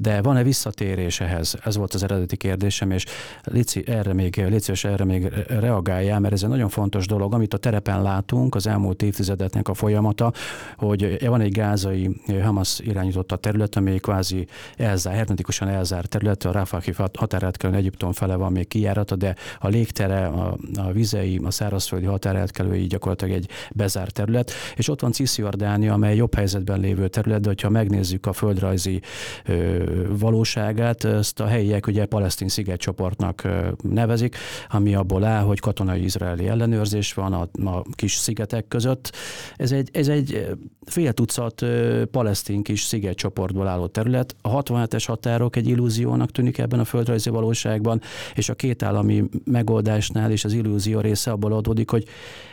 de 0.00 0.22
van-e 0.22 0.42
visszatér 0.42 0.93
hozzáférés 0.94 1.20
ehhez? 1.20 1.54
Ez 1.64 1.76
volt 1.76 1.94
az 1.94 2.02
eredeti 2.02 2.36
kérdésem, 2.36 2.90
és 2.90 3.04
Lici, 3.42 3.84
erre 3.86 4.12
még, 4.12 4.44
Lici, 4.48 4.72
erre 4.82 5.04
még 5.04 5.32
reagáljál, 5.48 6.20
mert 6.20 6.34
ez 6.34 6.42
egy 6.42 6.48
nagyon 6.48 6.68
fontos 6.68 7.06
dolog, 7.06 7.34
amit 7.34 7.54
a 7.54 7.56
terepen 7.56 8.02
látunk, 8.02 8.54
az 8.54 8.66
elmúlt 8.66 9.02
évtizedeknek 9.02 9.68
a 9.68 9.74
folyamata, 9.74 10.32
hogy 10.76 11.26
van 11.26 11.40
egy 11.40 11.52
gázai 11.52 12.20
Hamas 12.42 12.78
irányította 12.78 13.36
terület, 13.36 13.76
ami 13.76 13.98
kvázi 13.98 14.46
elzár, 14.76 15.14
hermetikusan 15.14 15.68
elzárt 15.68 16.08
terület, 16.08 16.44
a 16.44 16.52
Rafahi 16.52 16.92
határátkelőn 17.18 17.76
Egyiptom 17.76 18.12
fele 18.12 18.36
van 18.36 18.52
még 18.52 18.68
kijárata, 18.68 19.16
de 19.16 19.34
a 19.58 19.68
légtere, 19.68 20.26
a, 20.26 20.56
a 20.76 20.92
vizei, 20.92 21.40
a 21.44 21.50
szárazföldi 21.50 22.06
határátkelői 22.06 22.86
gyakorlatilag 22.86 23.34
egy 23.34 23.48
bezárt 23.72 24.12
terület, 24.12 24.52
és 24.76 24.88
ott 24.88 25.00
van 25.00 25.12
Cisziordánia, 25.12 25.92
amely 25.92 26.16
jobb 26.16 26.34
helyzetben 26.34 26.80
lévő 26.80 27.08
terület, 27.08 27.40
de 27.40 27.48
hogyha 27.48 27.68
megnézzük 27.68 28.26
a 28.26 28.32
földrajzi 28.32 29.00
ö, 29.44 29.84
valóságát, 30.18 30.83
magát, 30.84 31.04
ezt 31.04 31.40
a 31.40 31.46
helyiek 31.46 31.86
ugye 31.86 32.06
palesztin 32.06 32.48
szigetcsoportnak 32.48 33.48
nevezik, 33.82 34.36
ami 34.68 34.94
abból 34.94 35.24
áll, 35.24 35.42
hogy 35.42 35.60
katonai 35.60 36.04
izraeli 36.04 36.48
ellenőrzés 36.48 37.12
van 37.14 37.32
a, 37.32 37.70
a 37.70 37.84
kis 37.94 38.14
szigetek 38.14 38.68
között. 38.68 39.12
Ez 39.56 39.72
egy, 39.72 39.88
ez 39.92 40.08
egy 40.08 40.56
fél 40.86 41.12
tucat 41.12 41.64
palesztin 42.10 42.62
kis 42.62 42.82
szigetcsoportból 42.82 43.68
álló 43.68 43.86
terület. 43.86 44.36
A 44.40 44.62
67-es 44.62 45.04
határok 45.06 45.56
egy 45.56 45.68
illúziónak 45.68 46.30
tűnik 46.30 46.58
ebben 46.58 46.80
a 46.80 46.84
földrajzi 46.84 47.30
valóságban, 47.30 48.00
és 48.34 48.48
a 48.48 48.54
két 48.54 48.82
állami 48.82 49.24
megoldásnál 49.44 50.30
is 50.30 50.44
az 50.44 50.52
illúzió 50.52 51.00
része 51.00 51.30
abból 51.30 51.52
adódik, 51.52 51.90
hogy 51.90 52.08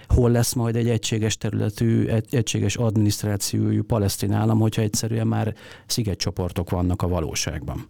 hol 0.07 0.31
lesz 0.31 0.53
majd 0.53 0.75
egy 0.75 0.89
egységes 0.89 1.37
területű, 1.37 2.05
egy, 2.05 2.35
egységes 2.35 2.75
adminisztrációjú 2.75 3.83
palesztin 3.83 4.31
állam, 4.31 4.59
hogyha 4.59 4.81
egyszerűen 4.81 5.27
már 5.27 5.55
szigetcsoportok 5.85 6.69
vannak 6.69 7.01
a 7.01 7.07
valóságban. 7.07 7.87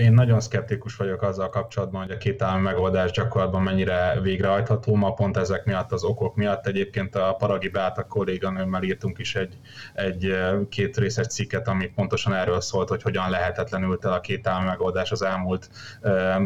Én 0.00 0.12
nagyon 0.12 0.40
szkeptikus 0.40 0.96
vagyok 0.96 1.22
azzal 1.22 1.48
kapcsolatban, 1.48 2.02
hogy 2.02 2.10
a 2.10 2.16
két 2.16 2.42
állami 2.42 2.62
megoldás 2.62 3.10
gyakorlatban 3.10 3.62
mennyire 3.62 4.20
végrehajtható. 4.22 4.94
Ma 4.94 5.12
pont 5.12 5.36
ezek 5.36 5.64
miatt, 5.64 5.92
az 5.92 6.04
okok 6.04 6.36
miatt 6.36 6.66
egyébként 6.66 7.14
a 7.14 7.34
Paragi 7.38 7.68
Beáta 7.68 8.04
kolléganőmmel 8.04 8.82
írtunk 8.82 9.18
is 9.18 9.34
egy, 9.34 9.58
egy 9.94 10.34
két 10.68 10.96
részes 10.96 11.26
cikket, 11.26 11.68
ami 11.68 11.86
pontosan 11.86 12.34
erről 12.34 12.60
szólt, 12.60 12.88
hogy 12.88 13.02
hogyan 13.02 13.30
lehetetlenült 13.30 14.04
el 14.04 14.12
a 14.12 14.20
két 14.20 14.46
állami 14.46 14.66
megoldás 14.66 15.10
az 15.10 15.22
elmúlt 15.22 15.70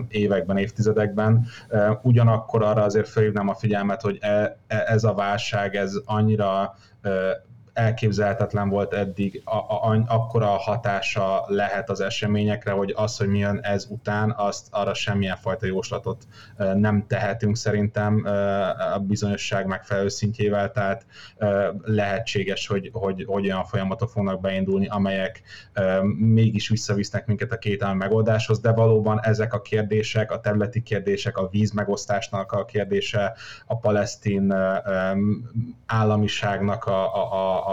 években, 0.09 0.57
évtizedekben. 0.57 1.46
Ugyanakkor 2.02 2.62
arra 2.62 2.82
azért 2.82 3.09
felhívnám 3.09 3.48
a 3.48 3.55
figyelmet, 3.55 4.00
hogy 4.00 4.18
e, 4.20 4.59
e, 4.66 4.84
ez 4.86 5.05
a 5.05 5.14
válság, 5.14 5.74
ez 5.76 5.94
annyira 6.05 6.74
elképzelhetetlen 7.75 8.68
volt 8.68 8.93
eddig, 8.93 9.43
a, 9.45 9.57
a, 9.57 10.05
akkora 10.07 10.47
hatása 10.47 11.45
lehet 11.47 11.91
az 11.91 12.01
eseményekre, 12.01 12.70
hogy 12.72 12.93
az, 12.97 13.16
hogy 13.16 13.29
milyen 13.29 13.62
ez 13.62 13.87
után, 13.89 14.35
azt 14.37 14.66
arra 14.70 14.95
semmilyen 14.95 15.37
fajta 15.37 15.66
jóslatot 15.66 16.27
nem 16.75 17.07
tehetünk 17.07 17.57
szerintem 17.57 18.27
a 18.95 18.99
bizonyosság 18.99 19.66
megfelelő 19.66 20.09
szintjével, 20.09 20.70
tehát 20.70 21.07
lehetséges, 21.83 22.66
hogy, 22.66 22.91
hogy, 22.93 23.25
hogy 23.29 23.47
olyan 23.47 23.64
folyamatok 23.64 24.09
fognak 24.09 24.41
beindulni, 24.41 24.87
amelyek 24.87 25.43
mégis 26.18 26.68
visszavisznek 26.68 27.27
minket 27.27 27.53
a 27.53 27.59
két 27.59 27.95
megoldáshoz, 27.95 28.61
de 28.61 28.72
valóban 28.72 29.20
ezek 29.22 29.55
a 29.55 29.61
kérdések, 29.61 30.33
a 30.33 30.41
területi 30.41 30.83
kérdések, 30.83 31.37
a 31.37 31.49
víz 31.49 31.70
megosztásnak 31.70 32.53
a 32.53 32.64
kérdése, 32.64 33.35
a 33.66 33.79
palesztin 33.79 34.55
államiságnak 35.87 36.85
a, 36.85 37.14
a, 37.14 37.33
a, 37.33 37.64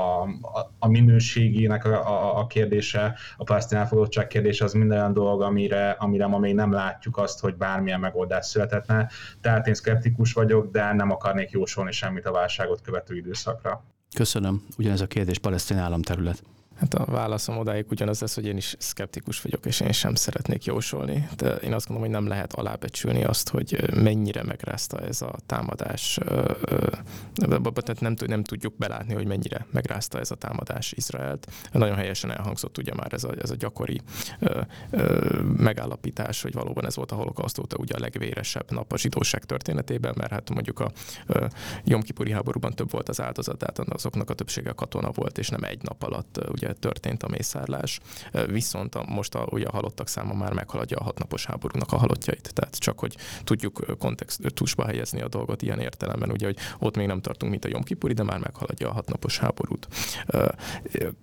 a 0.79 0.87
minőségének 0.87 1.85
a, 1.85 2.07
a, 2.07 2.39
a 2.39 2.47
kérdése, 2.47 3.15
a 3.37 3.43
palesztin 3.43 3.77
elfogadottság 3.77 4.27
kérdése 4.27 4.63
az 4.63 4.73
minden 4.73 4.97
olyan 4.97 5.13
dolog, 5.13 5.41
amire, 5.41 5.89
amire 5.89 6.27
ma 6.27 6.37
még 6.37 6.55
nem 6.55 6.71
látjuk 6.71 7.17
azt, 7.17 7.39
hogy 7.39 7.55
bármilyen 7.55 7.99
megoldás 7.99 8.45
születhetne. 8.45 9.09
Tehát 9.41 9.67
én 9.67 9.73
szkeptikus 9.73 10.33
vagyok, 10.33 10.71
de 10.71 10.93
nem 10.93 11.11
akarnék 11.11 11.49
jósolni 11.49 11.91
semmit 11.91 12.25
a 12.25 12.31
válságot 12.31 12.81
követő 12.81 13.15
időszakra. 13.15 13.83
Köszönöm. 14.15 14.65
Ugyanez 14.77 15.01
a 15.01 15.07
kérdés 15.07 15.37
palesztin 15.37 15.77
államterület. 15.77 16.43
Hát 16.81 16.93
a 16.93 17.05
válaszom 17.05 17.57
odáig 17.57 17.85
ugyanaz 17.89 18.21
lesz, 18.21 18.35
hogy 18.35 18.45
én 18.45 18.57
is 18.57 18.75
szkeptikus 18.79 19.41
vagyok, 19.41 19.65
és 19.65 19.79
én 19.79 19.91
sem 19.91 20.15
szeretnék 20.15 20.65
jósolni. 20.65 21.27
De 21.35 21.55
én 21.55 21.73
azt 21.73 21.87
gondolom, 21.87 22.11
hogy 22.11 22.21
nem 22.21 22.29
lehet 22.29 22.53
alábecsülni 22.53 23.23
azt, 23.23 23.49
hogy 23.49 23.95
mennyire 23.95 24.43
megrázta 24.43 24.99
ez 24.99 25.21
a 25.21 25.35
támadás. 25.45 26.19
Tehát 27.33 27.99
nem, 27.99 28.43
tudjuk 28.43 28.77
belátni, 28.77 29.13
hogy 29.13 29.25
mennyire 29.25 29.65
megrázta 29.71 30.19
ez 30.19 30.31
a 30.31 30.35
támadás 30.35 30.91
Izraelt. 30.91 31.51
Nagyon 31.71 31.95
helyesen 31.95 32.31
elhangzott 32.31 32.77
ugye 32.77 32.93
már 32.93 33.13
ez 33.13 33.23
a, 33.23 33.31
ez 33.41 33.49
a 33.49 33.55
gyakori 33.55 34.01
megállapítás, 35.57 36.41
hogy 36.41 36.53
valóban 36.53 36.85
ez 36.85 36.95
volt 36.95 37.11
a 37.11 37.15
holokauszt 37.15 37.59
óta 37.59 37.77
ugye 37.77 37.95
a 37.95 37.99
legvéresebb 37.99 38.71
nap 38.71 38.93
a 38.93 38.97
zsidóság 38.97 39.43
történetében, 39.43 40.13
mert 40.17 40.31
hát 40.31 40.49
mondjuk 40.49 40.79
a 40.79 40.91
Jomkipuri 41.83 42.31
háborúban 42.31 42.73
több 42.73 42.91
volt 42.91 43.09
az 43.09 43.21
áldozat, 43.21 43.57
tehát 43.57 43.79
azoknak 43.79 44.29
a 44.29 44.33
többsége 44.33 44.71
katona 44.71 45.11
volt, 45.11 45.37
és 45.37 45.49
nem 45.49 45.63
egy 45.63 45.81
nap 45.81 46.03
alatt 46.03 46.39
ugye 46.51 46.69
történt 46.79 47.23
a 47.23 47.27
mészárlás, 47.27 47.99
viszont 48.47 48.95
a, 48.95 49.05
most 49.07 49.35
a, 49.35 49.47
ugye 49.49 49.65
a 49.65 49.71
halottak 49.71 50.07
száma 50.07 50.33
már 50.33 50.53
meghaladja 50.53 50.97
a 50.97 51.03
hatnapos 51.03 51.45
háborúnak 51.45 51.91
a 51.91 51.97
halottjait. 51.97 52.51
Tehát 52.53 52.75
csak, 52.77 52.99
hogy 52.99 53.17
tudjuk 53.43 53.97
kontextusba 53.99 54.85
helyezni 54.85 55.21
a 55.21 55.27
dolgot 55.27 55.61
ilyen 55.61 55.79
értelemben, 55.79 56.31
ugye, 56.31 56.45
hogy 56.45 56.57
ott 56.79 56.95
még 56.95 57.07
nem 57.07 57.21
tartunk, 57.21 57.51
mint 57.51 57.65
a 57.65 57.67
Jomkipuri, 57.67 58.13
de 58.13 58.23
már 58.23 58.39
meghaladja 58.39 58.89
a 58.89 58.93
hatnapos 58.93 59.37
háborút. 59.37 59.87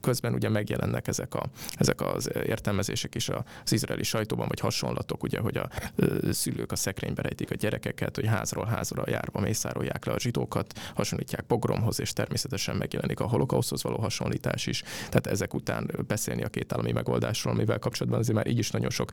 Közben 0.01 0.35
ugye 0.35 0.49
megjelennek 0.49 1.09
ezek, 1.09 1.35
a, 1.35 1.45
ezek 1.75 2.01
az 2.01 2.31
értelmezések 2.45 3.15
is 3.15 3.29
az 3.29 3.73
izraeli 3.73 4.03
sajtóban, 4.03 4.49
vagy 4.49 4.61
hasonlatok, 4.61 5.23
ugye, 5.23 5.39
hogy 5.41 5.57
a 5.57 5.69
szülők 6.31 6.73
a 6.73 6.77
szekrénybe 6.77 7.23
rejtik 7.23 7.51
a 7.51 7.55
gyerekeket, 7.55 8.15
hogy 8.15 8.27
házról 8.27 8.65
házra 8.65 9.03
járva 9.07 9.41
mészárolják 9.41 10.05
le 10.05 10.13
a 10.13 10.19
zsidókat, 10.19 10.79
hasonlítják 10.95 11.43
pogromhoz, 11.43 12.01
és 12.01 12.13
természetesen 12.13 12.77
megjelenik 12.77 13.21
a 13.21 13.27
holokauszhoz 13.27 13.83
való 13.83 13.97
hasonlítás 13.97 14.67
is. 14.67 14.83
Tehát 14.97 15.27
ez 15.27 15.38
ezek 15.39 15.55
után 15.55 15.91
beszélni 16.07 16.43
a 16.43 16.49
két 16.49 16.73
állami 16.73 16.93
megoldásról, 16.93 17.53
amivel 17.53 17.79
kapcsolatban 17.79 18.21
azért 18.21 18.37
már 18.37 18.47
így 18.47 18.59
is 18.59 18.71
nagyon 18.71 18.91
sok 18.91 19.11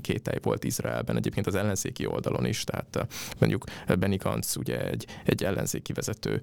kételj 0.00 0.38
volt 0.42 0.64
Izraelben, 0.64 1.16
egyébként 1.16 1.46
az 1.46 1.54
ellenzéki 1.54 2.06
oldalon 2.06 2.44
is, 2.44 2.64
tehát 2.64 3.06
mondjuk 3.38 3.64
Benny 3.98 4.16
Gantz 4.16 4.56
ugye 4.56 4.88
egy, 4.88 5.06
egy 5.24 5.44
ellenzéki 5.44 5.92
vezető, 5.92 6.42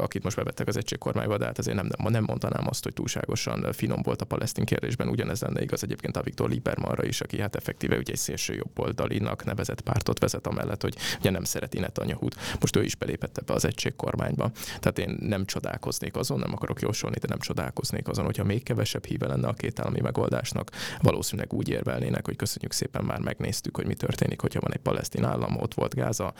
akit 0.00 0.22
most 0.22 0.36
bevettek 0.36 0.68
az 0.68 0.76
egységkormányba, 0.76 1.38
de 1.38 1.44
hát 1.44 1.58
azért 1.58 1.76
nem, 1.76 1.88
nem 2.08 2.24
mondanám 2.24 2.66
azt, 2.68 2.84
hogy 2.84 2.92
túlságosan 2.92 3.72
finom 3.72 4.02
volt 4.02 4.22
a 4.22 4.24
palesztin 4.24 4.64
kérdésben, 4.64 5.08
ugyanez 5.08 5.40
lenne 5.40 5.62
igaz 5.62 5.82
egyébként 5.82 6.16
a 6.16 6.22
Viktor 6.22 6.50
Liebermanra 6.50 7.04
is, 7.04 7.20
aki 7.20 7.40
hát 7.40 7.56
effektíve 7.56 7.96
ugye 7.96 8.12
egy 8.12 8.18
szélső 8.18 8.54
jobboldalinak 8.54 9.44
nevezett 9.44 9.80
pártot 9.80 10.18
vezet 10.18 10.46
amellett, 10.46 10.82
hogy 10.82 10.96
ugye 11.18 11.30
nem 11.30 11.44
szereti 11.44 11.78
Netanyahut. 11.78 12.36
Most 12.60 12.76
ő 12.76 12.82
is 12.84 12.96
belépett 12.96 13.38
ebbe 13.38 13.52
az 13.52 13.64
egységkormányba. 13.64 14.50
Tehát 14.80 14.98
én 14.98 15.16
nem 15.20 15.44
csodálkoznék 15.44 16.16
azon, 16.16 16.38
nem 16.38 16.52
akarok 16.52 16.80
jósolni, 16.80 17.16
de 17.18 17.28
nem 17.28 17.38
csodálkoznék 17.48 18.08
azon, 18.08 18.24
hogyha 18.24 18.44
még 18.44 18.62
kevesebb 18.62 19.04
híve 19.04 19.26
lenne 19.26 19.48
a 19.48 19.52
két 19.52 19.80
állami 19.80 20.00
megoldásnak, 20.00 20.70
valószínűleg 21.02 21.52
úgy 21.52 21.68
érvelnének, 21.68 22.24
hogy 22.24 22.36
köszönjük 22.36 22.72
szépen, 22.72 23.04
már 23.04 23.20
megnéztük, 23.20 23.76
hogy 23.76 23.86
mi 23.86 23.94
történik, 23.94 24.40
hogyha 24.40 24.60
van 24.60 24.72
egy 24.72 24.80
palesztin 24.80 25.24
állam, 25.24 25.56
ott 25.56 25.74
volt 25.74 25.94
Gáza, 25.94 26.32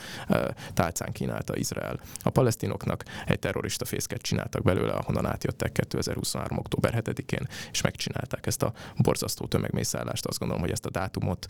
tálcán 0.73 1.11
kínálta 1.11 1.55
Izrael. 1.55 1.99
A 2.23 2.29
palesztinoknak 2.29 3.03
egy 3.25 3.39
terrorista 3.39 3.85
fészket 3.85 4.21
csináltak 4.21 4.63
belőle, 4.63 4.91
ahonnan 4.91 5.25
átjöttek 5.25 5.71
2023. 5.71 6.57
október 6.57 7.03
7-én, 7.03 7.47
és 7.71 7.81
megcsinálták 7.81 8.45
ezt 8.45 8.63
a 8.63 8.73
borzasztó 8.97 9.45
tömegmészállást. 9.45 10.25
Azt 10.25 10.39
gondolom, 10.39 10.63
hogy 10.63 10.71
ezt 10.71 10.85
a 10.85 10.89
dátumot 10.89 11.45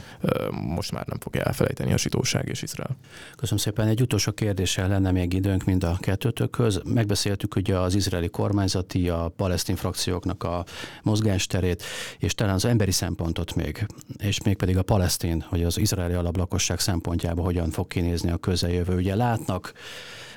most 0.52 0.92
már 0.92 1.08
nem 1.08 1.20
fogja 1.20 1.44
elfelejteni 1.44 1.94
a 1.94 1.98
zsidóság 1.98 2.48
és 2.48 2.62
Izrael. 2.62 2.98
Köszönöm 3.36 3.60
szépen. 3.60 3.88
Egy 3.88 4.02
utolsó 4.02 4.32
kérdéssel 4.32 4.88
lenne 4.88 5.12
még 5.12 5.34
időnk 5.34 5.64
mind 5.64 5.84
a 5.84 5.98
kettőtökhöz. 6.00 6.82
Megbeszéltük 6.84 7.56
ugye 7.56 7.78
az 7.78 7.96
izraeli 7.96 8.30
kormányzati, 8.30 9.10
a 9.10 9.32
palesztin 9.50 9.76
frakcióknak 9.76 10.44
a 10.44 10.66
mozgásterét, 11.04 11.84
és 12.18 12.34
talán 12.34 12.54
az 12.54 12.66
emberi 12.66 12.92
szempontot 12.92 13.56
még, 13.56 13.86
és 14.18 14.44
még 14.44 14.56
pedig 14.56 14.78
a 14.78 14.82
palesztin, 14.82 15.46
hogy 15.48 15.64
az 15.64 15.78
izraeli 15.78 16.14
alaplakosság 16.14 16.80
szempontjából 16.80 17.44
hogyan 17.44 17.70
fog 17.70 17.88
kinézni 17.88 18.32
a 18.32 18.38
közeljövő. 18.38 18.96
Ugye 18.96 19.16
látnak 19.16 19.74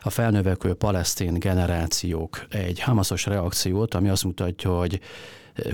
a 0.00 0.10
felnövekvő 0.10 0.74
palesztin 0.74 1.38
generációk 1.38 2.46
egy 2.50 2.80
hamaszos 2.80 3.26
reakciót, 3.26 3.94
ami 3.94 4.08
azt 4.08 4.24
mutatja, 4.24 4.78
hogy 4.78 5.00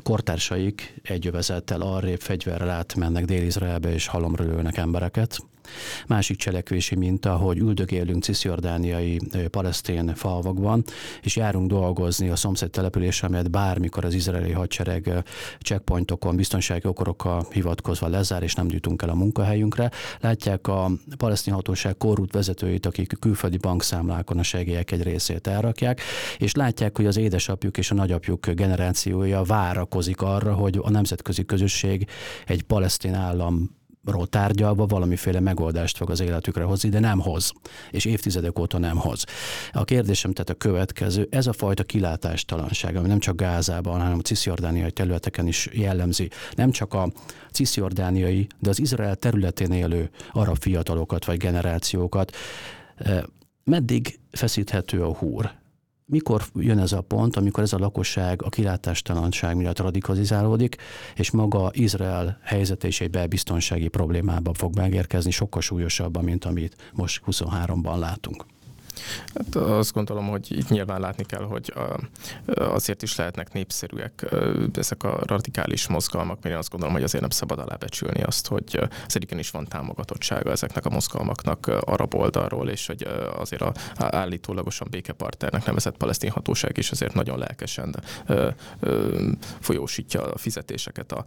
kortársaik 0.02 1.00
egy 1.02 1.26
övezettel 1.26 1.80
arrébb 1.80 2.20
fegyverrel 2.20 2.70
átmennek 2.70 3.24
Dél-Izraelbe 3.24 3.92
és 3.92 4.06
halomra 4.06 4.44
lőnek 4.44 4.76
embereket. 4.76 5.38
Másik 6.06 6.36
cselekvési 6.36 6.94
minta, 6.94 7.36
hogy 7.36 7.58
üldögélünk 7.58 8.22
cisziordániai 8.22 9.20
palesztén 9.50 10.14
falvakban, 10.14 10.84
és 11.22 11.36
járunk 11.36 11.68
dolgozni 11.68 12.28
a 12.28 12.36
szomszéd 12.36 12.70
településre, 12.70 13.26
amelyet 13.26 13.50
bármikor 13.50 14.04
az 14.04 14.14
izraeli 14.14 14.52
hadsereg 14.52 15.24
checkpointokon, 15.60 16.36
biztonsági 16.36 16.86
okorokkal 16.86 17.46
hivatkozva 17.50 18.08
lezár, 18.08 18.42
és 18.42 18.54
nem 18.54 18.66
jutunk 18.70 19.02
el 19.02 19.08
a 19.08 19.14
munkahelyünkre. 19.14 19.90
Látják 20.20 20.66
a 20.68 20.90
palesztin 21.16 21.52
hatóság 21.52 21.96
korút 21.96 22.32
vezetőit, 22.32 22.86
akik 22.86 23.12
külföldi 23.20 23.56
bankszámlákon 23.56 24.38
a 24.38 24.42
segélyek 24.42 24.90
egy 24.90 25.02
részét 25.02 25.46
elrakják, 25.46 26.00
és 26.38 26.54
látják, 26.54 26.96
hogy 26.96 27.06
az 27.06 27.16
édesapjuk 27.16 27.78
és 27.78 27.90
a 27.90 27.94
nagyapjuk 27.94 28.50
generációja 28.50 29.42
várakozik 29.42 30.22
arra, 30.22 30.54
hogy 30.54 30.78
a 30.82 30.90
nemzetközi 30.90 31.44
közösség 31.44 32.06
egy 32.46 32.62
palesztin 32.62 33.14
állam 33.14 33.77
ról 34.10 34.26
tárgyalva 34.26 34.86
valamiféle 34.86 35.40
megoldást 35.40 35.96
fog 35.96 36.10
az 36.10 36.20
életükre 36.20 36.64
hozni, 36.64 36.88
de 36.88 36.98
nem 36.98 37.20
hoz, 37.20 37.52
és 37.90 38.04
évtizedek 38.04 38.58
óta 38.58 38.78
nem 38.78 38.96
hoz. 38.96 39.24
A 39.72 39.84
kérdésem 39.84 40.32
tehát 40.32 40.50
a 40.50 40.54
következő, 40.54 41.28
ez 41.30 41.46
a 41.46 41.52
fajta 41.52 41.82
kilátástalanság, 41.82 42.96
ami 42.96 43.08
nem 43.08 43.18
csak 43.18 43.36
Gázában, 43.36 44.00
hanem 44.00 44.18
a 44.18 44.22
cisziordániai 44.22 44.90
területeken 44.90 45.46
is 45.46 45.68
jellemzi, 45.72 46.30
nem 46.54 46.70
csak 46.70 46.94
a 46.94 47.12
cisziordániai, 47.50 48.46
de 48.58 48.70
az 48.70 48.80
Izrael 48.80 49.16
területén 49.16 49.72
élő 49.72 50.10
arab 50.32 50.58
fiatalokat 50.58 51.24
vagy 51.24 51.36
generációkat, 51.36 52.36
eh, 52.96 53.22
meddig 53.64 54.18
feszíthető 54.30 55.02
a 55.04 55.14
húr? 55.14 55.50
Mikor 56.08 56.42
jön 56.54 56.78
ez 56.78 56.92
a 56.92 57.00
pont, 57.00 57.36
amikor 57.36 57.62
ez 57.62 57.72
a 57.72 57.78
lakosság 57.78 58.42
a 58.42 58.48
kilátástalanság 58.48 59.56
miatt 59.56 59.78
radikalizálódik, 59.78 60.76
és 61.14 61.30
maga 61.30 61.70
Izrael 61.72 62.38
helyzete 62.42 62.86
is 62.86 63.00
egy 63.00 63.10
belbiztonsági 63.10 63.88
problémába 63.88 64.54
fog 64.54 64.76
megérkezni, 64.76 65.30
sokkal 65.30 65.62
súlyosabban, 65.62 66.24
mint 66.24 66.44
amit 66.44 66.76
most 66.92 67.22
23-ban 67.26 67.98
látunk. 67.98 68.44
Hát 69.34 69.54
azt 69.54 69.92
gondolom, 69.92 70.28
hogy 70.28 70.56
itt 70.56 70.68
nyilván 70.68 71.00
látni 71.00 71.24
kell, 71.24 71.44
hogy 71.44 71.72
azért 72.54 73.02
is 73.02 73.16
lehetnek 73.16 73.52
népszerűek 73.52 74.34
ezek 74.74 75.02
a 75.02 75.18
radikális 75.26 75.88
mozgalmak, 75.88 76.42
mert 76.42 76.54
én 76.54 76.60
azt 76.60 76.70
gondolom, 76.70 76.94
hogy 76.94 77.04
azért 77.04 77.22
nem 77.22 77.30
szabad 77.30 77.58
alábecsülni 77.58 78.22
azt, 78.22 78.46
hogy 78.46 78.78
az 79.06 79.16
egyébként 79.16 79.40
is 79.40 79.50
van 79.50 79.66
támogatottsága 79.66 80.50
ezeknek 80.50 80.84
a 80.84 80.90
mozgalmaknak 80.90 81.66
arab 81.66 82.14
oldalról, 82.14 82.68
és 82.68 82.86
hogy 82.86 83.08
azért 83.36 83.62
a 83.62 83.72
állítólagosan 83.96 84.86
békepartnernek 84.90 85.64
nevezett 85.64 85.96
palesztin 85.96 86.30
hatóság 86.30 86.78
is 86.78 86.90
azért 86.90 87.14
nagyon 87.14 87.38
lelkesen 87.38 88.02
folyósítja 89.60 90.22
a 90.22 90.38
fizetéseket 90.38 91.12
a, 91.12 91.24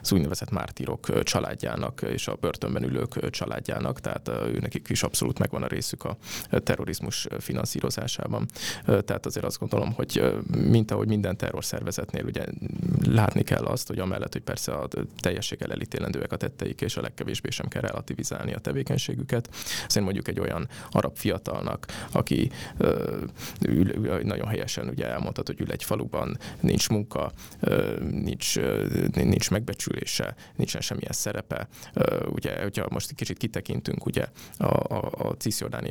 az 0.00 0.12
úgynevezett 0.12 0.50
mártírok 0.50 1.22
családjának 1.22 2.02
és 2.10 2.28
a 2.28 2.36
börtönben 2.40 2.82
ülők 2.82 3.30
családjának, 3.30 4.00
tehát 4.00 4.28
őnekik 4.28 4.88
is 4.88 5.02
abszolút 5.02 5.38
megvan 5.38 5.62
a 5.62 5.66
részük 5.66 6.04
a 6.04 6.16
terrorizmus 6.62 6.97
terrorizmus 6.98 7.26
finanszírozásában. 7.44 8.46
Tehát 8.84 9.26
azért 9.26 9.44
azt 9.44 9.58
gondolom, 9.58 9.92
hogy 9.92 10.22
mint 10.56 10.90
ahogy 10.90 11.06
minden 11.06 11.36
terrorszervezetnél 11.36 12.24
ugye 12.24 12.44
látni 13.06 13.42
kell 13.42 13.64
azt, 13.64 13.88
hogy 13.88 13.98
amellett, 13.98 14.32
hogy 14.32 14.42
persze 14.42 14.72
a 14.72 14.88
teljességgel 15.18 15.72
elítélendőek 15.72 16.32
a 16.32 16.36
tetteik, 16.36 16.80
és 16.80 16.96
a 16.96 17.00
legkevésbé 17.00 17.50
sem 17.50 17.68
kell 17.68 17.82
relativizálni 17.82 18.54
a 18.54 18.58
tevékenységüket. 18.58 19.48
Azért 19.86 20.04
mondjuk 20.04 20.28
egy 20.28 20.40
olyan 20.40 20.68
arab 20.90 21.16
fiatalnak, 21.16 21.86
aki 22.12 22.50
ül, 23.66 23.84
nagyon 24.22 24.46
helyesen 24.46 24.88
ugye 24.88 25.06
elmondhat, 25.06 25.46
hogy 25.46 25.60
ül 25.60 25.70
egy 25.70 25.84
faluban, 25.84 26.38
nincs 26.60 26.88
munka, 26.88 27.32
nincs, 28.10 28.56
nincs 29.12 29.50
megbecsülése, 29.50 30.34
nincsen 30.56 30.80
semmilyen 30.80 31.12
szerepe. 31.12 31.68
Ugye, 32.30 32.62
hogyha 32.62 32.86
most 32.90 33.14
kicsit 33.14 33.38
kitekintünk 33.38 34.06
ugye 34.06 34.26
a, 34.58 34.94
a, 34.94 35.10
a 35.18 35.36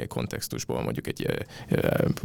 kontextusból, 0.07 0.81
mondjuk 0.81 0.96
egy 1.05 1.45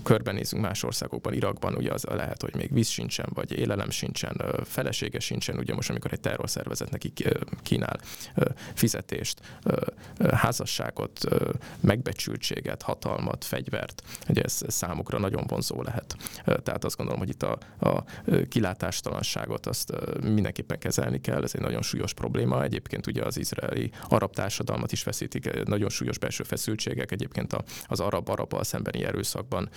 körbenézünk 0.02 0.62
más 0.62 0.82
országokban, 0.82 1.32
Irakban, 1.32 1.74
ugye 1.74 1.92
az 1.92 2.04
lehet, 2.04 2.42
hogy 2.42 2.54
még 2.54 2.72
víz 2.72 2.88
sincsen, 2.88 3.28
vagy 3.34 3.52
élelem 3.58 3.90
sincsen, 3.90 4.42
felesége 4.64 5.20
sincsen, 5.20 5.58
ugye 5.58 5.74
most, 5.74 5.90
amikor 5.90 6.12
egy 6.12 6.20
terrorszervezet 6.20 6.90
neki 6.90 7.12
kínál 7.62 8.00
fizetést, 8.74 9.40
házasságot, 10.30 11.20
megbecsültséget, 11.80 12.82
hatalmat, 12.82 13.44
fegyvert, 13.44 14.02
ugye 14.28 14.42
ez 14.42 14.60
számukra 14.66 15.18
nagyon 15.18 15.44
vonzó 15.46 15.82
lehet. 15.82 16.16
Tehát 16.44 16.84
azt 16.84 16.96
gondolom, 16.96 17.20
hogy 17.20 17.30
itt 17.30 17.42
a, 17.42 17.58
a 17.80 18.04
kilátástalanságot 18.48 19.66
azt 19.66 19.92
mindenképpen 20.22 20.78
kezelni 20.78 21.20
kell, 21.20 21.42
ez 21.42 21.54
egy 21.54 21.60
nagyon 21.60 21.82
súlyos 21.82 22.14
probléma. 22.14 22.62
Egyébként 22.62 23.06
ugye 23.06 23.22
az 23.22 23.36
izraeli 23.36 23.90
arab 24.08 24.34
társadalmat 24.34 24.92
is 24.92 25.02
feszítik, 25.02 25.64
nagyon 25.64 25.88
súlyos 25.88 26.18
belső 26.18 26.42
feszültségek, 26.42 27.12
egyébként 27.12 27.56
az 27.86 28.00
arab-arab 28.00 28.52
Európával 28.62 28.64
szembeni 28.64 29.04
erőszakban 29.04 29.68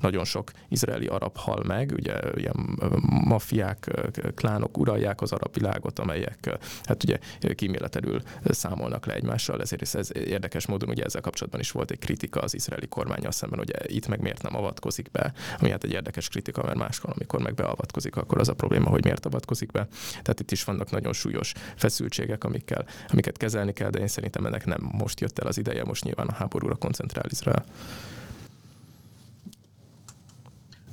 nagyon 0.00 0.24
sok 0.24 0.50
izraeli 0.68 1.06
arab 1.06 1.36
hal 1.36 1.62
meg, 1.66 1.92
ugye 1.96 2.14
ilyen 2.34 2.78
mafiák, 3.24 3.90
klánok 4.34 4.78
uralják 4.78 5.20
az 5.20 5.32
arab 5.32 5.54
világot, 5.54 5.98
amelyek 5.98 6.58
hát 6.84 7.02
ugye 7.04 7.18
kíméletelül 7.54 8.22
számolnak 8.44 9.06
le 9.06 9.14
egymással, 9.14 9.60
ezért 9.60 9.94
ez 9.94 10.10
érdekes 10.14 10.66
módon 10.66 10.88
ugye 10.88 11.04
ezzel 11.04 11.20
kapcsolatban 11.20 11.60
is 11.60 11.70
volt 11.70 11.90
egy 11.90 11.98
kritika 11.98 12.40
az 12.40 12.54
izraeli 12.54 12.86
kormányjal 12.86 13.32
szemben, 13.32 13.58
hogy 13.58 13.92
itt 13.94 14.08
meg 14.08 14.20
miért 14.20 14.42
nem 14.42 14.56
avatkozik 14.56 15.10
be, 15.10 15.32
ami 15.58 15.70
hát 15.70 15.84
egy 15.84 15.92
érdekes 15.92 16.28
kritika, 16.28 16.62
mert 16.62 16.78
máskor, 16.78 17.10
amikor 17.14 17.40
meg 17.40 17.54
beavatkozik, 17.54 18.16
akkor 18.16 18.38
az 18.38 18.48
a 18.48 18.54
probléma, 18.54 18.88
hogy 18.88 19.04
miért 19.04 19.26
avatkozik 19.26 19.70
be. 19.70 19.86
Tehát 20.10 20.40
itt 20.40 20.50
is 20.50 20.64
vannak 20.64 20.90
nagyon 20.90 21.12
súlyos 21.12 21.52
feszültségek, 21.76 22.44
amikkel, 22.44 22.86
amiket 23.08 23.36
kezelni 23.36 23.72
kell, 23.72 23.90
de 23.90 23.98
én 23.98 24.08
szerintem 24.08 24.46
ennek 24.46 24.64
nem 24.64 24.90
most 24.92 25.20
jött 25.20 25.38
el 25.38 25.46
az 25.46 25.58
ideje, 25.58 25.84
most 25.84 26.04
nyilván 26.04 26.26
a 26.26 26.32
háborúra 26.32 26.74
koncentrál 26.74 27.24
Izrael. 27.30 27.64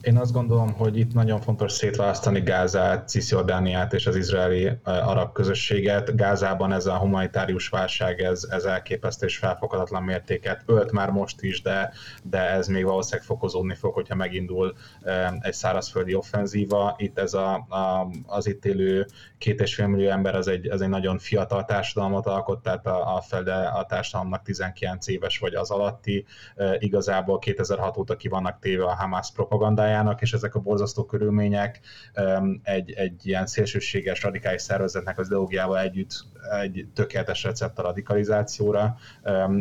Én 0.02 0.18
azt 0.18 0.32
gondolom, 0.32 0.74
hogy 0.74 0.98
itt 0.98 1.14
nagyon 1.14 1.42
fontos 1.42 1.72
szétválasztani 1.72 2.42
Gázát, 2.42 3.10
Cisjordániát 3.10 3.94
és 3.94 4.08
az 4.08 4.16
izraeli 4.16 4.72
arab 4.84 5.32
közösséget. 5.34 6.16
Gázában 6.16 6.72
ez 6.72 6.86
a 6.86 6.98
humanitárius 6.98 7.70
válság, 7.70 8.22
ez, 8.22 8.48
ez 8.50 8.64
elképesztő 8.64 9.26
és 9.26 9.38
felfoghatatlan 9.38 10.04
mértéket 10.04 10.64
ölt 10.66 10.92
már 10.92 11.10
most 11.10 11.42
is, 11.42 11.62
de, 11.62 11.94
de 12.24 12.50
ez 12.50 12.68
még 12.68 12.86
valószínűleg 12.86 13.26
fokozódni 13.26 13.76
fog, 13.76 13.94
hogyha 13.94 14.16
megindul 14.16 14.74
egy 15.40 15.54
szárazföldi 15.54 16.14
offenzíva. 16.14 16.96
Itt 16.98 17.20
ez 17.20 17.34
a, 17.34 17.54
a, 17.54 18.08
az 18.26 18.48
itt 18.48 18.66
élő 18.66 19.06
két 19.38 19.62
és 19.62 19.76
fél 19.76 19.88
millió 19.88 20.10
ember 20.10 20.36
az 20.36 20.48
egy, 20.48 20.70
az 20.70 20.82
egy 20.82 20.90
nagyon 20.90 21.18
fiatal 21.18 21.66
társadalmat 21.66 22.26
alkot, 22.26 22.64
tehát 22.64 22.86
a, 22.86 23.16
a 23.16 23.22
felde 23.22 23.54
a 23.54 23.86
társadalomnak 23.86 24.42
19 24.42 25.08
éves 25.08 25.40
vagy 25.40 25.54
az 25.54 25.72
alatti. 25.72 26.26
Igazából 26.80 27.40
2006 27.40 27.98
óta 27.98 28.16
ki 28.16 28.28
vannak 28.28 28.60
téve 28.60 28.84
a 28.84 28.96
Hamas 28.96 29.32
propagandája 29.32 29.91
Gázájának, 29.92 30.22
és 30.22 30.34
ezek 30.34 30.56
a 30.56 30.60
borzasztó 30.60 31.06
körülmények 31.06 31.80
egy, 32.64 32.92
egy 32.92 33.28
ilyen 33.28 33.46
szélsőséges, 33.46 34.24
radikális 34.24 34.62
szervezetnek 34.62 35.20
az 35.20 35.26
ideológiával 35.26 35.80
együtt 35.80 36.26
egy 36.62 36.88
tökéletes 36.94 37.44
recept 37.44 37.80
a 37.80 37.82
radikalizációra. 37.82 38.96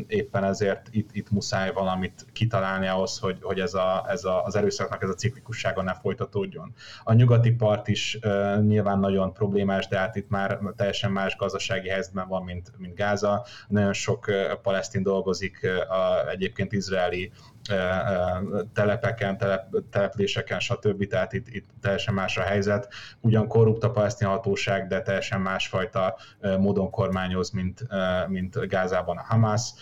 Éppen 0.06 0.44
ezért 0.44 0.88
itt, 0.90 1.08
itt 1.12 1.30
muszáj 1.30 1.72
valamit 1.72 2.26
kitalálni 2.32 2.86
ahhoz, 2.86 3.18
hogy, 3.18 3.38
hogy 3.42 3.60
ez, 3.60 3.74
a, 3.74 4.06
ez 4.08 4.24
a, 4.24 4.44
az 4.44 4.56
erőszaknak 4.56 5.02
ez 5.02 5.08
a 5.08 5.14
ciklikussága 5.14 5.82
ne 5.82 5.94
folytatódjon. 5.94 6.74
A 7.04 7.12
nyugati 7.12 7.50
part 7.50 7.88
is 7.88 8.18
nyilván 8.60 8.98
nagyon 8.98 9.32
problémás, 9.32 9.88
de 9.88 9.98
hát 9.98 10.16
itt 10.16 10.28
már 10.28 10.58
teljesen 10.76 11.12
más 11.12 11.36
gazdasági 11.36 11.88
helyzetben 11.88 12.28
van, 12.28 12.42
mint, 12.42 12.72
mint 12.78 12.94
Gáza. 12.94 13.46
Nagyon 13.68 13.92
sok 13.92 14.30
palesztin 14.62 15.02
dolgozik 15.02 15.66
a, 15.88 16.28
egyébként 16.28 16.72
izraeli 16.72 17.32
telepeken, 18.72 19.38
telep, 19.38 19.74
településeken, 19.90 20.60
stb. 20.60 21.06
Tehát 21.06 21.32
itt, 21.32 21.48
itt 21.48 21.68
teljesen 21.80 22.14
más 22.14 22.36
a 22.36 22.42
helyzet. 22.42 22.88
Ugyan 23.20 23.46
korrupt 23.46 23.84
a 23.84 23.90
palesztin 23.90 24.28
hatóság, 24.28 24.86
de 24.86 25.02
teljesen 25.02 25.40
másfajta 25.40 26.16
módon 26.58 26.90
kormányoz, 26.90 27.50
mint, 27.50 27.86
mint 28.28 28.68
Gázában 28.68 29.16
a 29.16 29.24
Hamas, 29.28 29.72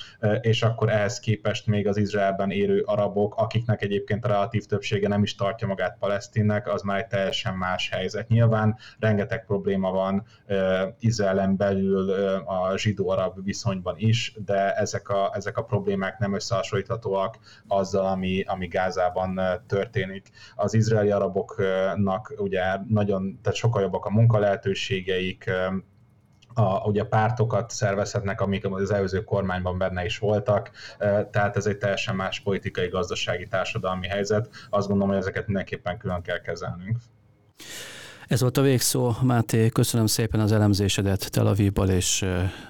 és 0.41 0.63
akkor 0.63 0.89
ehhez 0.89 1.21
képest 1.21 1.67
még 1.67 1.87
az 1.87 1.97
Izraelben 1.97 2.51
érő 2.51 2.81
arabok, 2.81 3.35
akiknek 3.35 3.83
egyébként 3.83 4.25
a 4.25 4.29
relatív 4.29 4.65
többsége 4.65 5.09
nem 5.09 5.23
is 5.23 5.35
tartja 5.35 5.67
magát 5.67 5.97
palesztinnek, 5.99 6.69
az 6.69 6.83
már 6.83 6.99
egy 6.99 7.07
teljesen 7.07 7.55
más 7.55 7.89
helyzet. 7.89 8.29
Nyilván 8.29 8.77
rengeteg 8.99 9.45
probléma 9.45 9.91
van 9.91 10.25
Izraelen 10.99 11.57
belül 11.57 12.11
a 12.45 12.77
zsidó-arab 12.77 13.45
viszonyban 13.45 13.95
is, 13.99 14.35
de 14.45 14.75
ezek 14.75 15.09
a, 15.09 15.31
ezek 15.35 15.57
a 15.57 15.63
problémák 15.63 16.19
nem 16.19 16.35
összehasonlíthatóak 16.35 17.39
azzal, 17.79 18.07
ami, 18.07 18.43
ami 18.47 18.67
Gázában 18.67 19.41
történik. 19.67 20.31
Az 20.55 20.75
izraeli 20.75 21.11
araboknak 21.11 22.35
ugye 22.37 22.63
nagyon, 22.89 23.39
tehát 23.43 23.59
sokkal 23.59 23.83
jobbak 23.83 24.05
a 24.05 24.11
munkalehetőségeik, 24.11 25.51
a, 26.55 26.89
ugye 26.89 27.05
pártokat 27.05 27.71
szervezhetnek, 27.71 28.41
amik 28.41 28.71
az 28.71 28.91
előző 28.91 29.25
kormányban 29.25 29.79
benne 29.79 30.05
is 30.05 30.19
voltak, 30.19 30.71
tehát 31.31 31.57
ez 31.57 31.67
egy 31.67 31.79
teljesen 31.79 32.17
más 32.17 32.41
politikai, 32.41 32.89
gazdasági, 32.89 33.47
társadalmi 33.47 34.07
helyzet. 34.07 34.49
Azt 34.71 34.87
gondolom, 34.89 35.13
hogy 35.13 35.23
ezeket 35.23 35.47
mindenképpen 35.47 35.99
külön 35.99 36.23
kell 36.23 36.41
kezelnünk. 36.41 36.99
Ez 38.29 38.41
volt 38.41 38.57
a 38.57 38.63
végszó, 38.63 39.15
Máté. 39.23 39.69
Köszönöm 39.69 40.07
szépen 40.07 40.41
az 40.41 40.53
elemzésedet 40.53 41.31
Tel 41.31 41.47
Avivból, 41.47 41.89
és 41.89 42.25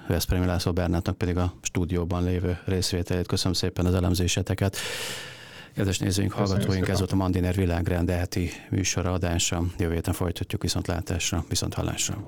Veszprémi 0.07 0.45
László 0.45 0.71
Bernátnak 0.71 1.17
pedig 1.17 1.37
a 1.37 1.53
stúdióban 1.61 2.23
lévő 2.23 2.59
részvételét. 2.65 3.27
Köszönöm 3.27 3.53
szépen 3.53 3.85
az 3.85 3.93
elemzéseteket. 3.93 4.77
Kedves 5.75 5.99
nézőink, 5.99 6.31
hallgatóink, 6.31 6.87
ez 6.87 6.97
volt 6.97 7.11
a 7.11 7.15
Mandiner 7.15 7.55
világrend 7.55 8.09
heti 8.09 8.49
műsora 8.69 9.11
adása. 9.11 9.63
Jövő 9.77 9.93
héten 9.93 10.13
folytatjuk 10.13 10.61
viszont 10.61 10.87
látásra, 10.87 11.45
viszont 11.49 11.73
hallásra. 11.73 12.23